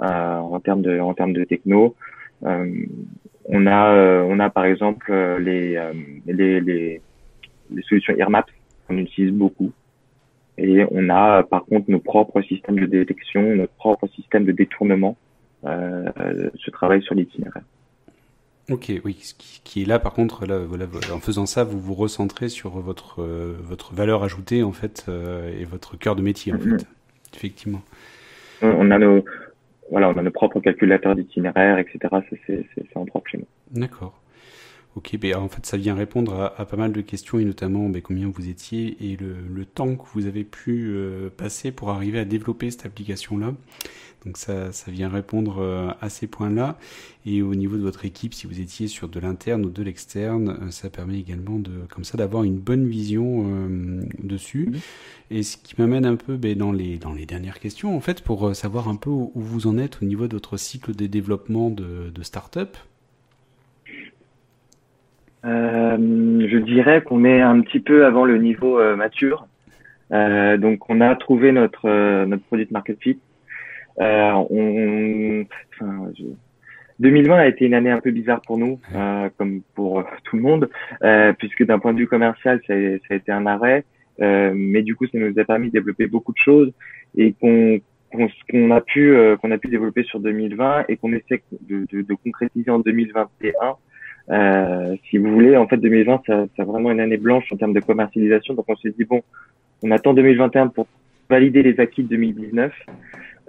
euh, 0.00 0.36
en 0.36 0.60
termes 0.60 0.82
de 0.82 1.00
en 1.00 1.14
termes 1.14 1.32
de 1.32 1.44
techno. 1.44 1.96
Euh, 2.44 2.70
on 3.46 3.66
a 3.66 3.94
euh, 3.94 4.26
on 4.28 4.38
a 4.38 4.50
par 4.50 4.64
exemple 4.64 5.06
euh, 5.10 5.38
les, 5.38 5.76
euh, 5.76 5.92
les, 6.26 6.60
les 6.60 7.00
les 7.70 7.82
solutions 7.82 8.14
EarMaps 8.16 8.52
qu'on 8.86 8.98
utilise 8.98 9.32
beaucoup. 9.32 9.72
Et 10.56 10.84
on 10.90 11.08
a 11.08 11.42
par 11.42 11.64
contre 11.64 11.90
nos 11.90 12.00
propres 12.00 12.42
systèmes 12.42 12.78
de 12.78 12.86
détection, 12.86 13.42
notre 13.56 13.72
propre 13.74 14.06
système 14.08 14.44
de 14.44 14.52
détournement. 14.52 15.16
Euh, 15.64 16.50
ce 16.54 16.70
travail 16.70 17.02
sur 17.02 17.16
l'itinéraire. 17.16 17.64
Ok, 18.70 18.92
oui, 19.04 19.14
qui, 19.14 19.60
qui, 19.64 19.82
est 19.82 19.86
là 19.86 19.98
par 19.98 20.12
contre, 20.12 20.44
là, 20.44 20.58
voilà, 20.58 20.86
en 21.14 21.20
faisant 21.20 21.46
ça, 21.46 21.64
vous 21.64 21.80
vous 21.80 21.94
recentrez 21.94 22.48
sur 22.50 22.70
votre 22.80 23.22
euh, 23.22 23.56
votre 23.62 23.94
valeur 23.94 24.22
ajoutée 24.22 24.62
en 24.62 24.72
fait 24.72 25.06
euh, 25.08 25.58
et 25.58 25.64
votre 25.64 25.96
cœur 25.96 26.16
de 26.16 26.22
métier 26.22 26.52
en 26.52 26.56
-hmm. 26.56 26.78
fait, 26.78 26.86
effectivement. 27.34 27.82
On 28.60 28.90
a 28.90 28.98
nos 28.98 29.24
voilà, 29.90 30.10
on 30.10 30.16
a 30.18 30.22
nos 30.22 30.30
propres 30.30 30.60
calculateurs 30.60 31.14
d'itinéraire, 31.16 31.78
etc. 31.78 31.98
C'est 32.46 32.96
en 32.96 33.06
propre 33.06 33.30
chez 33.30 33.38
nous. 33.38 33.80
D'accord. 33.80 34.20
Ok, 34.98 35.16
ben, 35.16 35.36
en 35.36 35.48
fait, 35.48 35.64
ça 35.64 35.76
vient 35.76 35.94
répondre 35.94 36.34
à, 36.34 36.60
à, 36.60 36.64
pas 36.64 36.76
mal 36.76 36.90
de 36.90 37.00
questions 37.02 37.38
et 37.38 37.44
notamment 37.44 37.88
ben, 37.88 38.02
combien 38.02 38.28
vous 38.28 38.48
étiez 38.48 38.96
et 39.00 39.16
le, 39.16 39.36
le, 39.48 39.64
temps 39.64 39.94
que 39.94 40.02
vous 40.12 40.26
avez 40.26 40.42
pu 40.42 40.88
euh, 40.88 41.30
passer 41.30 41.70
pour 41.70 41.90
arriver 41.90 42.18
à 42.18 42.24
développer 42.24 42.68
cette 42.72 42.84
application-là. 42.84 43.54
Donc 44.26 44.38
ça, 44.38 44.72
ça 44.72 44.90
vient 44.90 45.08
répondre 45.08 45.58
euh, 45.60 45.90
à 46.00 46.08
ces 46.08 46.26
points-là. 46.26 46.80
Et 47.26 47.42
au 47.42 47.54
niveau 47.54 47.76
de 47.76 47.82
votre 47.82 48.06
équipe, 48.06 48.34
si 48.34 48.48
vous 48.48 48.60
étiez 48.60 48.88
sur 48.88 49.08
de 49.08 49.20
l'interne 49.20 49.64
ou 49.66 49.70
de 49.70 49.84
l'externe, 49.84 50.58
euh, 50.62 50.70
ça 50.72 50.90
permet 50.90 51.20
également 51.20 51.60
de, 51.60 51.70
comme 51.88 52.02
ça, 52.02 52.18
d'avoir 52.18 52.42
une 52.42 52.58
bonne 52.58 52.88
vision 52.88 53.46
dessus. 54.18 54.66
Mmh. 54.66 54.76
Et 55.30 55.42
ce 55.44 55.58
qui 55.58 55.74
m'amène 55.78 56.06
un 56.06 56.16
peu 56.16 56.36
ben, 56.36 56.58
dans, 56.58 56.72
les, 56.72 56.98
dans 56.98 57.12
les 57.12 57.24
dernières 57.24 57.60
questions, 57.60 57.96
en 57.96 58.00
fait, 58.00 58.22
pour 58.22 58.56
savoir 58.56 58.88
un 58.88 58.96
peu 58.96 59.10
où, 59.10 59.30
où 59.36 59.40
vous 59.40 59.68
en 59.68 59.78
êtes 59.78 60.02
au 60.02 60.06
niveau 60.06 60.26
de 60.26 60.34
votre 60.34 60.56
cycle 60.56 60.92
de 60.92 61.06
développement 61.06 61.70
de, 61.70 62.10
de 62.12 62.22
start-up. 62.24 62.76
Euh, 65.44 66.48
je 66.48 66.58
dirais 66.58 67.02
qu'on 67.02 67.24
est 67.24 67.40
un 67.40 67.60
petit 67.60 67.80
peu 67.80 68.04
avant 68.04 68.24
le 68.24 68.38
niveau 68.38 68.78
euh, 68.78 68.96
mature. 68.96 69.46
Euh, 70.12 70.56
donc, 70.56 70.88
on 70.90 71.00
a 71.00 71.14
trouvé 71.16 71.52
notre 71.52 72.24
notre 72.24 72.44
produit 72.44 72.66
market 72.70 72.98
fit. 73.00 73.18
on, 73.98 75.44
enfin, 75.72 76.10
je... 76.18 76.24
2020 77.00 77.36
a 77.36 77.46
été 77.46 77.64
une 77.66 77.74
année 77.74 77.92
un 77.92 78.00
peu 78.00 78.10
bizarre 78.10 78.40
pour 78.40 78.58
nous, 78.58 78.80
comme 79.36 79.62
pour 79.76 80.04
tout 80.24 80.34
le 80.34 80.42
monde, 80.42 80.68
puisque 81.38 81.64
d'un 81.64 81.78
point 81.78 81.92
de 81.92 81.98
vue 81.98 82.08
commercial, 82.08 82.60
ça 82.66 82.72
a, 82.72 82.98
ça 83.06 83.14
a 83.14 83.14
été 83.14 83.30
un 83.30 83.46
arrêt. 83.46 83.84
mais 84.18 84.82
du 84.82 84.96
coup, 84.96 85.06
ça 85.06 85.16
nous 85.16 85.38
a 85.38 85.44
permis 85.44 85.68
de 85.68 85.74
développer 85.74 86.08
beaucoup 86.08 86.32
de 86.32 86.38
choses 86.38 86.72
et 87.16 87.34
qu'on 87.34 87.80
qu'on 88.10 88.70
a 88.72 88.80
pu 88.80 89.16
qu'on 89.40 89.50
a 89.52 89.58
pu 89.58 89.68
développer 89.68 90.02
sur 90.02 90.18
2020 90.18 90.86
et 90.88 90.96
qu'on 90.96 91.12
essaie 91.12 91.40
de, 91.68 91.86
de, 91.92 92.02
de, 92.02 92.14
concrétiser 92.14 92.70
en 92.70 92.80
2021 92.80 93.76
euh, 94.30 94.96
si 95.08 95.18
vous 95.18 95.30
voulez, 95.32 95.56
en 95.56 95.66
fait, 95.66 95.78
2020, 95.78 96.22
c'est 96.56 96.62
vraiment 96.62 96.90
une 96.90 97.00
année 97.00 97.16
blanche 97.16 97.50
en 97.52 97.56
termes 97.56 97.72
de 97.72 97.80
commercialisation. 97.80 98.54
Donc, 98.54 98.66
on 98.68 98.76
s'est 98.76 98.94
dit, 98.96 99.04
bon, 99.04 99.22
on 99.82 99.90
attend 99.90 100.14
2021 100.14 100.68
pour 100.68 100.86
valider 101.28 101.62
les 101.62 101.80
acquis 101.80 102.02
de 102.02 102.08
2019. 102.08 102.72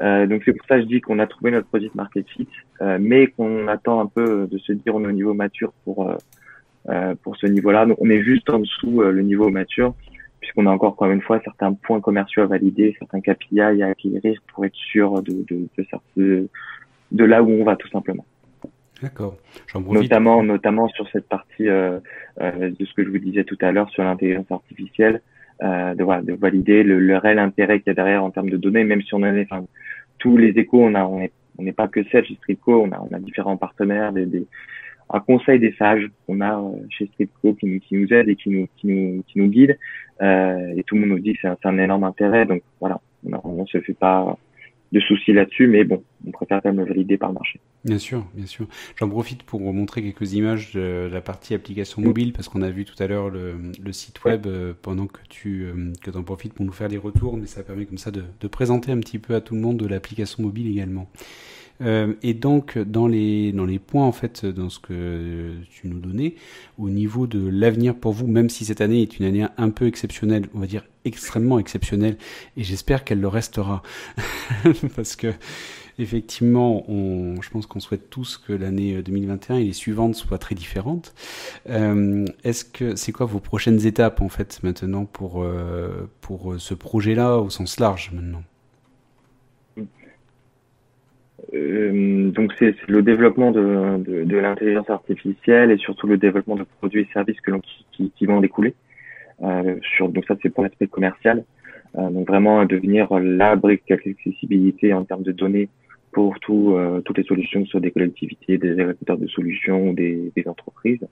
Euh, 0.02 0.28
donc, 0.28 0.43
c'est 0.45 0.53
pour 0.53 0.66
ça 0.68 0.78
que 0.78 0.84
je 0.84 0.88
dis 0.88 1.01
qu'on 1.01 1.20
a 1.20 1.28
trouvé 1.28 1.51
notre 1.51 1.68
produit 1.68 1.91
market 1.93 2.28
fit, 2.30 2.47
euh, 2.82 2.97
mais 3.01 3.28
qu'on 3.28 3.68
attend 3.68 3.99
un 3.99 4.06
peu 4.06 4.47
de 4.49 4.58
se 4.58 4.72
dire 4.72 4.95
on 4.95 5.03
est 5.03 5.08
au 5.08 5.12
niveau 5.12 5.34
mature 5.34 5.74
pour, 5.84 6.10
euh, 6.10 6.16
euh, 6.89 7.16
pour 7.22 7.36
ce 7.36 7.47
niveau-là. 7.47 7.86
Donc, 7.86 7.97
on 7.99 8.10
est 8.10 8.24
juste 8.24 8.49
en 8.49 8.60
dessous 8.60 9.01
le 9.01 9.22
niveau 9.22 9.49
mature, 9.49 9.93
puisqu'on 10.39 10.66
a 10.68 10.70
encore, 10.70 10.93
encore 10.93 11.12
une 11.12 11.22
fois, 11.22 11.41
certains 11.43 11.74
points 11.74 11.99
commerciaux 11.99 12.43
à 12.43 12.45
valider, 12.45 12.95
certains 12.97 13.20
KPI 13.20 13.60
à 13.60 13.88
acquérir 13.88 14.39
pour 14.53 14.66
être 14.66 14.76
sûr 14.76 15.22
de, 15.22 15.34
de, 15.49 15.68
de, 15.78 15.86
de, 16.16 16.47
de 17.12 17.24
là 17.26 17.43
où 17.43 17.49
on 17.49 17.66
va, 17.66 17.76
tout 17.76 17.89
simplement. 17.89 18.26
D'accord. 19.02 19.38
Notamment, 19.76 20.43
notamment 20.43 20.88
sur 20.89 21.08
cette 21.10 21.28
partie 21.28 21.68
euh, 21.68 22.00
euh, 22.41 22.72
de 22.78 22.86
ce 22.86 22.93
que 22.93 23.04
je 23.04 23.10
vous 23.10 23.20
disais 23.20 23.43
tout 23.43 23.58
à 23.62 23.72
l'heure 23.72 23.89
sur 23.89 24.04
l'intelligence 24.04 24.52
artificielle, 24.52 25.22
euh, 25.64 25.93
de, 25.95 26.34
valider 26.34 26.84
le, 26.84 27.18
réel 27.18 27.39
intérêt 27.39 27.80
qu'il 27.80 27.88
y 27.88 27.91
a 27.91 27.93
derrière 27.93 28.24
en 28.24 28.32
termes 28.32 28.50
de 28.50 28.58
données, 28.58 28.84
même 28.84 29.02
si 29.02 29.14
on 29.14 29.24
a 29.24 29.32
tous 30.18 30.38
les 30.38 30.50
échos, 30.58 30.84
on 30.84 30.95
on 30.95 31.28
on 31.58 31.64
n'est 31.64 31.74
pas 31.74 31.89
que 31.89 32.02
celle 32.10 32.26
chez 32.26 32.36
Strico, 32.36 32.84
on 32.84 32.91
a, 32.93 33.16
a 33.16 33.20
différents 33.20 33.58
partenaires, 33.58 34.14
un 35.12 35.20
conseil 35.20 35.60
des 35.60 35.74
sages 35.74 36.10
qu'on 36.26 36.39
a 36.39 36.64
chez 36.89 37.08
Streetco 37.08 37.54
qui, 37.56 37.82
qui, 37.82 37.95
nous 37.95 38.14
aide 38.14 38.30
et 38.30 38.38
qui 38.38 38.50
nous, 38.50 38.68
qui 38.78 38.88
nous, 38.88 39.24
qui 39.28 39.39
nous 39.39 39.47
guide. 39.47 39.78
et 40.22 40.84
tout 40.88 40.95
le 40.95 41.02
monde 41.02 41.10
nous 41.10 41.20
dit 41.20 41.34
que 41.34 41.39
c'est 41.41 41.66
un, 41.66 41.78
énorme 41.78 42.06
intérêt. 42.06 42.45
Donc 42.45 42.62
voilà, 42.80 43.02
on 43.43 43.64
ne 43.64 43.66
se 43.66 43.82
fait 43.82 43.93
pas 43.93 44.38
de 44.92 45.00
soucis 45.00 45.34
là-dessus, 45.34 45.68
mais 45.68 45.84
bon, 45.84 46.04
on 46.26 46.32
préfère 46.32 46.62
quand 46.62 46.70
même 46.70 46.84
le 46.84 46.86
valider 46.86 47.18
par 47.18 47.30
le 47.30 47.36
marché. 47.36 47.60
Bien 47.86 48.00
sûr, 48.00 48.26
bien 48.34 48.46
sûr. 48.46 48.68
J'en 48.98 49.08
profite 49.08 49.44
pour 49.44 49.62
montrer 49.74 50.02
quelques 50.02 50.34
images 50.34 50.74
de 50.74 51.10
la 51.12 51.22
partie 51.22 51.54
application 51.54 52.02
mobile, 52.02 52.34
parce 52.34 52.50
qu'on 52.50 52.62
a 52.62 52.70
vu 52.70 52.86
tout 52.86 53.02
à 53.02 53.08
l'heure 53.08 53.30
le, 53.30 53.92
site 53.92 54.24
web 54.24 54.46
euh, 54.46 54.74
pendant 54.82 55.08
que 55.08 55.20
tu 55.30 55.64
euh, 55.64 55.92
que 56.02 56.16
en 56.18 56.24
profites 56.24 56.54
pour 56.54 56.66
nous 56.66 56.72
faire 56.72 56.90
des 56.90 56.98
retours, 56.98 57.38
mais 57.38 57.46
ça 57.46 57.64
permet 57.64 57.86
comme 57.86 57.98
ça 57.98 58.12
de, 58.12 58.24
de 58.40 58.48
présenter 58.48 58.92
un 58.92 59.00
petit 59.00 59.20
peu 59.20 59.36
à 59.36 59.42
tout 59.42 59.56
le 59.56 59.62
monde 59.62 59.78
de 59.78 59.88
l'application 59.88 60.44
mobile 60.44 60.68
également. 60.68 61.10
Euh, 61.82 62.14
et 62.24 62.34
donc 62.34 62.78
dans 62.78 63.08
les 63.08 63.54
dans 63.54 63.66
les 63.66 63.80
points 63.80 64.06
en 64.06 64.12
fait 64.12 64.46
dans 64.46 64.70
ce 64.70 64.80
que 64.80 65.54
tu 65.72 65.88
nous 65.88 66.00
donnais 66.00 66.36
au 66.78 66.90
niveau 66.90 67.26
de 67.26 67.48
l'avenir 67.48 67.96
pour 67.96 68.12
vous, 68.12 68.28
même 68.28 68.50
si 68.50 68.66
cette 68.66 68.82
année 68.82 69.02
est 69.02 69.18
une 69.18 69.26
année 69.26 69.46
un 69.58 69.70
peu 69.70 69.88
exceptionnelle, 69.88 70.48
on 70.54 70.60
va 70.60 70.68
dire 70.68 70.84
extrêmement 71.06 71.60
exceptionnelle, 71.60 72.18
et 72.58 72.64
j'espère 72.64 73.04
qu'elle 73.04 73.22
le 73.22 73.28
restera 73.28 73.84
parce 74.95 75.16
que 75.16 75.34
effectivement, 75.97 76.89
on, 76.89 77.41
je 77.41 77.50
pense 77.50 77.66
qu'on 77.66 77.80
souhaite 77.80 78.10
tous 78.10 78.38
que 78.38 78.54
l'année 78.54 79.02
2021 79.02 79.58
et 79.58 79.66
les 79.66 79.74
suivantes 79.74 80.16
soient 80.16 80.38
très 80.38 80.56
différentes. 80.56 81.14
Euh, 81.70 82.26
Est-ce 82.43 82.64
que 82.66 82.95
c'est 82.95 83.12
quoi 83.12 83.26
vos 83.26 83.39
prochaines 83.39 83.86
étapes 83.86 84.22
en 84.22 84.30
fait 84.30 84.62
maintenant 84.64 85.06
pour 85.06 85.43
euh, 85.43 86.10
pour 86.22 86.56
ce 86.58 86.74
projet-là 86.74 87.38
au 87.38 87.50
sens 87.50 87.80
large 87.80 88.12
maintenant? 88.14 88.43
Euh, 91.54 92.30
donc 92.32 92.54
c'est 92.60 92.76
le 92.88 93.02
développement 93.02 93.52
de, 93.52 94.04
de, 94.04 94.38
l'intelligence 94.38 94.89
artificielle 94.89 95.72
et 95.72 95.78
surtout 95.78 96.06
le 96.06 96.18
développement 96.18 96.56
de 96.56 96.64
produits 96.64 97.02
et 97.02 97.08
services 97.12 97.38
qui, 97.91 98.12
qui, 98.12 98.26
vont 98.26 98.38
en 98.38 98.41
découler. 98.41 98.76
Euh, 99.42 99.76
sur, 99.96 100.10
donc 100.10 100.26
ça 100.26 100.36
c'est 100.42 100.50
pour 100.50 100.64
l'aspect 100.64 100.88
commercial. 100.88 101.44
Euh, 101.98 102.10
donc 102.10 102.28
vraiment 102.28 102.66
devenir 102.66 103.08
la 103.20 103.56
brique 103.56 103.84
d'accessibilité 103.90 104.94
en 104.94 105.04
termes 105.06 105.24
de 105.24 105.32
données 105.32 105.70
pour 106.12 106.40
tout, 106.40 106.74
euh, 106.74 107.02
toutes 107.02 107.18
les 107.18 107.24
solutions, 107.24 107.62
que 107.62 107.66
ce 107.66 107.72
soit 107.72 107.80
des 107.80 107.92
collectivités, 107.92 108.58
des 108.58 108.80
agriculteurs 108.80 109.18
de 109.18 109.28
solutions 109.28 109.90
ou 109.90 109.94
des, 109.94 110.32
des 110.36 110.48
entreprises. 110.48 111.06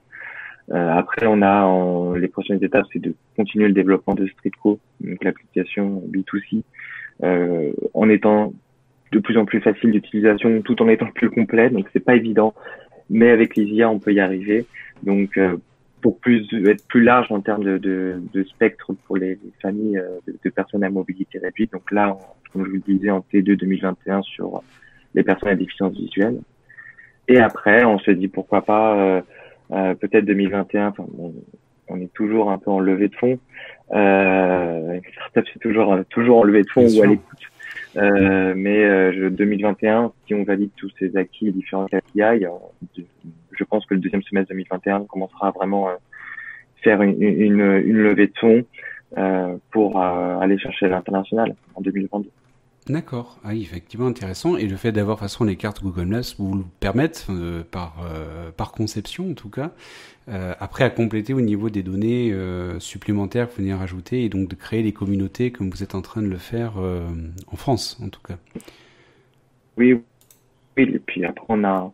Euh, 0.70 0.90
après, 0.92 1.26
on 1.26 1.40
a 1.40 1.62
en, 1.62 2.14
les 2.14 2.28
prochaines 2.28 2.62
étapes, 2.62 2.86
c'est 2.92 2.98
de 2.98 3.14
continuer 3.36 3.68
le 3.68 3.74
développement 3.74 4.14
de 4.14 4.26
Streetco, 4.26 4.78
donc 5.00 5.24
l'application 5.24 6.02
B2C, 6.10 6.62
euh, 7.22 7.72
en 7.94 8.08
étant 8.08 8.52
de 9.12 9.18
plus 9.18 9.38
en 9.38 9.46
plus 9.46 9.60
facile 9.60 9.92
d'utilisation 9.92 10.60
tout 10.60 10.82
en 10.82 10.88
étant 10.88 11.06
plus 11.06 11.30
complet. 11.30 11.70
Donc 11.70 11.86
c'est 11.92 12.04
pas 12.04 12.16
évident, 12.16 12.54
mais 13.08 13.30
avec 13.30 13.56
les 13.56 13.64
IA 13.64 13.88
on 13.88 13.98
peut 13.98 14.12
y 14.12 14.20
arriver. 14.20 14.66
Donc 15.02 15.38
euh, 15.38 15.56
pour 16.00 16.18
plus 16.18 16.46
être 16.66 16.86
plus 16.86 17.02
large 17.02 17.30
en 17.30 17.40
termes 17.40 17.64
de, 17.64 17.78
de, 17.78 18.20
de 18.32 18.44
spectre 18.44 18.92
pour 19.06 19.16
les, 19.16 19.38
familles 19.60 19.98
euh, 19.98 20.18
de, 20.44 20.50
personnes 20.50 20.84
à 20.84 20.90
mobilité 20.90 21.38
réduite. 21.38 21.72
Donc 21.72 21.90
là, 21.90 22.16
comme 22.52 22.64
je 22.64 22.70
vous 22.70 22.76
le 22.76 22.80
disais, 22.80 23.10
en 23.10 23.20
T2 23.20 23.56
2021 23.56 24.22
sur 24.22 24.62
les 25.14 25.22
personnes 25.22 25.50
à 25.50 25.54
déficience 25.54 25.92
visuelle. 25.94 26.40
Et 27.26 27.38
après, 27.38 27.84
on 27.84 27.98
se 27.98 28.10
dit 28.10 28.28
pourquoi 28.28 28.62
pas 28.62 28.96
euh, 28.96 29.20
euh 29.72 29.94
peut-être 29.94 30.24
2021. 30.24 30.88
Enfin, 30.88 31.06
on, 31.88 32.00
est 32.00 32.12
toujours 32.12 32.50
un 32.50 32.58
peu 32.58 32.70
en 32.70 32.80
levée 32.80 33.08
de 33.08 33.14
fond. 33.14 33.38
Euh, 33.92 35.00
c'est 35.34 35.58
toujours 35.60 35.98
toujours 36.10 36.38
en 36.38 36.44
levée 36.44 36.62
de 36.62 36.70
fond 36.70 36.86
ou 36.86 37.02
à 37.02 37.06
l'écoute. 37.06 37.38
Euh, 37.96 38.54
mais 38.56 38.84
euh, 38.84 39.30
2021, 39.30 40.12
si 40.26 40.34
on 40.34 40.44
valide 40.44 40.70
tous 40.76 40.90
ces 40.98 41.16
acquis 41.16 41.48
et 41.48 41.52
différents 41.52 41.86
KPI, 41.86 42.44
euh, 42.44 43.02
je 43.58 43.64
pense 43.64 43.84
que 43.86 43.94
le 43.94 44.00
deuxième 44.00 44.22
semestre 44.22 44.50
2021 44.50 45.04
commencera 45.04 45.48
à 45.48 45.50
vraiment 45.50 45.88
euh, 45.88 45.94
faire 46.82 47.02
une, 47.02 47.20
une, 47.22 47.60
une, 47.60 47.98
levée 47.98 48.28
de 48.28 48.38
fonds 48.38 48.64
euh, 49.16 49.56
pour 49.72 50.00
aller 50.00 50.58
chercher 50.58 50.88
l'international 50.88 51.54
en 51.74 51.80
2022. 51.80 52.30
D'accord, 52.88 53.38
ah, 53.44 53.54
effectivement 53.54 54.06
intéressant. 54.06 54.56
Et 54.56 54.66
le 54.66 54.76
fait 54.76 54.92
d'avoir 54.92 55.18
façon 55.18 55.44
les 55.44 55.56
cartes 55.56 55.82
Google 55.82 56.06
Maps 56.06 56.34
vous 56.38 56.56
le 56.56 56.64
permettent, 56.80 57.26
euh, 57.28 57.62
par, 57.62 57.96
euh, 58.02 58.50
par 58.50 58.72
conception 58.72 59.30
en 59.30 59.34
tout 59.34 59.50
cas, 59.50 59.72
euh, 60.28 60.54
après 60.58 60.84
à 60.84 60.90
compléter 60.90 61.34
au 61.34 61.42
niveau 61.42 61.68
des 61.68 61.82
données 61.82 62.34
supplémentaires 62.78 63.48
que 63.48 63.52
vous 63.52 63.62
venez 63.62 63.74
rajouter 63.74 64.24
et 64.24 64.28
donc 64.28 64.48
de 64.48 64.54
créer 64.54 64.82
des 64.82 64.92
communautés 64.92 65.50
comme 65.52 65.68
vous 65.70 65.82
êtes 65.82 65.94
en 65.94 66.02
train 66.02 66.22
de 66.22 66.28
le 66.28 66.38
faire 66.38 66.74
en 66.78 67.56
France 67.56 67.98
en 68.02 68.08
tout 68.08 68.22
cas. 68.22 68.36
Oui, 69.76 70.00
oui. 70.76 70.82
Et 70.94 70.98
puis 70.98 71.24
après 71.24 71.44
on 71.48 71.64
a, 71.64 71.92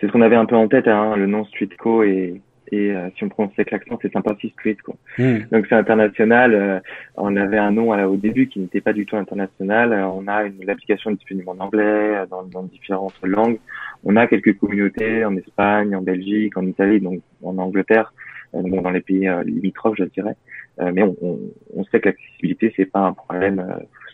c'est 0.00 0.06
ce 0.06 0.12
qu'on 0.12 0.22
avait 0.22 0.36
un 0.36 0.46
peu 0.46 0.56
en 0.56 0.68
tête, 0.68 0.88
hein, 0.88 1.16
le 1.16 1.26
nom 1.26 1.44
Streetco 1.44 2.02
et 2.02 2.40
et 2.72 2.92
euh, 2.92 3.08
si 3.16 3.24
on 3.24 3.28
prononce 3.28 3.52
avec 3.56 3.72
l'accent, 3.72 3.98
c'est 4.00 4.12
Sympathy 4.12 4.50
Street 4.50 4.76
quoi. 4.84 4.94
Hmm. 5.18 5.38
Donc 5.50 5.66
c'est 5.68 5.74
international. 5.74 6.54
Euh, 6.54 6.80
on 7.16 7.34
avait 7.36 7.58
un 7.58 7.72
nom 7.72 7.90
au 7.90 8.16
début 8.16 8.46
qui 8.46 8.60
n'était 8.60 8.80
pas 8.80 8.92
du 8.92 9.06
tout 9.06 9.16
international. 9.16 9.92
Euh, 9.92 10.06
on 10.06 10.28
a 10.28 10.44
une 10.44 10.64
l'application 10.64 11.10
disponible 11.10 11.48
en 11.48 11.58
anglais, 11.58 12.14
dans, 12.30 12.44
dans, 12.44 12.62
différentes 12.62 13.14
langues. 13.22 13.58
On 14.04 14.16
a 14.16 14.26
quelques 14.26 14.56
communautés 14.58 15.24
en 15.24 15.36
Espagne, 15.36 15.96
en 15.96 16.02
Belgique, 16.02 16.56
en 16.56 16.66
Italie, 16.66 17.00
donc 17.00 17.20
en 17.42 17.58
Angleterre, 17.58 18.12
donc 18.54 18.82
dans 18.82 18.90
les 18.90 19.00
pays 19.00 19.28
limitrophes, 19.44 19.96
je 19.98 20.04
dirais. 20.04 20.36
mais 20.78 21.02
on, 21.02 21.16
on, 21.22 21.38
on, 21.76 21.84
sait 21.84 22.00
que 22.00 22.08
l'accessibilité 22.08 22.72
c'est 22.76 22.86
pas 22.86 23.00
un 23.00 23.12
problème 23.12 23.64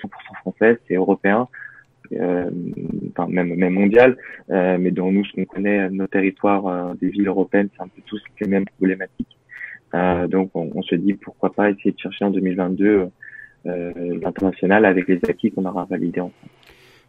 100% 0.03 0.09
français, 0.41 0.79
c'est 0.89 0.95
européen 0.95 1.49
euh, 2.13 2.51
même 3.29 3.55
même 3.55 3.91
euh, 4.51 4.79
mais 4.79 4.91
dans 4.91 5.11
nous 5.11 5.25
ce 5.25 5.33
qu'on 5.33 5.45
connaît 5.45 5.89
nos 5.91 6.07
territoires 6.07 6.67
euh, 6.67 6.95
des 7.01 7.09
villes 7.09 7.29
européennes 7.29 7.69
c'est 7.77 7.83
un 7.83 7.89
peu 7.89 8.03
tous 8.07 8.21
les 8.41 8.49
mêmes 8.49 8.65
problématiques 8.77 9.37
donc 10.29 10.51
on, 10.55 10.71
on, 10.75 10.83
se 10.83 10.95
dit 10.95 11.15
pourquoi 11.15 11.55
pas 11.55 11.71
essayer 11.71 11.93
de 11.93 11.99
chercher 11.99 12.27
en 12.27 12.31
2022 12.31 13.09
l'international 13.65 14.85
avec 14.85 15.09
les 15.09 15.19
acquis 15.27 15.51
qu'on 15.51 15.65
aura 15.65 15.87
validés 15.87 16.21
en 16.21 16.29
France. 16.29 16.51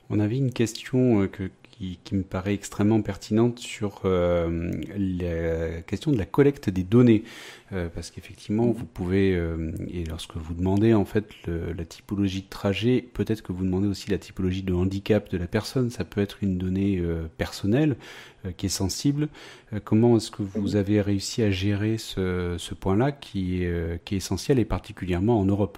On 0.09 0.21
avait 0.21 0.37
une 0.37 0.53
question 0.53 1.27
que, 1.27 1.49
qui, 1.78 1.99
qui, 2.03 2.15
me 2.15 2.23
paraît 2.23 2.53
extrêmement 2.53 3.01
pertinente 3.01 3.59
sur 3.59 4.01
euh, 4.05 4.71
la 4.97 5.82
question 5.82 6.11
de 6.11 6.17
la 6.17 6.25
collecte 6.25 6.69
des 6.69 6.84
données, 6.84 7.23
euh, 7.71 7.88
parce 7.93 8.09
qu'effectivement, 8.09 8.71
vous 8.71 8.86
pouvez, 8.86 9.36
euh, 9.36 9.71
et 9.93 10.03
lorsque 10.05 10.36
vous 10.36 10.53
demandez 10.53 10.93
en 10.93 11.05
fait 11.05 11.30
le, 11.45 11.73
la 11.73 11.86
typologie 11.86 12.41
de 12.41 12.49
trajet, 12.49 13.05
peut-être 13.13 13.41
que 13.41 13.51
vous 13.51 13.63
demandez 13.63 13.88
aussi 13.88 14.09
la 14.09 14.17
typologie 14.17 14.63
de 14.63 14.73
handicap 14.73 15.30
de 15.30 15.38
la 15.38 15.47
personne, 15.47 15.89
ça 15.89 16.03
peut 16.03 16.21
être 16.21 16.39
une 16.41 16.57
donnée 16.57 17.01
personnelle 17.38 17.95
qui 18.55 18.67
est 18.67 18.69
sensible. 18.69 19.28
comment 19.84 20.17
est-ce 20.17 20.32
que 20.32 20.41
vous 20.41 20.75
avez 20.75 21.01
réussi 21.01 21.43
à 21.43 21.51
gérer 21.51 21.97
ce, 21.97 22.55
ce 22.57 22.73
point-là 22.73 23.11
qui 23.11 23.63
est, 23.63 24.03
qui 24.05 24.15
est 24.15 24.17
essentiel 24.17 24.59
et 24.59 24.65
particulièrement 24.65 25.39
en 25.39 25.45
Europe? 25.45 25.78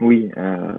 Oui, 0.00 0.30
euh, 0.36 0.72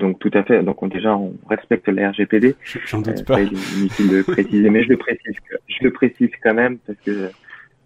donc 0.00 0.18
tout 0.18 0.30
à 0.34 0.42
fait. 0.42 0.62
Donc 0.64 0.82
on, 0.82 0.88
déjà 0.88 1.16
on 1.16 1.34
respecte 1.48 1.86
la 1.88 2.10
RGPD. 2.10 2.56
J'en 2.86 3.00
doute 3.00 3.20
euh, 3.20 3.24
pas. 3.24 3.40
inutile 3.40 4.08
de 4.08 4.22
préciser, 4.22 4.68
mais 4.70 4.82
je 4.82 4.88
le 4.88 4.96
précise. 4.96 5.36
Je 5.68 5.84
le 5.84 5.92
précise 5.92 6.30
quand 6.42 6.54
même 6.54 6.78
parce 6.78 6.98
que 7.00 7.30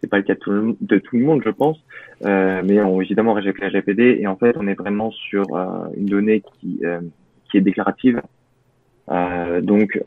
c'est 0.01 0.09
pas 0.09 0.17
le 0.17 0.23
cas 0.23 0.35
de 0.35 0.39
tout 0.39 0.51
le, 0.51 0.77
de 0.81 0.99
tout 0.99 1.17
le 1.17 1.25
monde, 1.25 1.43
je 1.45 1.51
pense. 1.51 1.79
Euh, 2.25 2.63
mais 2.65 2.81
on 2.81 3.01
évidemment 3.03 3.33
on 3.33 3.35
respecte 3.35 3.61
la 3.61 3.69
RGPD 3.69 4.19
et 4.21 4.27
en 4.27 4.37
fait 4.37 4.57
on 4.57 4.67
est 4.67 4.75
vraiment 4.75 5.11
sur 5.11 5.55
euh, 5.55 5.89
une 5.97 6.07
donnée 6.07 6.43
qui 6.61 6.81
qui 7.51 7.59
est 7.59 7.61
déclarative. 7.61 8.23
Donc 9.63 10.01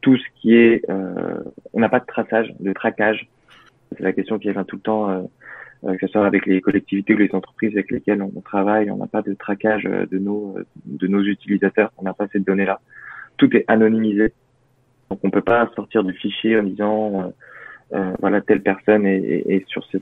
tout 0.00 0.16
ce 0.16 0.24
qui 0.40 0.54
est, 0.54 0.82
on 0.88 1.80
n'a 1.80 1.88
pas 1.90 2.00
de 2.00 2.06
traçage, 2.06 2.54
de 2.60 2.72
traquage. 2.72 3.28
C'est 3.96 4.02
la 4.02 4.12
question 4.12 4.38
qui 4.38 4.48
revient 4.48 4.64
tout 4.66 4.76
le 4.76 4.82
temps 4.82 5.28
que 5.92 6.06
ce 6.06 6.12
soit 6.12 6.26
avec 6.26 6.46
les 6.46 6.60
collectivités 6.60 7.14
ou 7.14 7.18
les 7.18 7.34
entreprises 7.34 7.72
avec 7.72 7.90
lesquelles 7.90 8.22
on 8.22 8.40
travaille, 8.40 8.90
on 8.90 8.96
n'a 8.96 9.06
pas 9.06 9.22
de 9.22 9.34
traquage 9.34 9.86
euh, 9.86 10.06
de 10.06 10.18
nos 10.18 10.56
euh, 10.56 10.64
de 10.86 11.06
nos 11.06 11.22
utilisateurs, 11.22 11.92
on 11.98 12.04
n'a 12.04 12.14
pas 12.14 12.26
ces 12.32 12.40
données-là. 12.40 12.80
Tout 13.36 13.54
est 13.56 13.64
anonymisé, 13.68 14.32
donc 15.10 15.20
on 15.22 15.30
peut 15.30 15.42
pas 15.42 15.70
sortir 15.74 16.04
du 16.04 16.12
fichier 16.14 16.58
en 16.58 16.62
disant 16.62 17.32
euh, 17.92 18.12
voilà 18.20 18.40
telle 18.40 18.62
personne 18.62 19.06
est, 19.06 19.44
est, 19.46 19.66
sur 19.68 19.84
ce 19.84 19.98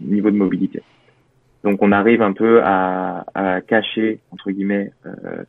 niveau 0.00 0.30
de 0.30 0.36
mobilité. 0.36 0.82
Donc 1.64 1.82
on 1.82 1.90
arrive 1.90 2.22
un 2.22 2.32
peu 2.32 2.60
à, 2.62 3.24
à 3.34 3.60
cacher 3.60 4.20
entre 4.30 4.50
guillemets 4.52 4.92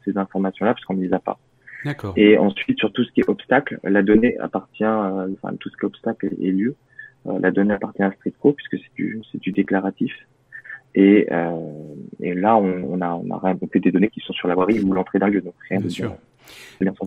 ces 0.03 0.17
informations-là 0.17 0.73
parce 0.73 0.83
qu'on 0.85 0.95
ne 0.95 1.03
les 1.03 1.13
a 1.13 1.19
pas. 1.19 1.37
D'accord. 1.85 2.13
Et 2.17 2.37
ensuite 2.37 2.79
sur 2.79 2.91
tout 2.91 3.03
ce 3.03 3.11
qui 3.11 3.21
est 3.21 3.29
obstacle, 3.29 3.79
la 3.83 4.01
donnée 4.01 4.37
appartient, 4.39 4.83
enfin 4.83 5.53
tout 5.59 5.69
ce 5.69 5.77
qui 5.77 5.83
est 5.83 5.85
obstacle 5.85 6.29
est 6.41 6.51
lieu. 6.51 6.75
Euh, 7.29 7.39
la 7.39 7.51
donnée 7.51 7.73
appartient 7.73 8.03
à 8.03 8.11
Streetco 8.11 8.53
puisque 8.53 8.77
c'est 8.77 8.93
du, 8.95 9.21
c'est 9.31 9.39
du 9.39 9.51
déclaratif. 9.51 10.13
Et, 10.95 11.27
euh, 11.31 11.51
et 12.19 12.33
là, 12.33 12.57
on, 12.57 12.93
on, 12.93 13.01
a, 13.01 13.13
on 13.13 13.29
a 13.31 13.53
des 13.53 13.91
données 13.91 14.09
qui 14.09 14.21
sont 14.21 14.33
sur 14.33 14.47
la 14.47 14.55
voirie 14.55 14.79
ou 14.81 14.93
l'entrée 14.93 15.19
d'un 15.19 15.27
lieu. 15.27 15.41
Donc 15.41 15.53
rien 15.69 15.79
Bien 15.79 15.89
sûr. 15.89 16.17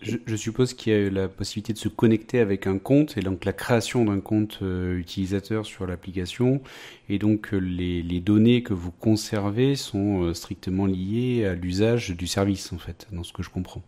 Je, 0.02 0.18
je, 0.24 0.36
suppose 0.36 0.72
qu'il 0.72 0.92
y 0.92 0.96
a 1.06 1.10
la 1.10 1.26
possibilité 1.26 1.72
de 1.72 1.78
se 1.78 1.88
connecter 1.88 2.38
avec 2.38 2.68
un 2.68 2.78
compte 2.78 3.16
et 3.18 3.22
donc 3.22 3.44
la 3.44 3.52
création 3.52 4.04
d'un 4.04 4.20
compte 4.20 4.60
euh, 4.62 4.96
utilisateur 4.96 5.66
sur 5.66 5.84
l'application 5.84 6.60
et 7.08 7.18
donc 7.18 7.50
les, 7.50 8.02
les, 8.02 8.20
données 8.20 8.62
que 8.62 8.72
vous 8.72 8.92
conservez 8.92 9.74
sont 9.74 10.22
euh, 10.22 10.34
strictement 10.34 10.86
liées 10.86 11.44
à 11.44 11.54
l'usage 11.54 12.10
du 12.10 12.28
service 12.28 12.72
en 12.72 12.78
fait, 12.78 13.08
dans 13.10 13.24
ce 13.24 13.32
que 13.32 13.42
je 13.42 13.50
comprends. 13.50 13.82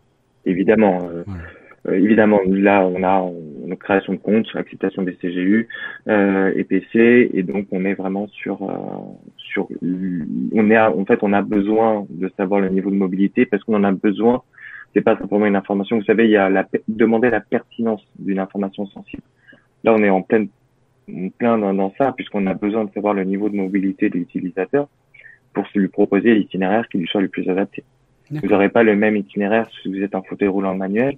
Évidemment. 0.45 1.09
Voilà. 1.25 1.43
Évidemment, 1.93 2.39
là, 2.47 2.85
on 2.85 3.03
a, 3.03 3.31
donc 3.65 3.79
création 3.79 4.13
de 4.13 4.17
compte, 4.17 4.47
acceptation 4.55 5.03
des 5.03 5.15
CGU, 5.15 5.67
euh, 6.07 6.53
EPC, 6.55 7.31
et 7.33 7.43
donc 7.43 7.67
on 7.71 7.85
est 7.85 7.93
vraiment 7.93 8.27
sur 8.27 8.59
sur 9.37 9.67
on 10.53 10.69
est 10.69 10.79
en 10.79 11.05
fait 11.05 11.19
on 11.21 11.33
a 11.33 11.41
besoin 11.41 12.05
de 12.09 12.29
savoir 12.37 12.61
le 12.61 12.69
niveau 12.69 12.89
de 12.89 12.95
mobilité 12.95 13.45
parce 13.45 13.63
qu'on 13.63 13.75
en 13.75 13.83
a 13.83 13.91
besoin. 13.91 14.43
C'est 14.93 15.01
pas 15.01 15.17
simplement 15.17 15.45
une 15.45 15.57
information. 15.57 15.97
Vous 15.97 16.05
savez, 16.05 16.23
il 16.23 16.31
y 16.31 16.37
a 16.37 16.49
la 16.49 16.65
demander 16.87 17.29
la 17.29 17.41
pertinence 17.41 18.01
d'une 18.17 18.39
information 18.39 18.85
sensible. 18.85 19.23
Là, 19.83 19.93
on 19.93 20.01
est 20.01 20.09
en 20.09 20.21
pleine 20.21 20.47
plein 21.37 21.57
dans, 21.57 21.73
dans 21.73 21.93
ça 21.97 22.13
puisqu'on 22.13 22.47
a 22.47 22.53
besoin 22.53 22.85
de 22.85 22.91
savoir 22.91 23.13
le 23.13 23.23
niveau 23.23 23.49
de 23.49 23.55
mobilité 23.55 24.09
de 24.09 24.17
l'utilisateur 24.17 24.87
pour 25.53 25.65
lui 25.75 25.87
proposer 25.87 26.33
l'itinéraire 26.35 26.87
qui 26.89 26.97
lui 26.97 27.07
soit 27.07 27.21
le 27.21 27.29
plus 27.29 27.49
adapté. 27.49 27.83
Vous 28.31 28.47
n'aurez 28.47 28.69
pas 28.69 28.83
le 28.83 28.95
même 28.95 29.15
itinéraire 29.15 29.69
si 29.81 29.89
vous 29.89 30.01
êtes 30.01 30.15
en 30.15 30.23
fauteuil 30.23 30.47
roulant 30.47 30.75
manuel 30.75 31.17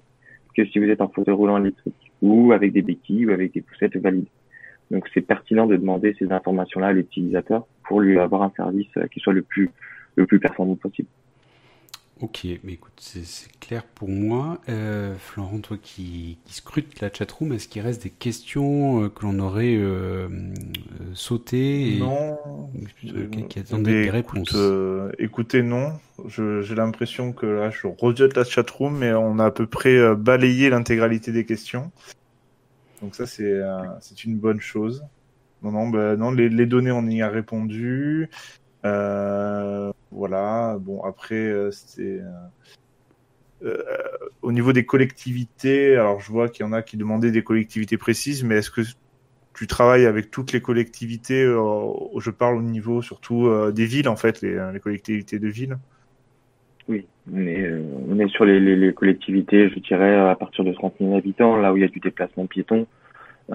que 0.54 0.64
si 0.66 0.78
vous 0.78 0.88
êtes 0.88 1.00
en 1.00 1.08
fauteuil 1.08 1.34
roulant 1.34 1.58
électrique 1.58 2.07
ou 2.22 2.52
avec 2.52 2.72
des 2.72 2.82
béquilles 2.82 3.26
ou 3.26 3.30
avec 3.30 3.52
des 3.54 3.60
poussettes 3.60 3.96
valides. 3.96 4.26
Donc 4.90 5.06
c'est 5.12 5.20
pertinent 5.20 5.66
de 5.66 5.76
demander 5.76 6.14
ces 6.18 6.32
informations-là 6.32 6.88
à 6.88 6.92
l'utilisateur 6.92 7.66
pour 7.84 8.00
lui 8.00 8.18
avoir 8.18 8.42
un 8.42 8.52
service 8.56 8.88
qui 9.12 9.20
soit 9.20 9.34
le 9.34 9.42
plus 9.42 9.70
le 10.16 10.26
plus 10.26 10.40
performant 10.40 10.74
possible. 10.74 11.08
Ok, 12.20 12.46
mais 12.64 12.72
écoute, 12.72 12.94
c'est 12.96 13.58
clair 13.60 13.84
pour 13.84 14.08
moi. 14.08 14.58
Euh, 14.68 15.14
Florent, 15.18 15.60
toi 15.60 15.76
qui, 15.80 16.38
qui 16.44 16.54
scrute 16.54 17.00
la 17.00 17.12
chatroom, 17.12 17.52
est-ce 17.52 17.68
qu'il 17.68 17.80
reste 17.82 18.02
des 18.02 18.10
questions 18.10 19.04
euh, 19.04 19.08
que 19.08 19.22
l'on 19.22 19.38
aurait 19.38 19.76
euh, 19.76 20.28
sautées 21.14 21.94
et... 21.94 21.98
Non. 22.00 22.36
Qui, 23.00 23.60
attendaient 23.60 24.02
des 24.02 24.10
réponses 24.10 24.56
Écoutez, 25.18 25.62
non. 25.62 25.92
J'ai 26.26 26.74
l'impression 26.74 27.32
que 27.32 27.46
là, 27.46 27.70
je 27.70 27.86
rejette 27.86 28.36
la 28.36 28.42
chatroom, 28.42 28.98
mais 28.98 29.12
on 29.12 29.38
a 29.38 29.46
à 29.46 29.50
peu 29.52 29.68
près 29.68 30.16
balayé 30.16 30.70
l'intégralité 30.70 31.30
des 31.30 31.46
questions. 31.46 31.92
Donc 33.00 33.14
ça, 33.14 33.26
c'est 33.26 33.60
c'est 34.00 34.24
une 34.24 34.36
bonne 34.36 34.60
chose. 34.60 35.04
Non, 35.62 35.70
non, 35.70 35.88
bah, 35.88 36.16
non 36.16 36.32
les, 36.32 36.48
les 36.48 36.66
données, 36.66 36.90
on 36.90 37.06
y 37.06 37.22
a 37.22 37.28
répondu. 37.28 38.28
Euh, 38.88 39.92
voilà. 40.10 40.76
Bon, 40.80 41.02
après, 41.02 41.34
euh, 41.34 41.70
c'est 41.70 42.20
euh, 43.62 43.82
au 44.42 44.52
niveau 44.52 44.72
des 44.72 44.84
collectivités. 44.84 45.96
Alors, 45.96 46.20
je 46.20 46.30
vois 46.30 46.48
qu'il 46.48 46.64
y 46.64 46.68
en 46.68 46.72
a 46.72 46.82
qui 46.82 46.96
demandaient 46.96 47.30
des 47.30 47.42
collectivités 47.42 47.96
précises, 47.96 48.44
mais 48.44 48.56
est-ce 48.56 48.70
que 48.70 48.82
tu 49.54 49.66
travailles 49.66 50.06
avec 50.06 50.30
toutes 50.30 50.52
les 50.52 50.60
collectivités 50.60 51.42
Je 51.44 52.30
parle 52.30 52.56
au 52.56 52.62
niveau 52.62 53.02
surtout 53.02 53.50
des 53.72 53.86
villes, 53.86 54.08
en 54.08 54.16
fait, 54.16 54.40
les, 54.40 54.80
collectivités 54.80 55.40
de 55.40 55.48
villes? 55.48 55.78
Oui, 56.88 57.06
on 57.30 58.18
est, 58.18 58.28
sur 58.28 58.44
les, 58.44 58.60
les, 58.60 58.94
collectivités, 58.94 59.68
je 59.68 59.78
dirais, 59.80 60.16
à 60.16 60.36
partir 60.36 60.64
de 60.64 60.72
30 60.72 60.94
000 61.00 61.16
habitants, 61.16 61.56
là 61.56 61.72
où 61.72 61.76
il 61.76 61.80
y 61.80 61.84
a 61.84 61.88
du 61.88 61.98
déplacement 61.98 62.46
piéton. 62.46 62.86
Et 63.50 63.54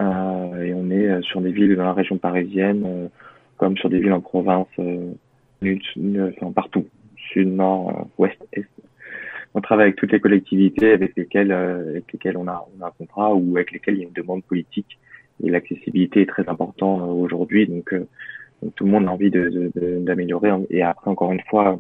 on 0.74 0.90
est 0.92 1.22
sur 1.22 1.40
des 1.40 1.54
villes 1.54 1.76
dans 1.78 1.86
la 1.86 1.94
région 1.94 2.18
parisienne, 2.18 3.10
comme 3.56 3.78
sur 3.78 3.90
des 3.90 4.00
villes 4.00 4.12
en 4.12 4.22
province, 4.22 4.68
euh, 5.66 6.32
enfin, 6.38 6.52
partout, 6.52 6.86
sud, 7.34 7.48
nord, 7.48 7.90
euh, 7.90 8.24
ouest, 8.24 8.38
est. 8.54 8.66
On 9.56 9.62
travaille 9.62 9.86
avec 9.86 9.98
toutes 9.98 10.12
les 10.12 10.20
collectivités 10.20 10.94
avec 10.94 11.16
lesquelles, 11.16 11.52
euh, 11.52 11.92
avec 11.92 12.12
lesquelles 12.12 12.38
on 12.38 12.48
a, 12.48 12.68
on 12.76 12.84
a 12.84 12.88
un 12.88 12.92
contrat 12.92 13.36
ou 13.36 13.56
avec 13.56 13.72
lesquelles 13.72 13.96
il 13.96 14.00
y 14.00 14.04
a 14.04 14.08
une 14.08 14.14
demande 14.14 14.44
politique. 14.44 14.98
Et 15.44 15.50
l'accessibilité 15.50 16.22
est 16.22 16.26
très 16.30 16.48
importante 16.50 17.02
euh, 17.02 17.06
aujourd'hui, 17.06 17.68
donc, 17.68 17.94
tout 18.76 18.86
le 18.86 18.92
monde 18.92 19.08
a 19.08 19.12
envie 19.12 19.30
d'améliorer. 19.30 20.50
De, 20.52 20.58
de, 20.58 20.68
et 20.70 20.82
après, 20.82 21.12
encore 21.12 21.34
une 21.34 21.42
fois, 21.50 21.80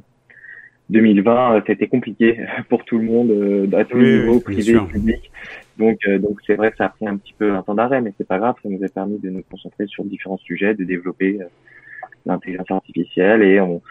2020, 0.89 1.63
c'était 1.65 1.87
compliqué 1.87 2.45
pour 2.69 2.83
tout 2.83 2.97
le 2.97 3.05
monde, 3.05 3.73
à 3.73 3.85
tous 3.85 3.97
les 3.97 4.19
niveaux, 4.19 4.39
privé, 4.39 4.77
public. 4.91 5.31
Donc, 5.77 5.97
donc 6.19 6.39
c'est 6.45 6.55
vrai 6.55 6.71
que 6.71 6.77
ça 6.77 6.85
a 6.85 6.89
pris 6.89 7.07
un 7.07 7.15
petit 7.17 7.33
peu 7.33 7.53
un 7.53 7.63
temps 7.63 7.73
d'arrêt, 7.73 8.01
mais 8.01 8.13
c'est 8.17 8.27
pas 8.27 8.37
grave. 8.37 8.55
Ça 8.61 8.69
nous 8.69 8.83
a 8.83 8.89
permis 8.89 9.17
de 9.17 9.29
nous 9.29 9.43
concentrer 9.49 9.87
sur 9.87 10.03
différents 10.03 10.37
sujets, 10.37 10.75
de 10.75 10.83
développer 10.83 11.39
l'intelligence 12.25 12.71
artificielle 12.71 13.41
et 13.41 13.59
on, 13.59 13.81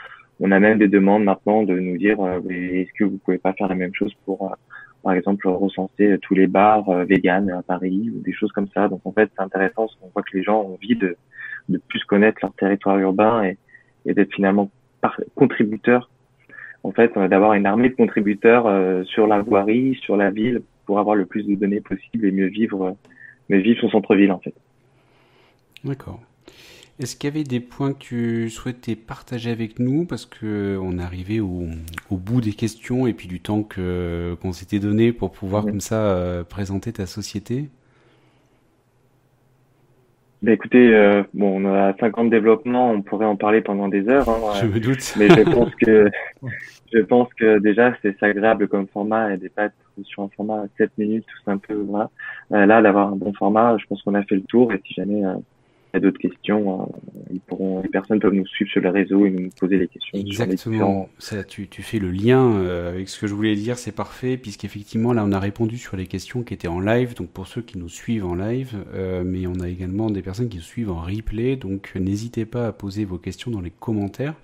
on 0.41 0.51
a 0.51 0.59
même 0.59 0.79
des 0.79 0.89
demandes 0.89 1.25
maintenant 1.25 1.63
de 1.63 1.79
nous 1.79 1.97
dire 1.97 2.21
euh, 2.21 2.41
est-ce 2.49 2.93
que 2.99 3.05
vous 3.05 3.19
pouvez 3.19 3.39
pas 3.39 3.53
faire 3.53 3.69
la 3.69 3.77
même 3.77 3.95
chose 3.95 4.13
pour 4.25 4.47
euh, 4.47 4.55
par 5.03 5.15
exemple 5.15 5.49
recenser 5.49 6.19
tous 6.21 6.35
les 6.35 6.49
bars 6.49 6.89
euh, 6.89 7.05
véganes 7.05 7.51
à 7.51 7.63
Paris 7.63 8.11
ou 8.15 8.21
des 8.21 8.33
choses 8.33 8.51
comme 8.53 8.69
ça. 8.75 8.89
Donc 8.89 9.01
en 9.05 9.13
fait 9.13 9.31
c'est 9.37 9.43
intéressant 9.43 9.87
parce 9.87 9.95
qu'on 9.97 10.09
voit 10.09 10.23
que 10.23 10.37
les 10.37 10.43
gens 10.43 10.63
ont 10.63 10.75
envie 10.75 10.97
de, 10.97 11.17
de 11.69 11.79
plus 11.89 12.03
connaître 12.05 12.39
leur 12.43 12.53
territoire 12.55 12.99
urbain 12.99 13.45
et, 13.45 13.57
et 14.05 14.15
d'être 14.15 14.33
finalement 14.35 14.69
contributeurs. 15.37 16.11
En 16.85 16.91
fait, 16.91 17.17
d'avoir 17.17 17.55
une 17.55 17.67
armée 17.67 17.91
de 17.91 17.95
contributeurs 17.95 18.67
sur 19.07 19.29
la 19.29 19.41
voirie, 19.41 19.97
sur 20.03 20.17
la 20.17 20.31
ville, 20.31 20.63
pour 20.85 20.99
avoir 20.99 21.15
le 21.15 21.27
plus 21.27 21.47
de 21.47 21.55
données 21.55 21.81
possible 21.81 22.27
et 22.27 22.33
mieux 22.33 22.49
vivre, 22.49 22.97
mieux 23.49 23.59
vivre 23.59 23.81
son 23.81 23.91
centre-ville 23.91 24.33
en 24.33 24.41
fait. 24.41 24.55
D'accord. 25.85 26.21
Est-ce 27.01 27.17
qu'il 27.17 27.31
y 27.31 27.33
avait 27.33 27.45
des 27.45 27.61
points 27.61 27.93
que 27.95 27.99
tu 27.99 28.51
souhaitais 28.51 28.97
partager 28.97 29.51
avec 29.51 29.79
nous 29.79 30.05
Parce 30.05 30.27
que 30.27 30.79
on 30.81 30.99
est 30.99 31.03
arrivé 31.03 31.41
au, 31.41 31.67
bout 32.11 32.41
des 32.41 32.53
questions 32.53 33.07
et 33.07 33.15
puis 33.15 33.29
du 33.29 33.41
temps 33.41 33.63
que, 33.63 34.37
qu'on 34.43 34.53
s'était 34.53 34.79
donné 34.79 35.13
pour 35.13 35.33
pouvoir 35.33 35.65
comme 35.65 35.81
ça 35.81 35.97
euh, 35.97 36.45
présenter 36.45 36.93
ta 36.93 37.07
société? 37.07 37.71
Ben 40.43 40.53
écoutez, 40.53 40.93
euh, 40.93 41.23
bon, 41.35 41.65
on 41.65 41.73
a 41.73 41.97
50 41.99 42.29
développements, 42.29 42.91
on 42.91 43.01
pourrait 43.01 43.27
en 43.27 43.37
parler 43.37 43.61
pendant 43.61 43.89
des 43.89 44.09
heures. 44.09 44.29
Hein, 44.29 44.59
je 44.61 44.67
me 44.67 44.81
doute. 44.81 45.15
Mais 45.17 45.29
je 45.29 45.43
pense 45.43 45.73
que 45.77 46.11
je 46.93 46.99
pense 46.99 47.33
que 47.35 47.59
déjà 47.61 47.95
c'est 48.03 48.21
agréable 48.23 48.67
comme 48.69 48.89
format 48.89 49.33
et 49.33 49.39
des 49.39 49.49
pas 49.49 49.69
sur 50.03 50.25
un 50.25 50.29
format 50.37 50.65
7 50.79 50.91
minutes, 50.99 51.25
tout 51.27 51.51
un 51.51 51.59
peu 51.59 51.75
voilà. 51.75 52.11
Euh, 52.51 52.67
là, 52.67 52.83
d'avoir 52.83 53.13
un 53.13 53.17
bon 53.17 53.33
format, 53.33 53.77
je 53.79 53.87
pense 53.87 54.03
qu'on 54.03 54.15
a 54.15 54.23
fait 54.25 54.35
le 54.35 54.43
tour 54.43 54.73
et 54.73 54.83
si 54.85 54.95
jamais 54.95 55.23
y 55.95 55.97
a 55.99 56.01
d'autres 56.01 56.19
questions, 56.19 56.83
euh, 56.83 56.87
ils 57.31 57.41
pourront, 57.41 57.83
les 57.83 57.89
personnes 57.89 58.19
peuvent 58.19 58.33
nous 58.33 58.47
suivre 58.47 58.71
sur 58.71 58.81
les 58.81 58.89
réseaux 58.89 59.27
et 59.27 59.31
nous 59.31 59.51
poser 59.51 59.77
les 59.77 59.89
questions. 59.89 60.19
Exactement. 60.19 61.09
Ça, 61.19 61.45
tu, 61.45 61.69
tu, 61.69 61.83
fais 61.83 61.99
le 61.99 62.11
lien 62.11 62.57
euh, 62.57 62.91
avec 62.91 63.09
ce 63.09 63.21
que 63.21 63.27
je 63.27 63.35
voulais 63.35 63.55
dire, 63.55 63.77
c'est 63.79 63.93
parfait, 63.93 64.37
puisqu'effectivement 64.37 65.13
là 65.13 65.25
on 65.25 65.33
a 65.33 65.39
répondu 65.39 65.77
sur 65.77 65.97
les 65.97 66.07
questions 66.07 66.43
qui 66.43 66.55
étaient 66.55 66.69
en 66.69 66.81
live, 66.81 67.15
donc 67.15 67.29
pour 67.29 67.47
ceux 67.47 67.63
qui 67.63 67.79
nous 67.79 67.89
suivent 67.89 68.25
en 68.25 68.35
live, 68.35 68.77
euh, 68.95 69.23
mais 69.25 69.47
on 69.47 69.61
a 69.61 69.69
également 69.69 70.11
des 70.11 70.23
personnes 70.23 70.49
qui 70.49 70.57
nous 70.57 70.63
suivent 70.63 70.91
en 70.91 71.01
replay, 71.01 71.57
donc 71.57 71.95
n'hésitez 71.95 72.47
pas 72.47 72.69
à 72.69 72.73
poser 72.73 73.05
vos 73.05 73.19
questions 73.19 73.51
dans 73.51 73.61
les 73.61 73.73
commentaires. 73.73 74.35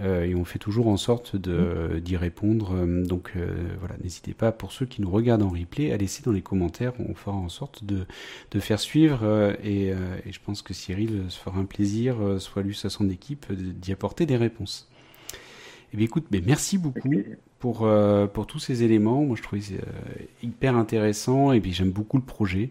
Euh, 0.00 0.24
et 0.24 0.34
on 0.34 0.44
fait 0.44 0.58
toujours 0.58 0.88
en 0.88 0.96
sorte 0.96 1.34
mm. 1.34 2.00
d'y 2.00 2.16
répondre. 2.16 2.74
Euh, 2.74 3.04
donc 3.04 3.32
euh, 3.36 3.48
voilà, 3.80 3.96
n'hésitez 4.02 4.34
pas 4.34 4.52
pour 4.52 4.72
ceux 4.72 4.86
qui 4.86 5.02
nous 5.02 5.10
regardent 5.10 5.42
en 5.42 5.50
replay 5.50 5.92
à 5.92 5.96
laisser 5.96 6.22
dans 6.22 6.32
les 6.32 6.42
commentaires. 6.42 6.92
On 6.98 7.14
fera 7.14 7.36
en 7.36 7.48
sorte 7.48 7.84
de, 7.84 8.06
de 8.50 8.60
faire 8.60 8.80
suivre 8.80 9.56
et, 9.64 9.88
et, 9.88 10.32
je 10.32 10.40
pense 10.44 10.62
que 10.62 10.74
Cyril 10.74 11.24
se 11.28 11.38
fera 11.38 11.58
un 11.58 11.64
plaisir, 11.64 12.16
soit 12.38 12.62
lui, 12.62 12.74
soit 12.74 12.90
son 12.90 13.08
équipe, 13.10 13.52
d'y 13.52 13.92
apporter 13.92 14.26
des 14.26 14.36
réponses. 14.36 14.88
Eh 15.92 15.96
bien, 15.96 16.04
écoute, 16.04 16.26
mais 16.30 16.42
merci 16.44 16.76
beaucoup 16.76 17.14
pour, 17.58 17.88
pour 18.32 18.46
tous 18.46 18.58
ces 18.58 18.82
éléments. 18.82 19.24
Moi, 19.24 19.36
je 19.36 19.42
trouvais 19.42 19.62
hyper 20.42 20.76
intéressant 20.76 21.52
et 21.52 21.60
puis 21.60 21.72
j'aime 21.72 21.90
beaucoup 21.90 22.18
le 22.18 22.22
projet. 22.22 22.70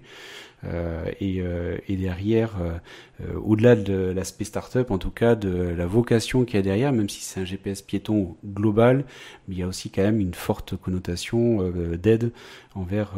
Euh, 0.63 1.05
et, 1.19 1.39
euh, 1.39 1.77
et, 1.87 1.95
derrière, 1.95 2.55
euh, 2.59 3.33
au-delà 3.39 3.75
de 3.75 3.93
l'aspect 3.93 4.43
startup, 4.43 4.89
en 4.89 4.97
tout 4.97 5.11
cas 5.11 5.35
de 5.35 5.49
la 5.49 5.85
vocation 5.85 6.45
qu'il 6.45 6.55
y 6.55 6.59
a 6.59 6.61
derrière, 6.63 6.91
même 6.91 7.09
si 7.09 7.21
c'est 7.21 7.39
un 7.39 7.45
GPS 7.45 7.83
piéton 7.83 8.35
global, 8.43 9.05
mais 9.47 9.55
il 9.55 9.59
y 9.59 9.63
a 9.63 9.67
aussi 9.67 9.91
quand 9.91 10.01
même 10.01 10.19
une 10.19 10.33
forte 10.33 10.75
connotation 10.75 11.71
d'aide 11.95 12.31
envers 12.75 13.13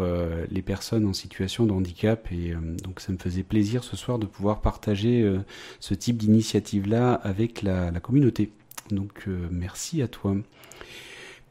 les 0.52 0.62
personnes 0.62 1.06
en 1.06 1.14
situation 1.14 1.66
de 1.66 1.72
handicap. 1.72 2.30
Et 2.32 2.54
donc 2.84 3.00
ça 3.00 3.12
me 3.12 3.18
faisait 3.18 3.44
plaisir 3.44 3.84
ce 3.84 3.96
soir 3.96 4.20
de 4.20 4.26
pouvoir 4.26 4.62
partager 4.62 5.30
ce 5.80 5.94
type 5.94 6.18
d'initiative-là 6.18 7.14
avec 7.14 7.62
la, 7.62 7.92
la, 7.92 8.00
communauté. 8.00 8.52
Donc 8.92 9.28
merci 9.52 10.02
à 10.02 10.08
toi. 10.08 10.36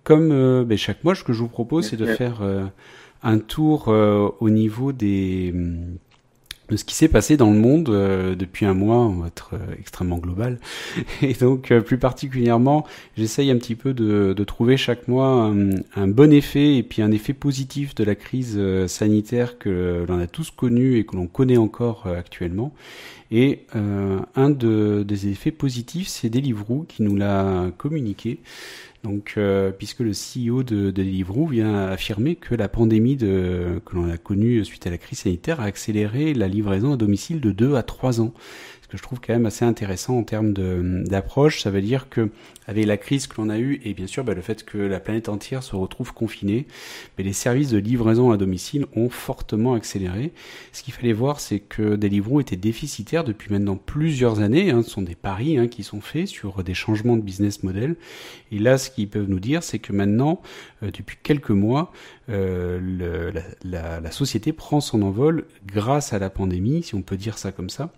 Comme 0.04 0.64
ben, 0.64 0.78
chaque 0.78 1.04
mois, 1.04 1.14
ce 1.14 1.24
que 1.24 1.32
je 1.32 1.40
vous 1.40 1.48
propose, 1.48 1.88
c'est 1.88 1.96
de 1.96 2.06
faire 2.06 2.42
un 3.22 3.38
tour 3.38 3.88
euh, 3.88 4.28
au 4.40 4.50
niveau 4.50 4.92
des 4.92 5.54
de 6.68 6.76
ce 6.76 6.84
qui 6.84 6.94
s'est 6.94 7.08
passé 7.08 7.38
dans 7.38 7.50
le 7.50 7.58
monde 7.58 7.88
euh, 7.88 8.34
depuis 8.34 8.66
un 8.66 8.74
mois, 8.74 8.98
on 8.98 9.20
va 9.20 9.28
être 9.28 9.52
euh, 9.54 9.74
extrêmement 9.78 10.18
global. 10.18 10.60
Et 11.22 11.32
donc, 11.32 11.72
plus 11.78 11.96
particulièrement, 11.96 12.84
j'essaye 13.16 13.50
un 13.50 13.56
petit 13.56 13.74
peu 13.74 13.94
de, 13.94 14.34
de 14.36 14.44
trouver 14.44 14.76
chaque 14.76 15.08
mois 15.08 15.50
un, 15.96 16.08
bon 16.08 16.30
effet 16.30 16.76
et 16.76 16.82
puis 16.82 17.00
un 17.00 17.10
effet 17.10 17.32
positif 17.32 17.94
de 17.94 18.04
la 18.04 18.14
crise 18.14 18.60
sanitaire 18.86 19.56
que 19.56 20.04
l'on 20.06 20.18
a 20.18 20.26
tous 20.26 20.50
connu 20.50 20.98
et 20.98 21.06
que 21.06 21.16
l'on 21.16 21.26
connaît 21.26 21.56
encore 21.56 22.06
actuellement. 22.06 22.74
Et 23.30 23.66
un 23.72 24.50
de, 24.50 25.04
des 25.06 25.28
effets 25.28 25.50
positifs, 25.50 26.08
c'est 26.08 26.28
Deliveroo 26.28 26.84
qui 26.86 27.02
nous 27.02 27.16
l'a 27.16 27.70
communiqué. 27.78 28.40
Donc, 29.04 29.34
euh, 29.36 29.70
puisque 29.70 30.00
le 30.00 30.10
CEO 30.10 30.64
de, 30.64 30.86
de 30.86 30.90
Deliveroo 30.90 31.46
vient 31.46 31.86
affirmer 31.86 32.34
que 32.34 32.54
la 32.54 32.68
pandémie 32.68 33.16
de, 33.16 33.80
que 33.86 33.94
l'on 33.94 34.10
a 34.10 34.16
connue 34.16 34.64
suite 34.64 34.86
à 34.86 34.90
la 34.90 34.98
crise 34.98 35.20
sanitaire 35.20 35.60
a 35.60 35.64
accéléré 35.64 36.34
la 36.34 36.48
livraison 36.48 36.94
à 36.94 36.96
domicile 36.96 37.40
de 37.40 37.52
2 37.52 37.76
à 37.76 37.82
3 37.84 38.20
ans. 38.20 38.34
Que 38.88 38.96
je 38.96 39.02
trouve 39.02 39.20
quand 39.20 39.34
même 39.34 39.46
assez 39.46 39.64
intéressant 39.64 40.16
en 40.18 40.22
termes 40.22 40.52
d'approche. 41.04 41.62
Ça 41.62 41.70
veut 41.70 41.82
dire 41.82 42.08
que 42.08 42.30
avec 42.66 42.86
la 42.86 42.98
crise 42.98 43.26
que 43.26 43.40
l'on 43.40 43.48
a 43.48 43.58
eue 43.58 43.80
et 43.84 43.94
bien 43.94 44.06
sûr 44.06 44.24
bah, 44.24 44.34
le 44.34 44.42
fait 44.42 44.64
que 44.64 44.76
la 44.76 45.00
planète 45.00 45.30
entière 45.30 45.62
se 45.62 45.74
retrouve 45.74 46.12
confinée, 46.12 46.66
mais 47.16 47.24
les 47.24 47.32
services 47.32 47.70
de 47.70 47.78
livraison 47.78 48.30
à 48.30 48.36
domicile 48.36 48.84
ont 48.94 49.08
fortement 49.08 49.74
accéléré. 49.74 50.32
Ce 50.72 50.82
qu'il 50.82 50.92
fallait 50.92 51.14
voir, 51.14 51.40
c'est 51.40 51.60
que 51.60 51.96
Deliveroo 51.96 52.40
était 52.40 52.56
déficitaire 52.56 53.24
depuis 53.24 53.50
maintenant 53.50 53.76
plusieurs 53.76 54.40
années. 54.40 54.70
Hein. 54.70 54.82
Ce 54.82 54.90
sont 54.90 55.02
des 55.02 55.14
paris 55.14 55.58
hein, 55.58 55.66
qui 55.66 55.82
sont 55.82 56.02
faits 56.02 56.28
sur 56.28 56.62
des 56.62 56.74
changements 56.74 57.16
de 57.16 57.22
business 57.22 57.62
model. 57.62 57.96
Et 58.52 58.58
là, 58.58 58.76
ce 58.76 58.90
qu'ils 58.90 59.08
peuvent 59.08 59.28
nous 59.28 59.40
dire, 59.40 59.62
c'est 59.62 59.78
que 59.78 59.92
maintenant, 59.92 60.42
euh, 60.82 60.90
depuis 60.90 61.16
quelques 61.22 61.50
mois, 61.50 61.92
euh, 62.30 63.32
la, 63.64 64.10
société 64.10 64.52
prend 64.52 64.80
son 64.80 65.02
envol 65.02 65.44
grâce 65.66 66.12
à 66.12 66.18
la 66.18 66.30
pandémie, 66.30 66.82
si 66.82 66.94
on 66.94 67.02
peut 67.02 67.16
dire 67.16 67.38
ça 67.38 67.52
comme 67.52 67.70
ça. 67.70 67.92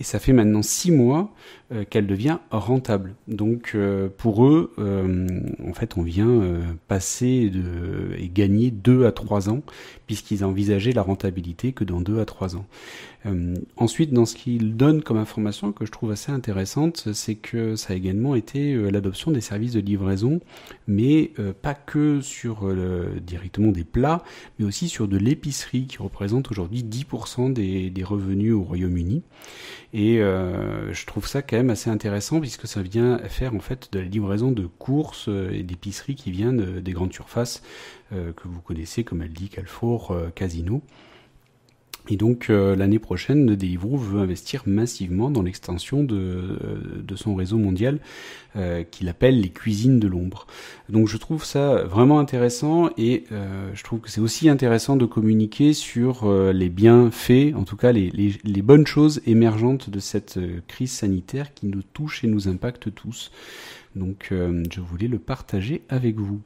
Et 0.00 0.04
ça 0.04 0.18
fait 0.18 0.32
maintenant 0.32 0.62
six 0.62 0.90
mois 0.90 1.32
euh, 1.72 1.84
qu'elle 1.88 2.06
devient 2.06 2.38
rentable. 2.50 3.14
Donc 3.28 3.72
euh, 3.74 4.08
pour 4.16 4.44
eux, 4.44 4.72
en 4.78 5.72
fait, 5.72 5.96
on 5.96 6.02
vient 6.02 6.42
passer 6.88 7.50
et 8.18 8.28
gagner 8.28 8.70
deux 8.70 9.06
à 9.06 9.12
trois 9.12 9.48
ans, 9.48 9.62
puisqu'ils 10.06 10.44
envisageaient 10.44 10.92
la 10.92 11.02
rentabilité 11.02 11.72
que 11.72 11.84
dans 11.84 12.00
deux 12.00 12.20
à 12.20 12.24
trois 12.24 12.56
ans. 12.56 12.66
ensuite, 13.76 14.12
dans 14.12 14.26
ce 14.26 14.34
qu'ils 14.34 14.76
donnent 14.76 15.02
comme 15.02 15.16
information 15.16 15.72
que 15.72 15.86
je 15.86 15.90
trouve 15.90 16.10
assez 16.10 16.32
intéressante, 16.32 17.12
c'est 17.12 17.36
que 17.36 17.76
ça 17.76 17.92
a 17.92 17.96
également 17.96 18.34
été 18.34 18.74
l'adoption 18.90 19.30
des 19.30 19.40
services 19.40 19.72
de 19.72 19.80
livraison, 19.80 20.40
mais 20.86 21.32
pas 21.62 21.74
que 21.74 22.20
sur 22.20 22.68
directement 23.24 23.71
des 23.72 23.84
plats, 23.84 24.22
mais 24.58 24.64
aussi 24.64 24.88
sur 24.88 25.08
de 25.08 25.16
l'épicerie 25.16 25.86
qui 25.86 25.98
représente 25.98 26.50
aujourd'hui 26.50 26.82
10% 26.82 27.52
des, 27.52 28.04
revenus 28.04 28.54
au 28.54 28.62
Royaume-Uni. 28.62 29.22
Et 29.92 30.18
je 30.18 31.06
trouve 31.06 31.26
ça 31.26 31.42
quand 31.42 31.56
même 31.56 31.70
assez 31.70 31.90
intéressant 31.90 32.40
puisque 32.40 32.66
ça 32.66 32.82
vient 32.82 33.18
faire 33.28 33.54
en 33.54 33.60
fait 33.60 33.88
de 33.92 33.98
la 33.98 34.04
livraison 34.04 34.52
de 34.52 34.66
courses 34.66 35.28
euh, 35.28 35.50
et 35.52 35.62
d'épiceries 35.62 36.14
qui 36.14 36.30
viennent 36.30 36.80
des 36.80 36.92
grandes 36.92 37.12
surfaces 37.12 37.62
euh, 38.12 38.32
que 38.32 38.48
vous 38.48 38.60
connaissez 38.60 39.04
comme 39.04 39.22
elle 39.22 39.32
dit 39.32 39.48
Carrefour, 39.48 40.12
euh, 40.12 40.30
Casino. 40.34 40.82
Et 42.08 42.16
donc 42.16 42.48
l'année 42.48 42.98
prochaine, 42.98 43.46
Deliveroo 43.46 43.96
veut 43.96 44.20
investir 44.20 44.64
massivement 44.66 45.30
dans 45.30 45.42
l'extension 45.42 46.02
de, 46.02 46.58
de, 46.96 47.16
son 47.16 47.34
réseau 47.36 47.58
mondial 47.58 48.00
qu'il 48.90 49.08
appelle 49.08 49.40
les 49.40 49.50
cuisines 49.50 50.00
de 50.00 50.08
l'ombre. 50.08 50.46
Donc 50.88 51.06
je 51.06 51.16
trouve 51.16 51.44
ça 51.44 51.84
vraiment 51.84 52.18
intéressant 52.18 52.90
et 52.98 53.24
je 53.30 53.82
trouve 53.84 54.00
que 54.00 54.10
c'est 54.10 54.20
aussi 54.20 54.48
intéressant 54.48 54.96
de 54.96 55.06
communiquer 55.06 55.72
sur 55.72 56.30
les 56.52 56.68
bienfaits, 56.68 57.54
en 57.54 57.62
tout 57.62 57.76
cas 57.76 57.92
les, 57.92 58.62
bonnes 58.62 58.86
choses 58.86 59.22
émergentes 59.26 59.88
de 59.88 60.00
cette 60.00 60.40
crise 60.66 60.90
sanitaire 60.90 61.54
qui 61.54 61.66
nous 61.66 61.82
touche 61.82 62.24
et 62.24 62.26
nous 62.26 62.48
impacte 62.48 62.92
tous. 62.92 63.30
Donc 63.94 64.30
je 64.30 64.80
voulais 64.80 65.08
le 65.08 65.20
partager 65.20 65.82
avec 65.88 66.16
vous. 66.16 66.40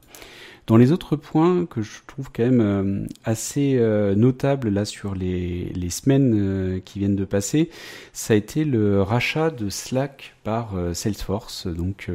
Dans 0.67 0.77
les 0.77 0.91
autres 0.91 1.15
points 1.15 1.65
que 1.65 1.81
je 1.81 1.93
trouve 2.09 2.31
quand 2.33 2.43
même 2.43 2.61
euh, 2.61 3.07
assez 3.25 3.77
euh, 3.77 4.17
notables 4.17 4.69
là 4.69 4.85
sur 4.85 5.15
les, 5.15 5.67
les 5.73 5.91
semaines 5.91 6.35
euh, 6.35 6.81
qui 6.81 6.99
viennent 6.99 7.15
de 7.15 7.25
passer, 7.25 7.71
ça 8.13 8.35
a 8.35 8.37
été 8.37 8.65
le 8.65 9.01
rachat 9.01 9.51
de 9.51 9.71
Slack 9.71 10.35
par 10.43 10.75
Salesforce, 10.93 11.67
donc 11.67 12.09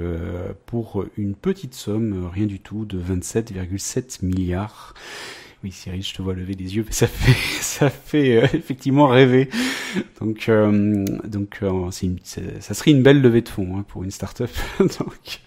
pour 0.65 1.03
une 1.17 1.35
petite 1.35 1.73
somme, 1.73 2.29
rien 2.31 2.45
du 2.45 2.61
tout, 2.61 2.85
de 2.85 2.97
27,7 2.97 4.25
milliards. 4.25 4.93
Oui, 5.63 5.71
Cyril, 5.71 6.01
je 6.01 6.13
te 6.13 6.21
vois 6.21 6.33
lever 6.33 6.53
les 6.53 6.77
yeux, 6.77 6.83
mais 6.85 6.93
ça 6.93 7.07
fait, 7.07 7.37
ça 7.61 7.89
fait 7.89 8.37
effectivement 8.55 9.07
rêver. 9.07 9.49
Donc, 10.21 10.49
donc, 11.25 11.61
une, 12.01 12.19
ça 12.23 12.73
serait 12.73 12.91
une 12.91 13.03
belle 13.03 13.21
levée 13.21 13.41
de 13.41 13.49
fonds 13.49 13.77
hein, 13.77 13.85
pour 13.87 14.03
une 14.03 14.11
startup. 14.11 14.49
donc, 14.79 15.41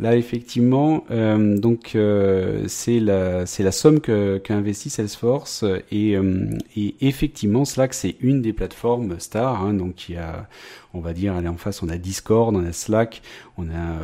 Là, 0.00 0.16
effectivement, 0.16 1.04
euh, 1.10 1.58
donc 1.58 1.94
euh, 1.94 2.64
c'est 2.68 3.00
la 3.00 3.44
la 3.58 3.72
somme 3.72 4.00
que 4.00 4.38
qu'a 4.38 4.54
investi 4.54 4.88
Salesforce 4.88 5.62
et, 5.90 6.16
euh, 6.16 6.56
et 6.74 6.94
effectivement 7.02 7.66
Slack 7.66 7.92
c'est 7.92 8.16
une 8.20 8.40
des 8.40 8.54
plateformes 8.54 9.20
stars. 9.20 9.62
Hein, 9.62 9.74
donc 9.74 10.08
il 10.08 10.14
y 10.14 10.18
a, 10.18 10.48
on 10.94 11.00
va 11.00 11.12
dire, 11.12 11.34
allez 11.34 11.48
en 11.48 11.58
face, 11.58 11.82
on 11.82 11.90
a 11.90 11.98
Discord, 11.98 12.56
on 12.56 12.64
a 12.64 12.72
Slack, 12.72 13.20
on 13.58 13.68
a 13.68 13.98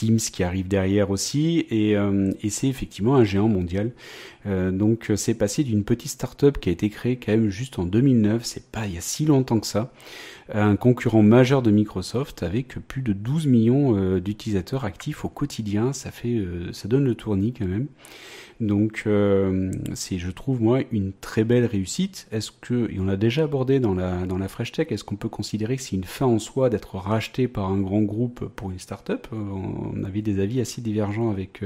Teams 0.00 0.18
qui 0.18 0.42
arrive 0.42 0.68
derrière 0.68 1.10
aussi 1.10 1.66
et, 1.70 1.92
et 1.92 2.50
c'est 2.50 2.68
effectivement 2.68 3.16
un 3.16 3.24
géant 3.24 3.48
mondial. 3.48 3.92
donc 4.46 5.12
c'est 5.16 5.34
passé 5.34 5.62
d'une 5.64 5.84
petite 5.84 6.10
startup 6.10 6.58
qui 6.58 6.70
a 6.70 6.72
été 6.72 6.88
créée 6.88 7.16
quand 7.16 7.32
même 7.32 7.50
juste 7.50 7.78
en 7.78 7.84
2009. 7.84 8.44
C'est 8.44 8.70
pas 8.70 8.86
il 8.86 8.94
y 8.94 8.98
a 8.98 9.02
si 9.02 9.26
longtemps 9.26 9.60
que 9.60 9.66
ça 9.66 9.92
un 10.52 10.76
concurrent 10.76 11.22
majeur 11.22 11.62
de 11.62 11.70
Microsoft 11.70 12.42
avec 12.42 12.74
plus 12.86 13.02
de 13.02 13.12
12 13.12 13.46
millions 13.46 13.96
euh, 13.96 14.20
d'utilisateurs 14.20 14.84
actifs 14.84 15.24
au 15.24 15.28
quotidien. 15.28 15.92
Ça 15.92 16.10
fait, 16.10 16.34
euh, 16.34 16.72
ça 16.72 16.88
donne 16.88 17.04
le 17.04 17.14
tournis 17.14 17.52
quand 17.52 17.66
même. 17.66 17.86
Donc 18.60 19.04
euh, 19.06 19.70
c'est, 19.94 20.18
je 20.18 20.30
trouve 20.30 20.62
moi, 20.62 20.80
une 20.92 21.12
très 21.12 21.44
belle 21.44 21.64
réussite. 21.64 22.28
Est-ce 22.30 22.50
que, 22.50 22.90
et 22.92 23.00
on 23.00 23.04
l'a 23.04 23.16
déjà 23.16 23.44
abordé 23.44 23.80
dans 23.80 23.94
la 23.94 24.26
dans 24.26 24.38
la 24.38 24.48
Fresh 24.48 24.72
Tech, 24.72 24.88
est-ce 24.90 25.04
qu'on 25.04 25.16
peut 25.16 25.28
considérer 25.28 25.76
que 25.76 25.82
c'est 25.82 25.96
une 25.96 26.04
fin 26.04 26.26
en 26.26 26.38
soi 26.38 26.70
d'être 26.70 26.96
racheté 26.96 27.48
par 27.48 27.70
un 27.70 27.80
grand 27.80 28.02
groupe 28.02 28.44
pour 28.56 28.70
une 28.70 28.78
start-up? 28.78 29.26
On 29.32 30.04
avait 30.04 30.22
des 30.22 30.40
avis 30.40 30.60
assez 30.60 30.82
divergents 30.82 31.30
avec 31.30 31.62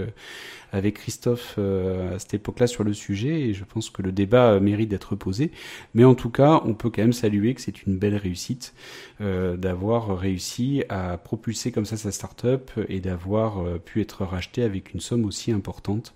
avec 0.73 0.95
Christophe 0.95 1.59
à 1.59 2.19
cette 2.19 2.35
époque-là 2.35 2.67
sur 2.67 2.85
le 2.85 2.93
sujet, 2.93 3.41
et 3.43 3.55
je 3.55 3.65
pense 3.65 3.91
que 3.91 4.03
le 4.03 4.13
débat 4.13 4.59
mérite 4.61 4.89
d'être 4.89 5.17
posé. 5.17 5.51
Mais 5.95 6.05
en 6.05 6.15
tout 6.15 6.31
cas, 6.31 6.63
on 6.65 6.75
peut 6.75 6.91
quand 6.91 7.03
même 7.03 7.13
saluer 7.13 7.55
que 7.55 7.61
c'est 7.61 7.85
une 7.87 7.97
belle 7.99 8.17
réussite 8.17 8.75
euh, 9.21 9.57
d'avoir 9.57 10.19
réussi 10.19 10.85
à 10.89 11.17
propulser 11.19 11.73
comme 11.73 11.85
ça 11.85 11.97
sa 11.97 12.13
start-up 12.13 12.71
et 12.89 13.01
d'avoir 13.01 13.61
euh, 13.61 13.79
pu 13.79 14.01
être 14.01 14.25
racheté 14.25 14.63
avec 14.63 14.93
une 14.93 15.01
somme 15.01 15.25
aussi 15.25 15.53
importante. 15.53 16.15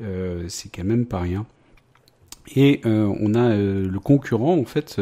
Euh, 0.00 0.44
c'est 0.48 0.68
quand 0.68 0.84
même 0.84 1.06
pas 1.06 1.20
rien. 1.20 1.46
Et 2.54 2.80
on 2.84 3.34
a 3.34 3.56
le 3.56 3.98
concurrent 3.98 4.56
en 4.56 4.64
fait 4.64 5.00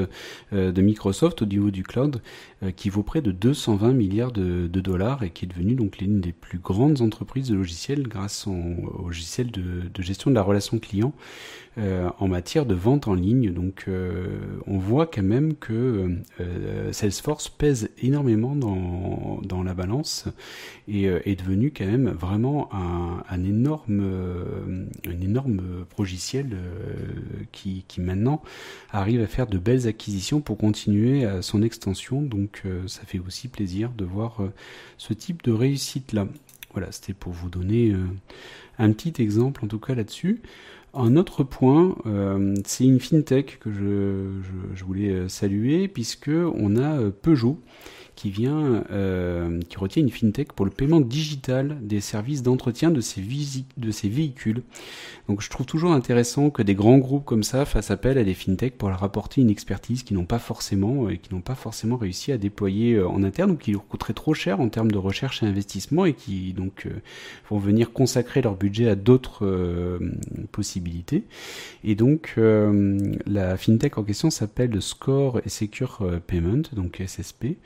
de 0.50 0.80
Microsoft 0.80 1.42
au 1.42 1.44
niveau 1.44 1.70
du 1.70 1.82
cloud 1.82 2.22
qui 2.74 2.88
vaut 2.88 3.02
près 3.02 3.20
de 3.20 3.32
220 3.32 3.92
milliards 3.92 4.32
de, 4.32 4.66
dollars 4.66 5.22
et 5.22 5.28
qui 5.28 5.44
est 5.44 5.48
devenu 5.48 5.74
donc 5.74 5.98
l'une 5.98 6.22
des 6.22 6.32
plus 6.32 6.56
grandes 6.56 7.02
entreprises 7.02 7.50
de 7.50 7.54
logiciels 7.54 8.08
grâce 8.08 8.46
au 8.46 9.02
logiciel 9.02 9.50
de, 9.50 9.82
de, 9.92 10.02
gestion 10.02 10.30
de 10.30 10.36
la 10.36 10.40
relation 10.40 10.78
client. 10.78 11.12
Euh, 11.76 12.08
en 12.20 12.28
matière 12.28 12.66
de 12.66 12.74
vente 12.74 13.08
en 13.08 13.14
ligne. 13.14 13.52
Donc 13.52 13.86
euh, 13.88 14.38
on 14.68 14.78
voit 14.78 15.06
quand 15.06 15.24
même 15.24 15.54
que 15.54 16.20
euh, 16.40 16.92
Salesforce 16.92 17.48
pèse 17.48 17.90
énormément 18.00 18.54
dans, 18.54 19.62
la 19.64 19.74
balance 19.74 20.26
et 20.86 21.04
est 21.04 21.36
devenu 21.36 21.72
quand 21.74 21.86
même 21.86 22.10
vraiment 22.10 22.68
un, 22.72 23.42
énorme, 23.44 24.88
un 25.06 25.20
énorme 25.20 25.86
progiciel 25.88 26.54
qui, 27.50 27.84
qui 27.88 28.02
maintenant 28.02 28.42
arrive 28.90 29.22
à 29.22 29.26
faire 29.26 29.46
de 29.46 29.56
belles 29.56 29.88
acquisitions 29.88 30.42
pour 30.42 30.58
continuer 30.58 31.24
à 31.24 31.40
son 31.40 31.62
extension. 31.62 32.20
Donc 32.20 32.64
ça 32.86 33.02
fait 33.06 33.20
aussi 33.20 33.48
plaisir 33.48 33.90
de 33.96 34.04
voir 34.04 34.42
ce 34.98 35.14
type 35.14 35.42
de 35.44 35.52
réussite 35.52 36.12
là. 36.12 36.28
Voilà, 36.72 36.92
c'était 36.92 37.14
pour 37.14 37.32
vous 37.32 37.48
donner 37.48 37.94
un 38.78 38.92
petit 38.92 39.22
exemple 39.22 39.64
en 39.64 39.68
tout 39.68 39.78
cas 39.78 39.94
là-dessus. 39.94 40.42
Un 40.96 41.16
autre 41.16 41.42
point, 41.42 41.96
euh, 42.06 42.54
c'est 42.64 42.84
une 42.84 43.00
fintech 43.00 43.58
que 43.58 43.72
je, 43.72 44.40
je, 44.74 44.84
voulais 44.84 45.10
euh, 45.10 45.28
saluer 45.28 45.88
puisque 45.88 46.30
on 46.30 46.76
a 46.76 47.00
euh, 47.00 47.10
Peugeot 47.10 47.58
qui 48.16 48.30
vient, 48.30 48.84
euh, 48.90 49.60
qui 49.68 49.76
retient 49.78 50.02
une 50.02 50.10
fintech 50.10 50.52
pour 50.52 50.64
le 50.64 50.70
paiement 50.70 51.00
digital 51.00 51.78
des 51.82 52.00
services 52.00 52.42
d'entretien 52.42 52.90
de 52.90 53.00
ces, 53.00 53.22
de 53.76 53.90
ces 53.90 54.08
véhicules. 54.08 54.62
Donc 55.28 55.40
je 55.40 55.48
trouve 55.48 55.66
toujours 55.66 55.92
intéressant 55.92 56.50
que 56.50 56.62
des 56.62 56.74
grands 56.74 56.98
groupes 56.98 57.24
comme 57.24 57.42
ça 57.42 57.64
fassent 57.64 57.90
appel 57.90 58.18
à 58.18 58.24
des 58.24 58.34
fintechs 58.34 58.76
pour 58.76 58.90
leur 58.90 59.02
apporter 59.02 59.40
une 59.40 59.50
expertise 59.50 60.02
qu'ils 60.02 60.16
n'ont 60.16 60.26
pas 60.26 60.38
forcément 60.38 61.08
et 61.08 61.18
qui 61.18 61.34
n'ont 61.34 61.40
pas 61.40 61.54
forcément 61.54 61.96
réussi 61.96 62.30
à 62.32 62.38
déployer 62.38 62.94
euh, 62.94 63.08
en 63.08 63.22
interne 63.22 63.52
ou 63.52 63.56
qui 63.56 63.72
leur 63.72 63.86
coûterait 63.86 64.12
trop 64.12 64.34
cher 64.34 64.60
en 64.60 64.68
termes 64.68 64.90
de 64.90 64.98
recherche 64.98 65.42
et 65.42 65.46
investissement 65.46 66.04
et 66.04 66.12
qui 66.12 66.52
donc 66.52 66.86
euh, 66.86 67.00
vont 67.48 67.58
venir 67.58 67.92
consacrer 67.92 68.42
leur 68.42 68.56
budget 68.56 68.88
à 68.88 68.94
d'autres 68.96 69.46
euh, 69.46 69.98
possibilités. 70.52 71.24
Et 71.84 71.94
donc 71.94 72.34
la 72.36 73.56
fintech 73.56 73.98
en 73.98 74.04
question 74.04 74.30
s'appelle 74.30 74.80
Score 74.80 75.40
et 75.44 75.48
Secure 75.48 76.02
Payment, 76.26 76.62
donc 76.72 77.02
SSP 77.06 77.56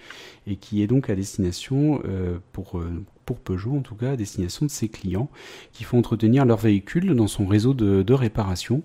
et 0.49 0.57
qui 0.57 0.83
est 0.83 0.87
donc 0.87 1.11
à 1.11 1.15
destination 1.15 2.01
euh, 2.05 2.39
pour 2.53 2.79
euh, 2.79 3.05
pour 3.25 3.39
Peugeot 3.39 3.77
en 3.77 3.83
tout 3.83 3.95
cas 3.95 4.13
à 4.13 4.17
destination 4.17 4.65
de 4.65 4.71
ses 4.71 4.89
clients 4.89 5.29
qui 5.73 5.85
font 5.85 5.99
entretenir 5.99 6.47
leur 6.47 6.57
véhicule 6.57 7.15
dans 7.15 7.27
son 7.27 7.47
réseau 7.47 7.75
de, 7.75 8.13
réparation 8.13 8.83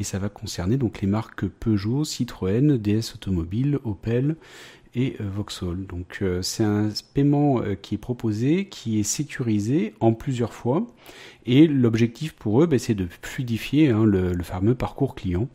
et 0.00 0.04
ça 0.04 0.18
va 0.18 0.28
concerner 0.28 0.76
donc 0.76 1.00
les 1.00 1.06
marques 1.06 1.46
Peugeot, 1.46 2.04
Citroën, 2.04 2.76
DS 2.76 3.14
Automobile, 3.14 3.78
Opel 3.84 4.34
et 4.96 5.16
euh, 5.20 5.30
Vauxhall. 5.32 5.86
Donc 5.86 6.24
c'est 6.42 6.64
un 6.64 6.88
paiement 7.14 7.62
qui 7.82 7.94
est 7.94 7.98
proposé, 7.98 8.66
qui 8.66 8.98
est 8.98 9.04
sécurisé 9.04 9.94
en 10.00 10.12
plusieurs 10.12 10.52
fois 10.52 10.86
et 11.46 11.66
l'objectif 11.66 12.32
pour 12.32 12.62
eux, 12.62 12.66
ben, 12.66 12.78
c'est 12.78 12.94
de 12.94 13.06
fluidifier 13.22 13.90
hein, 13.90 14.04
le, 14.04 14.42
fameux 14.42 14.74
parcours 14.74 15.14
client. 15.14 15.48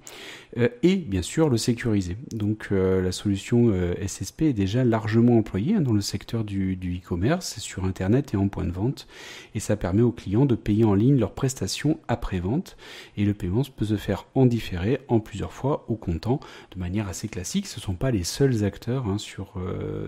Et 0.55 0.95
bien 0.95 1.21
sûr 1.21 1.49
le 1.49 1.57
sécuriser. 1.57 2.17
Donc 2.31 2.69
la 2.71 3.11
solution 3.11 3.71
SSP 4.05 4.43
est 4.43 4.53
déjà 4.53 4.83
largement 4.83 5.37
employée 5.37 5.75
hein, 5.75 5.81
dans 5.81 5.93
le 5.93 6.01
secteur 6.01 6.43
du 6.43 6.73
e-commerce, 6.73 7.59
sur 7.59 7.85
Internet 7.85 8.33
et 8.33 8.37
en 8.37 8.47
point 8.47 8.65
de 8.65 8.71
vente, 8.71 9.07
et 9.53 9.59
ça 9.59 9.75
permet 9.75 10.01
aux 10.01 10.11
clients 10.11 10.45
de 10.45 10.55
payer 10.55 10.83
en 10.83 10.95
ligne 10.95 11.17
leurs 11.17 11.33
prestations 11.33 11.99
après-vente, 12.07 12.77
et 13.17 13.25
le 13.25 13.33
paiement 13.33 13.61
peut 13.75 13.85
se 13.85 13.97
faire 13.97 14.25
en 14.33 14.45
différé, 14.45 14.99
en 15.07 15.19
plusieurs 15.19 15.53
fois, 15.53 15.85
au 15.87 15.95
comptant, 15.95 16.39
de 16.73 16.79
manière 16.79 17.07
assez 17.07 17.27
classique. 17.27 17.67
Ce 17.67 17.79
ne 17.79 17.83
sont 17.83 17.93
pas 17.93 18.11
les 18.11 18.23
seuls 18.23 18.63
acteurs 18.63 19.07
hein, 19.07 19.17
sur, 19.17 19.53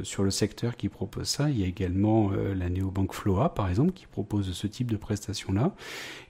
sur 0.03 0.23
le 0.23 0.31
secteur 0.31 0.75
qui 0.75 0.89
proposent 0.89 1.27
ça, 1.27 1.49
il 1.49 1.59
y 1.59 1.63
a 1.63 1.67
également 1.67 2.31
la 2.31 2.69
néobanque 2.69 3.13
Floa, 3.13 3.49
par 3.49 3.69
exemple, 3.69 3.91
qui 3.91 4.07
propose 4.07 4.51
ce 4.51 4.67
type 4.67 4.91
de 4.91 4.97
prestations-là. 4.97 5.75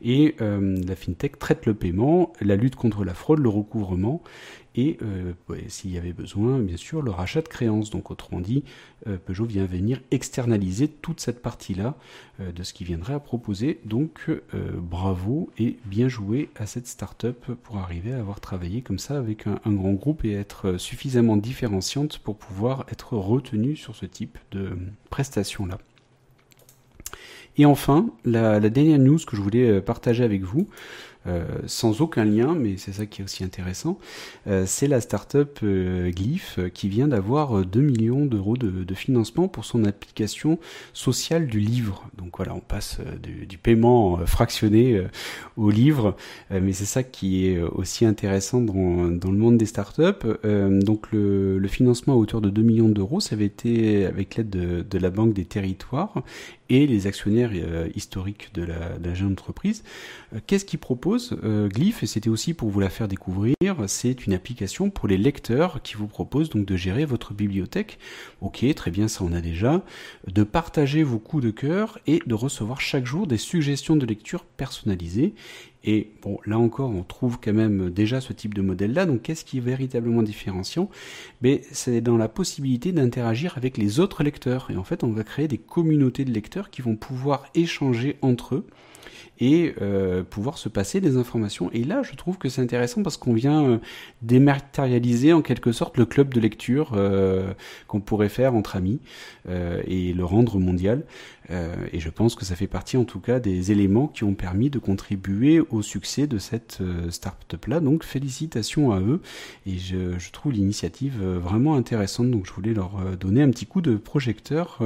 Et 0.02 0.36
euh, 0.42 0.78
la 0.86 0.96
FinTech 0.96 1.38
traite 1.40 1.66
le 1.66 1.74
paiement, 1.74 2.34
la 2.42 2.56
lutte 2.56 2.76
contre 2.76 3.04
la 3.04 3.14
fraude, 3.14 3.40
le 3.40 3.50
recouvrement 3.50 4.01
et 4.76 4.98
euh, 5.02 5.34
s'il 5.68 5.92
y 5.92 5.98
avait 5.98 6.14
besoin, 6.14 6.60
bien 6.60 6.78
sûr, 6.78 7.02
le 7.02 7.12
rachat 7.12 7.42
de 7.42 7.48
créances. 7.48 7.90
Donc 7.90 8.10
autrement 8.10 8.40
dit, 8.40 8.64
euh, 9.08 9.18
Peugeot 9.18 9.46
vient 9.46 9.66
venir 9.66 10.02
externaliser 10.12 10.88
toute 10.88 11.20
cette 11.20 11.42
partie-là 11.42 11.96
de 12.40 12.64
ce 12.64 12.74
qu'il 12.74 12.88
viendrait 12.88 13.14
à 13.14 13.20
proposer. 13.20 13.80
Donc 13.86 14.32
bravo 14.78 15.50
et 15.60 15.78
bien 15.86 16.08
joué 16.08 16.50
à 16.56 16.66
cette 16.66 16.88
start-up 16.88 17.38
pour 17.64 17.78
arriver 17.78 18.14
à 18.14 18.20
avoir 18.20 18.40
travaillé 18.40 18.82
comme 18.82 19.00
ça 19.00 19.18
avec 19.18 19.46
un, 19.46 19.60
grand 19.72 19.94
groupe 19.94 20.26
et 20.26 20.34
être 20.34 20.78
suffisamment 20.78 21.38
différenciante 21.38 22.18
pour 22.20 22.38
pouvoir 22.38 22.86
être 22.92 23.14
retenu 23.16 23.76
sur 23.76 23.96
ce 23.96 24.06
type 24.06 24.38
de 24.52 24.78
prestations-là. 25.10 25.78
Et 27.58 27.66
enfin, 27.66 28.08
la, 28.24 28.60
dernière 28.60 29.00
news 29.00 29.20
que 29.28 29.36
je 29.36 29.42
voulais 29.42 29.70
euh, 29.70 29.82
partager 29.82 30.24
avec 30.24 30.42
vous, 30.42 30.68
euh, 30.68 31.11
sans 31.68 32.02
aucun 32.02 32.26
lien, 32.26 32.56
mais 32.56 32.78
c'est 32.78 32.94
ça 32.94 33.06
qui 33.06 33.22
est 33.22 33.24
aussi 33.24 33.44
intéressant, 33.44 34.00
euh, 34.48 34.64
c'est 34.66 34.88
la 34.88 35.02
startup 35.02 35.60
euh, 35.64 36.10
Glyph 36.12 36.60
qui 36.74 36.90
vient 36.90 37.08
d'avoir 37.08 37.66
2 37.66 37.80
millions 37.80 38.26
d'euros 38.26 38.58
de, 38.58 38.94
financement 38.94 39.48
pour 39.48 39.64
son 39.64 39.86
application 39.86 40.60
sociale 40.94 41.48
du 41.48 41.60
livre. 41.60 42.10
Donc 42.18 42.38
voilà, 42.38 42.54
on 42.54 42.60
passe 42.60 43.00
du, 43.48 43.58
paiement 43.58 44.18
fractionné 44.26 45.02
au 45.56 45.70
livre, 45.70 46.16
mais 46.50 46.74
c'est 46.74 46.86
ça 46.86 47.04
qui 47.04 47.48
est 47.48 47.62
aussi 47.62 48.06
intéressant 48.06 48.60
dans, 48.60 49.32
le 49.32 49.38
monde 49.38 49.58
des 49.58 49.66
startups. 49.66 50.28
donc 50.44 51.12
le, 51.12 51.66
financement 51.68 52.14
à 52.14 52.18
hauteur 52.18 52.42
de 52.42 52.50
2 52.50 52.62
millions 52.62 52.90
d'euros, 52.90 53.22
ça 53.22 53.36
avait 53.36 53.46
été 53.46 54.06
avec 54.06 54.36
l'aide 54.36 54.50
de, 54.50 54.98
la 54.98 55.10
Banque 55.10 55.34
des 55.34 55.46
Territoires 55.46 56.22
et 56.72 56.88
les 56.88 57.06
actionnaires 57.06 57.52
historiques 57.96 58.50
de 58.54 58.64
la, 58.64 59.14
jeune 59.14 59.34
entreprise. 59.34 59.84
Qu'est-ce 60.48 60.64
qu'ils 60.64 60.80
proposent 60.80 61.38
euh, 61.44 61.68
Glyph, 61.68 62.02
et 62.02 62.06
c'était 62.06 62.30
aussi 62.30 62.54
pour 62.54 62.70
vous 62.70 62.80
la 62.80 62.90
faire 62.90 63.10
découvrir, 63.10 63.56
c'est 63.88 64.26
une 64.26 64.34
application 64.34 64.90
pour 64.90 65.10
les 65.10 65.18
lecteurs 65.18 65.82
qui 65.82 65.96
vous 65.96 66.08
propose 66.08 66.50
donc 66.50 66.66
de 66.66 66.78
gérer 66.78 67.04
votre 67.04 67.34
bibliothèque. 67.34 68.00
Ok, 68.40 68.66
très 68.74 68.90
bien, 68.90 69.10
ça 69.10 69.26
on 69.26 69.34
a 69.34 69.42
déjà. 69.42 69.84
De 70.28 70.44
partager 70.44 71.04
vos 71.04 71.20
coups 71.20 71.44
de 71.44 71.52
cœur 71.52 72.00
et 72.08 72.22
de 72.26 72.34
recevoir 72.34 72.80
chaque 72.80 73.06
jour 73.06 73.28
des 73.28 73.38
suggestions 73.38 73.98
de 73.98 74.06
lecture 74.06 74.46
personnalisées. 74.46 75.34
Et 75.84 76.12
bon, 76.22 76.38
là 76.46 76.60
encore, 76.60 76.92
on 76.92 77.04
trouve 77.04 77.40
quand 77.40 77.54
même 77.54 77.90
déjà 77.90 78.22
ce 78.22 78.34
type 78.34 78.54
de 78.54 78.62
modèle-là. 78.62 79.06
Donc, 79.06 79.24
qu'est-ce 79.24 79.44
qui 79.44 79.58
est 79.58 79.62
véritablement 79.62 80.22
différenciant? 80.22 80.90
Ben, 81.42 81.60
c'est 81.72 82.02
dans 82.02 82.18
la 82.18 82.28
possibilité 82.28 82.92
d'interagir 82.92 83.58
avec 83.58 83.78
les 83.78 84.00
autres 84.00 84.24
lecteurs. 84.24 84.70
Et 84.70 84.78
en 84.78 84.84
fait, 84.84 85.04
on 85.04 85.12
va 85.12 85.24
créer 85.24 85.48
des 85.48 85.58
communautés 85.58 86.26
de 86.26 86.32
lecteurs 86.32 86.70
qui 86.70 86.82
vont 86.82 86.96
pouvoir 86.96 87.46
échanger 87.56 88.18
entre 88.22 88.56
eux 88.56 88.68
et 89.42 89.74
euh, 89.82 90.24
pouvoir 90.24 90.58
se 90.60 90.70
passer 90.70 91.02
des 91.02 91.18
informations. 91.18 91.72
Et 91.74 91.84
là, 91.84 92.04
je 92.04 92.16
trouve 92.16 92.38
que 92.38 92.48
c'est 92.48 92.62
intéressant 92.62 93.02
parce 93.02 93.18
qu'on 93.18 93.34
vient 93.34 93.66
euh, 93.66 93.78
dématérialiser 94.22 95.34
en 95.34 95.42
quelque 95.42 95.72
sorte 95.72 95.98
le 95.98 96.06
club 96.06 96.34
de 96.34 96.40
lecture 96.40 96.92
euh, 96.94 97.54
qu'on 97.88 98.02
pourrait 98.02 98.30
faire 98.30 98.54
entre 98.54 98.76
amis 98.76 99.00
et 99.88 100.14
le 100.14 100.24
rendre 100.24 100.60
mondial. 100.60 101.04
et 101.50 102.00
je 102.00 102.10
pense 102.10 102.36
que 102.36 102.46
ça 102.46 102.56
fait 102.56 102.68
partie 102.68 102.96
en 102.96 103.06
tout 103.06 103.20
cas 103.20 103.40
des 103.40 103.72
éléments 103.72 104.08
qui 104.08 104.24
ont 104.24 104.36
permis 104.36 104.70
de 104.70 104.78
contribuer 104.78 105.60
au 105.60 105.82
succès 105.82 106.28
de 106.28 106.38
cette 106.38 106.80
start-up-là. 107.10 107.80
Donc 107.80 108.04
félicitations 108.04 108.92
à 108.92 109.00
eux 109.00 109.22
et 109.66 109.78
je, 109.78 110.20
je 110.20 110.32
trouve 110.32 110.52
l'initiative 110.52 111.24
vraiment 111.24 111.76
intéressante. 111.76 112.30
Donc 112.30 112.46
je 112.46 112.54
voulais 112.54 112.74
leur 112.74 112.92
donner 113.20 113.42
un 113.42 113.50
petit 113.50 113.66
coup 113.66 113.82
de 113.82 113.96
projecteur 113.96 114.80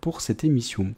pour 0.00 0.22
cette 0.22 0.42
émission. 0.44 0.94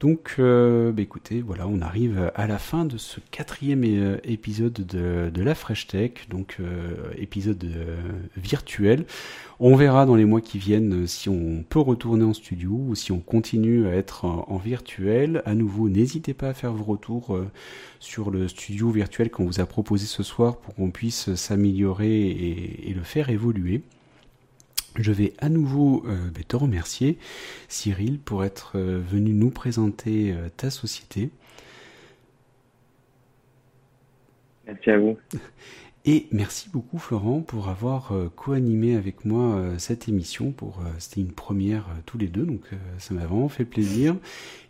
Donc, 0.00 0.36
euh, 0.38 0.92
bah, 0.92 1.02
écoutez, 1.02 1.42
voilà, 1.42 1.68
on 1.68 1.82
arrive 1.82 2.32
à 2.34 2.46
la 2.46 2.58
fin 2.58 2.86
de 2.86 2.96
ce 2.96 3.20
quatrième 3.30 3.84
euh, 3.84 4.16
épisode 4.24 4.72
de, 4.72 5.42
la 5.42 5.54
Fresh 5.54 5.88
Tech, 5.88 6.12
donc 6.30 6.56
euh, 6.58 7.12
épisode 7.18 7.62
virtuel. 8.34 9.04
On 9.58 9.76
verra 9.76 10.06
dans 10.06 10.14
les 10.14 10.24
mois 10.24 10.40
qui 10.40 10.56
viennent 10.56 11.06
si 11.06 11.28
on 11.28 11.62
peut 11.68 11.80
retourner 11.80 12.24
en 12.24 12.32
studio 12.32 12.70
ou 12.72 12.94
si 12.94 13.12
on 13.12 13.20
continue 13.20 13.88
à 13.88 13.94
être 13.94 14.24
en, 14.24 14.56
virtuel. 14.56 15.42
À 15.44 15.54
nouveau, 15.54 15.90
n'hésitez 15.90 16.32
pas 16.32 16.48
à 16.48 16.54
faire 16.54 16.72
vos 16.72 16.84
retours 16.84 17.38
sur 17.98 18.30
le 18.30 18.48
studio 18.48 18.90
virtuel 18.90 19.30
qu'on 19.30 19.44
vous 19.44 19.60
a 19.60 19.66
proposé 19.66 20.06
ce 20.06 20.22
soir 20.22 20.56
pour 20.56 20.74
qu'on 20.74 20.90
puisse 20.90 21.34
s'améliorer 21.34 22.30
et 22.30 22.94
le 22.94 23.02
faire 23.02 23.28
évoluer. 23.28 23.82
Je 24.96 25.12
vais 25.12 25.32
à 25.38 25.48
nouveau 25.48 26.04
euh, 26.06 26.16
ben, 26.34 26.42
te 26.46 26.56
remercier, 26.56 27.18
Cyril, 27.68 28.18
pour 28.18 28.44
être 28.44 28.72
euh, 28.74 29.00
venu 29.06 29.32
nous 29.32 29.50
présenter 29.50 30.32
euh, 30.32 30.48
ta 30.56 30.70
société. 30.70 31.30
Merci 34.66 34.90
à 34.90 34.98
vous. 34.98 35.16
Et 36.06 36.26
merci 36.32 36.70
beaucoup, 36.70 36.98
Florent, 36.98 37.40
pour 37.40 37.68
avoir 37.68 38.14
co-animé 38.34 38.94
avec 38.96 39.26
moi 39.26 39.62
cette 39.76 40.08
émission. 40.08 40.50
Pour 40.50 40.82
c'était 40.98 41.20
une 41.20 41.32
première 41.32 41.86
tous 42.06 42.16
les 42.16 42.28
deux, 42.28 42.44
donc 42.44 42.62
ça 42.96 43.12
m'a 43.12 43.26
vraiment 43.26 43.50
fait 43.50 43.66
plaisir. 43.66 44.16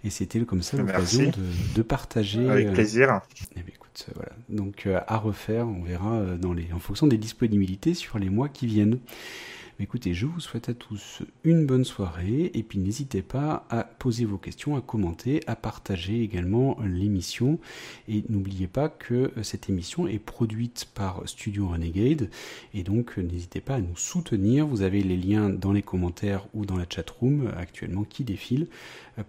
Et 0.03 0.11
c'était 0.11 0.41
comme 0.41 0.63
ça 0.63 0.77
l'occasion 0.77 1.31
de, 1.77 1.83
partager. 1.83 2.49
Avec 2.49 2.73
plaisir. 2.73 3.21
Eh 3.55 3.61
écoute, 3.61 4.09
voilà. 4.17 4.33
Donc 4.49 4.89
à 5.07 5.17
refaire, 5.19 5.69
on 5.69 5.85
verra 5.85 6.21
dans 6.37 6.53
les, 6.53 6.73
en 6.73 6.81
fonction 6.81 7.07
des 7.07 7.19
disponibilités 7.19 7.95
sur 7.95 8.19
les 8.19 8.29
mois 8.29 8.49
qui 8.49 8.67
viennent. 8.67 8.99
Écoutez, 9.83 10.13
je 10.13 10.27
vous 10.27 10.41
souhaite 10.41 10.69
à 10.69 10.75
tous 10.75 11.23
une 11.43 11.65
bonne 11.65 11.87
soirée 11.87 12.51
et 12.53 12.63
puis 12.63 12.79
n'hésitez 12.79 13.23
pas 13.23 13.65
à 13.71 13.83
poser 13.83 14.27
vos 14.27 14.37
questions, 14.37 14.77
à 14.77 14.83
commenter, 14.83 15.41
à 15.47 15.57
partager 15.57 16.23
également 16.23 16.77
l'émission. 16.85 17.59
Et 18.07 18.23
n'oubliez 18.29 18.67
pas 18.67 18.91
que 18.91 19.33
cette 19.43 19.71
émission 19.71 20.07
est 20.07 20.19
produite 20.19 20.87
par 20.95 21.23
Studio 21.27 21.69
Renegade 21.69 22.29
et 22.75 22.83
donc 22.83 23.17
n'hésitez 23.17 23.63
pas 23.63 23.77
à 23.77 23.81
nous 23.81 23.97
soutenir. 23.97 24.67
Vous 24.67 24.83
avez 24.83 25.03
les 25.03 25.17
liens 25.17 25.49
dans 25.49 25.73
les 25.73 25.83
commentaires 25.83 26.47
ou 26.53 26.67
dans 26.67 26.77
la 26.77 26.87
chatroom 26.87 27.51
actuellement 27.57 28.05
qui 28.05 28.23
défilent 28.23 28.69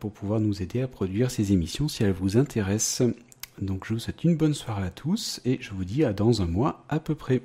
pour 0.01 0.11
pouvoir 0.11 0.41
nous 0.41 0.61
aider 0.61 0.81
à 0.81 0.89
produire 0.89 1.31
ces 1.31 1.53
émissions 1.53 1.87
si 1.87 2.03
elles 2.03 2.11
vous 2.11 2.35
intéressent. 2.35 3.09
Donc 3.61 3.85
je 3.85 3.93
vous 3.93 3.99
souhaite 3.99 4.25
une 4.25 4.35
bonne 4.35 4.53
soirée 4.53 4.87
à 4.87 4.91
tous 4.91 5.39
et 5.45 5.59
je 5.61 5.71
vous 5.71 5.85
dis 5.85 6.03
à 6.03 6.11
dans 6.11 6.41
un 6.41 6.47
mois 6.47 6.83
à 6.89 6.99
peu 6.99 7.15
près. 7.15 7.41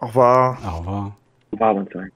Au 0.00 0.06
revoir. 0.06 0.58
Au 0.64 0.78
revoir. 0.78 1.23
Valentine 1.56 2.10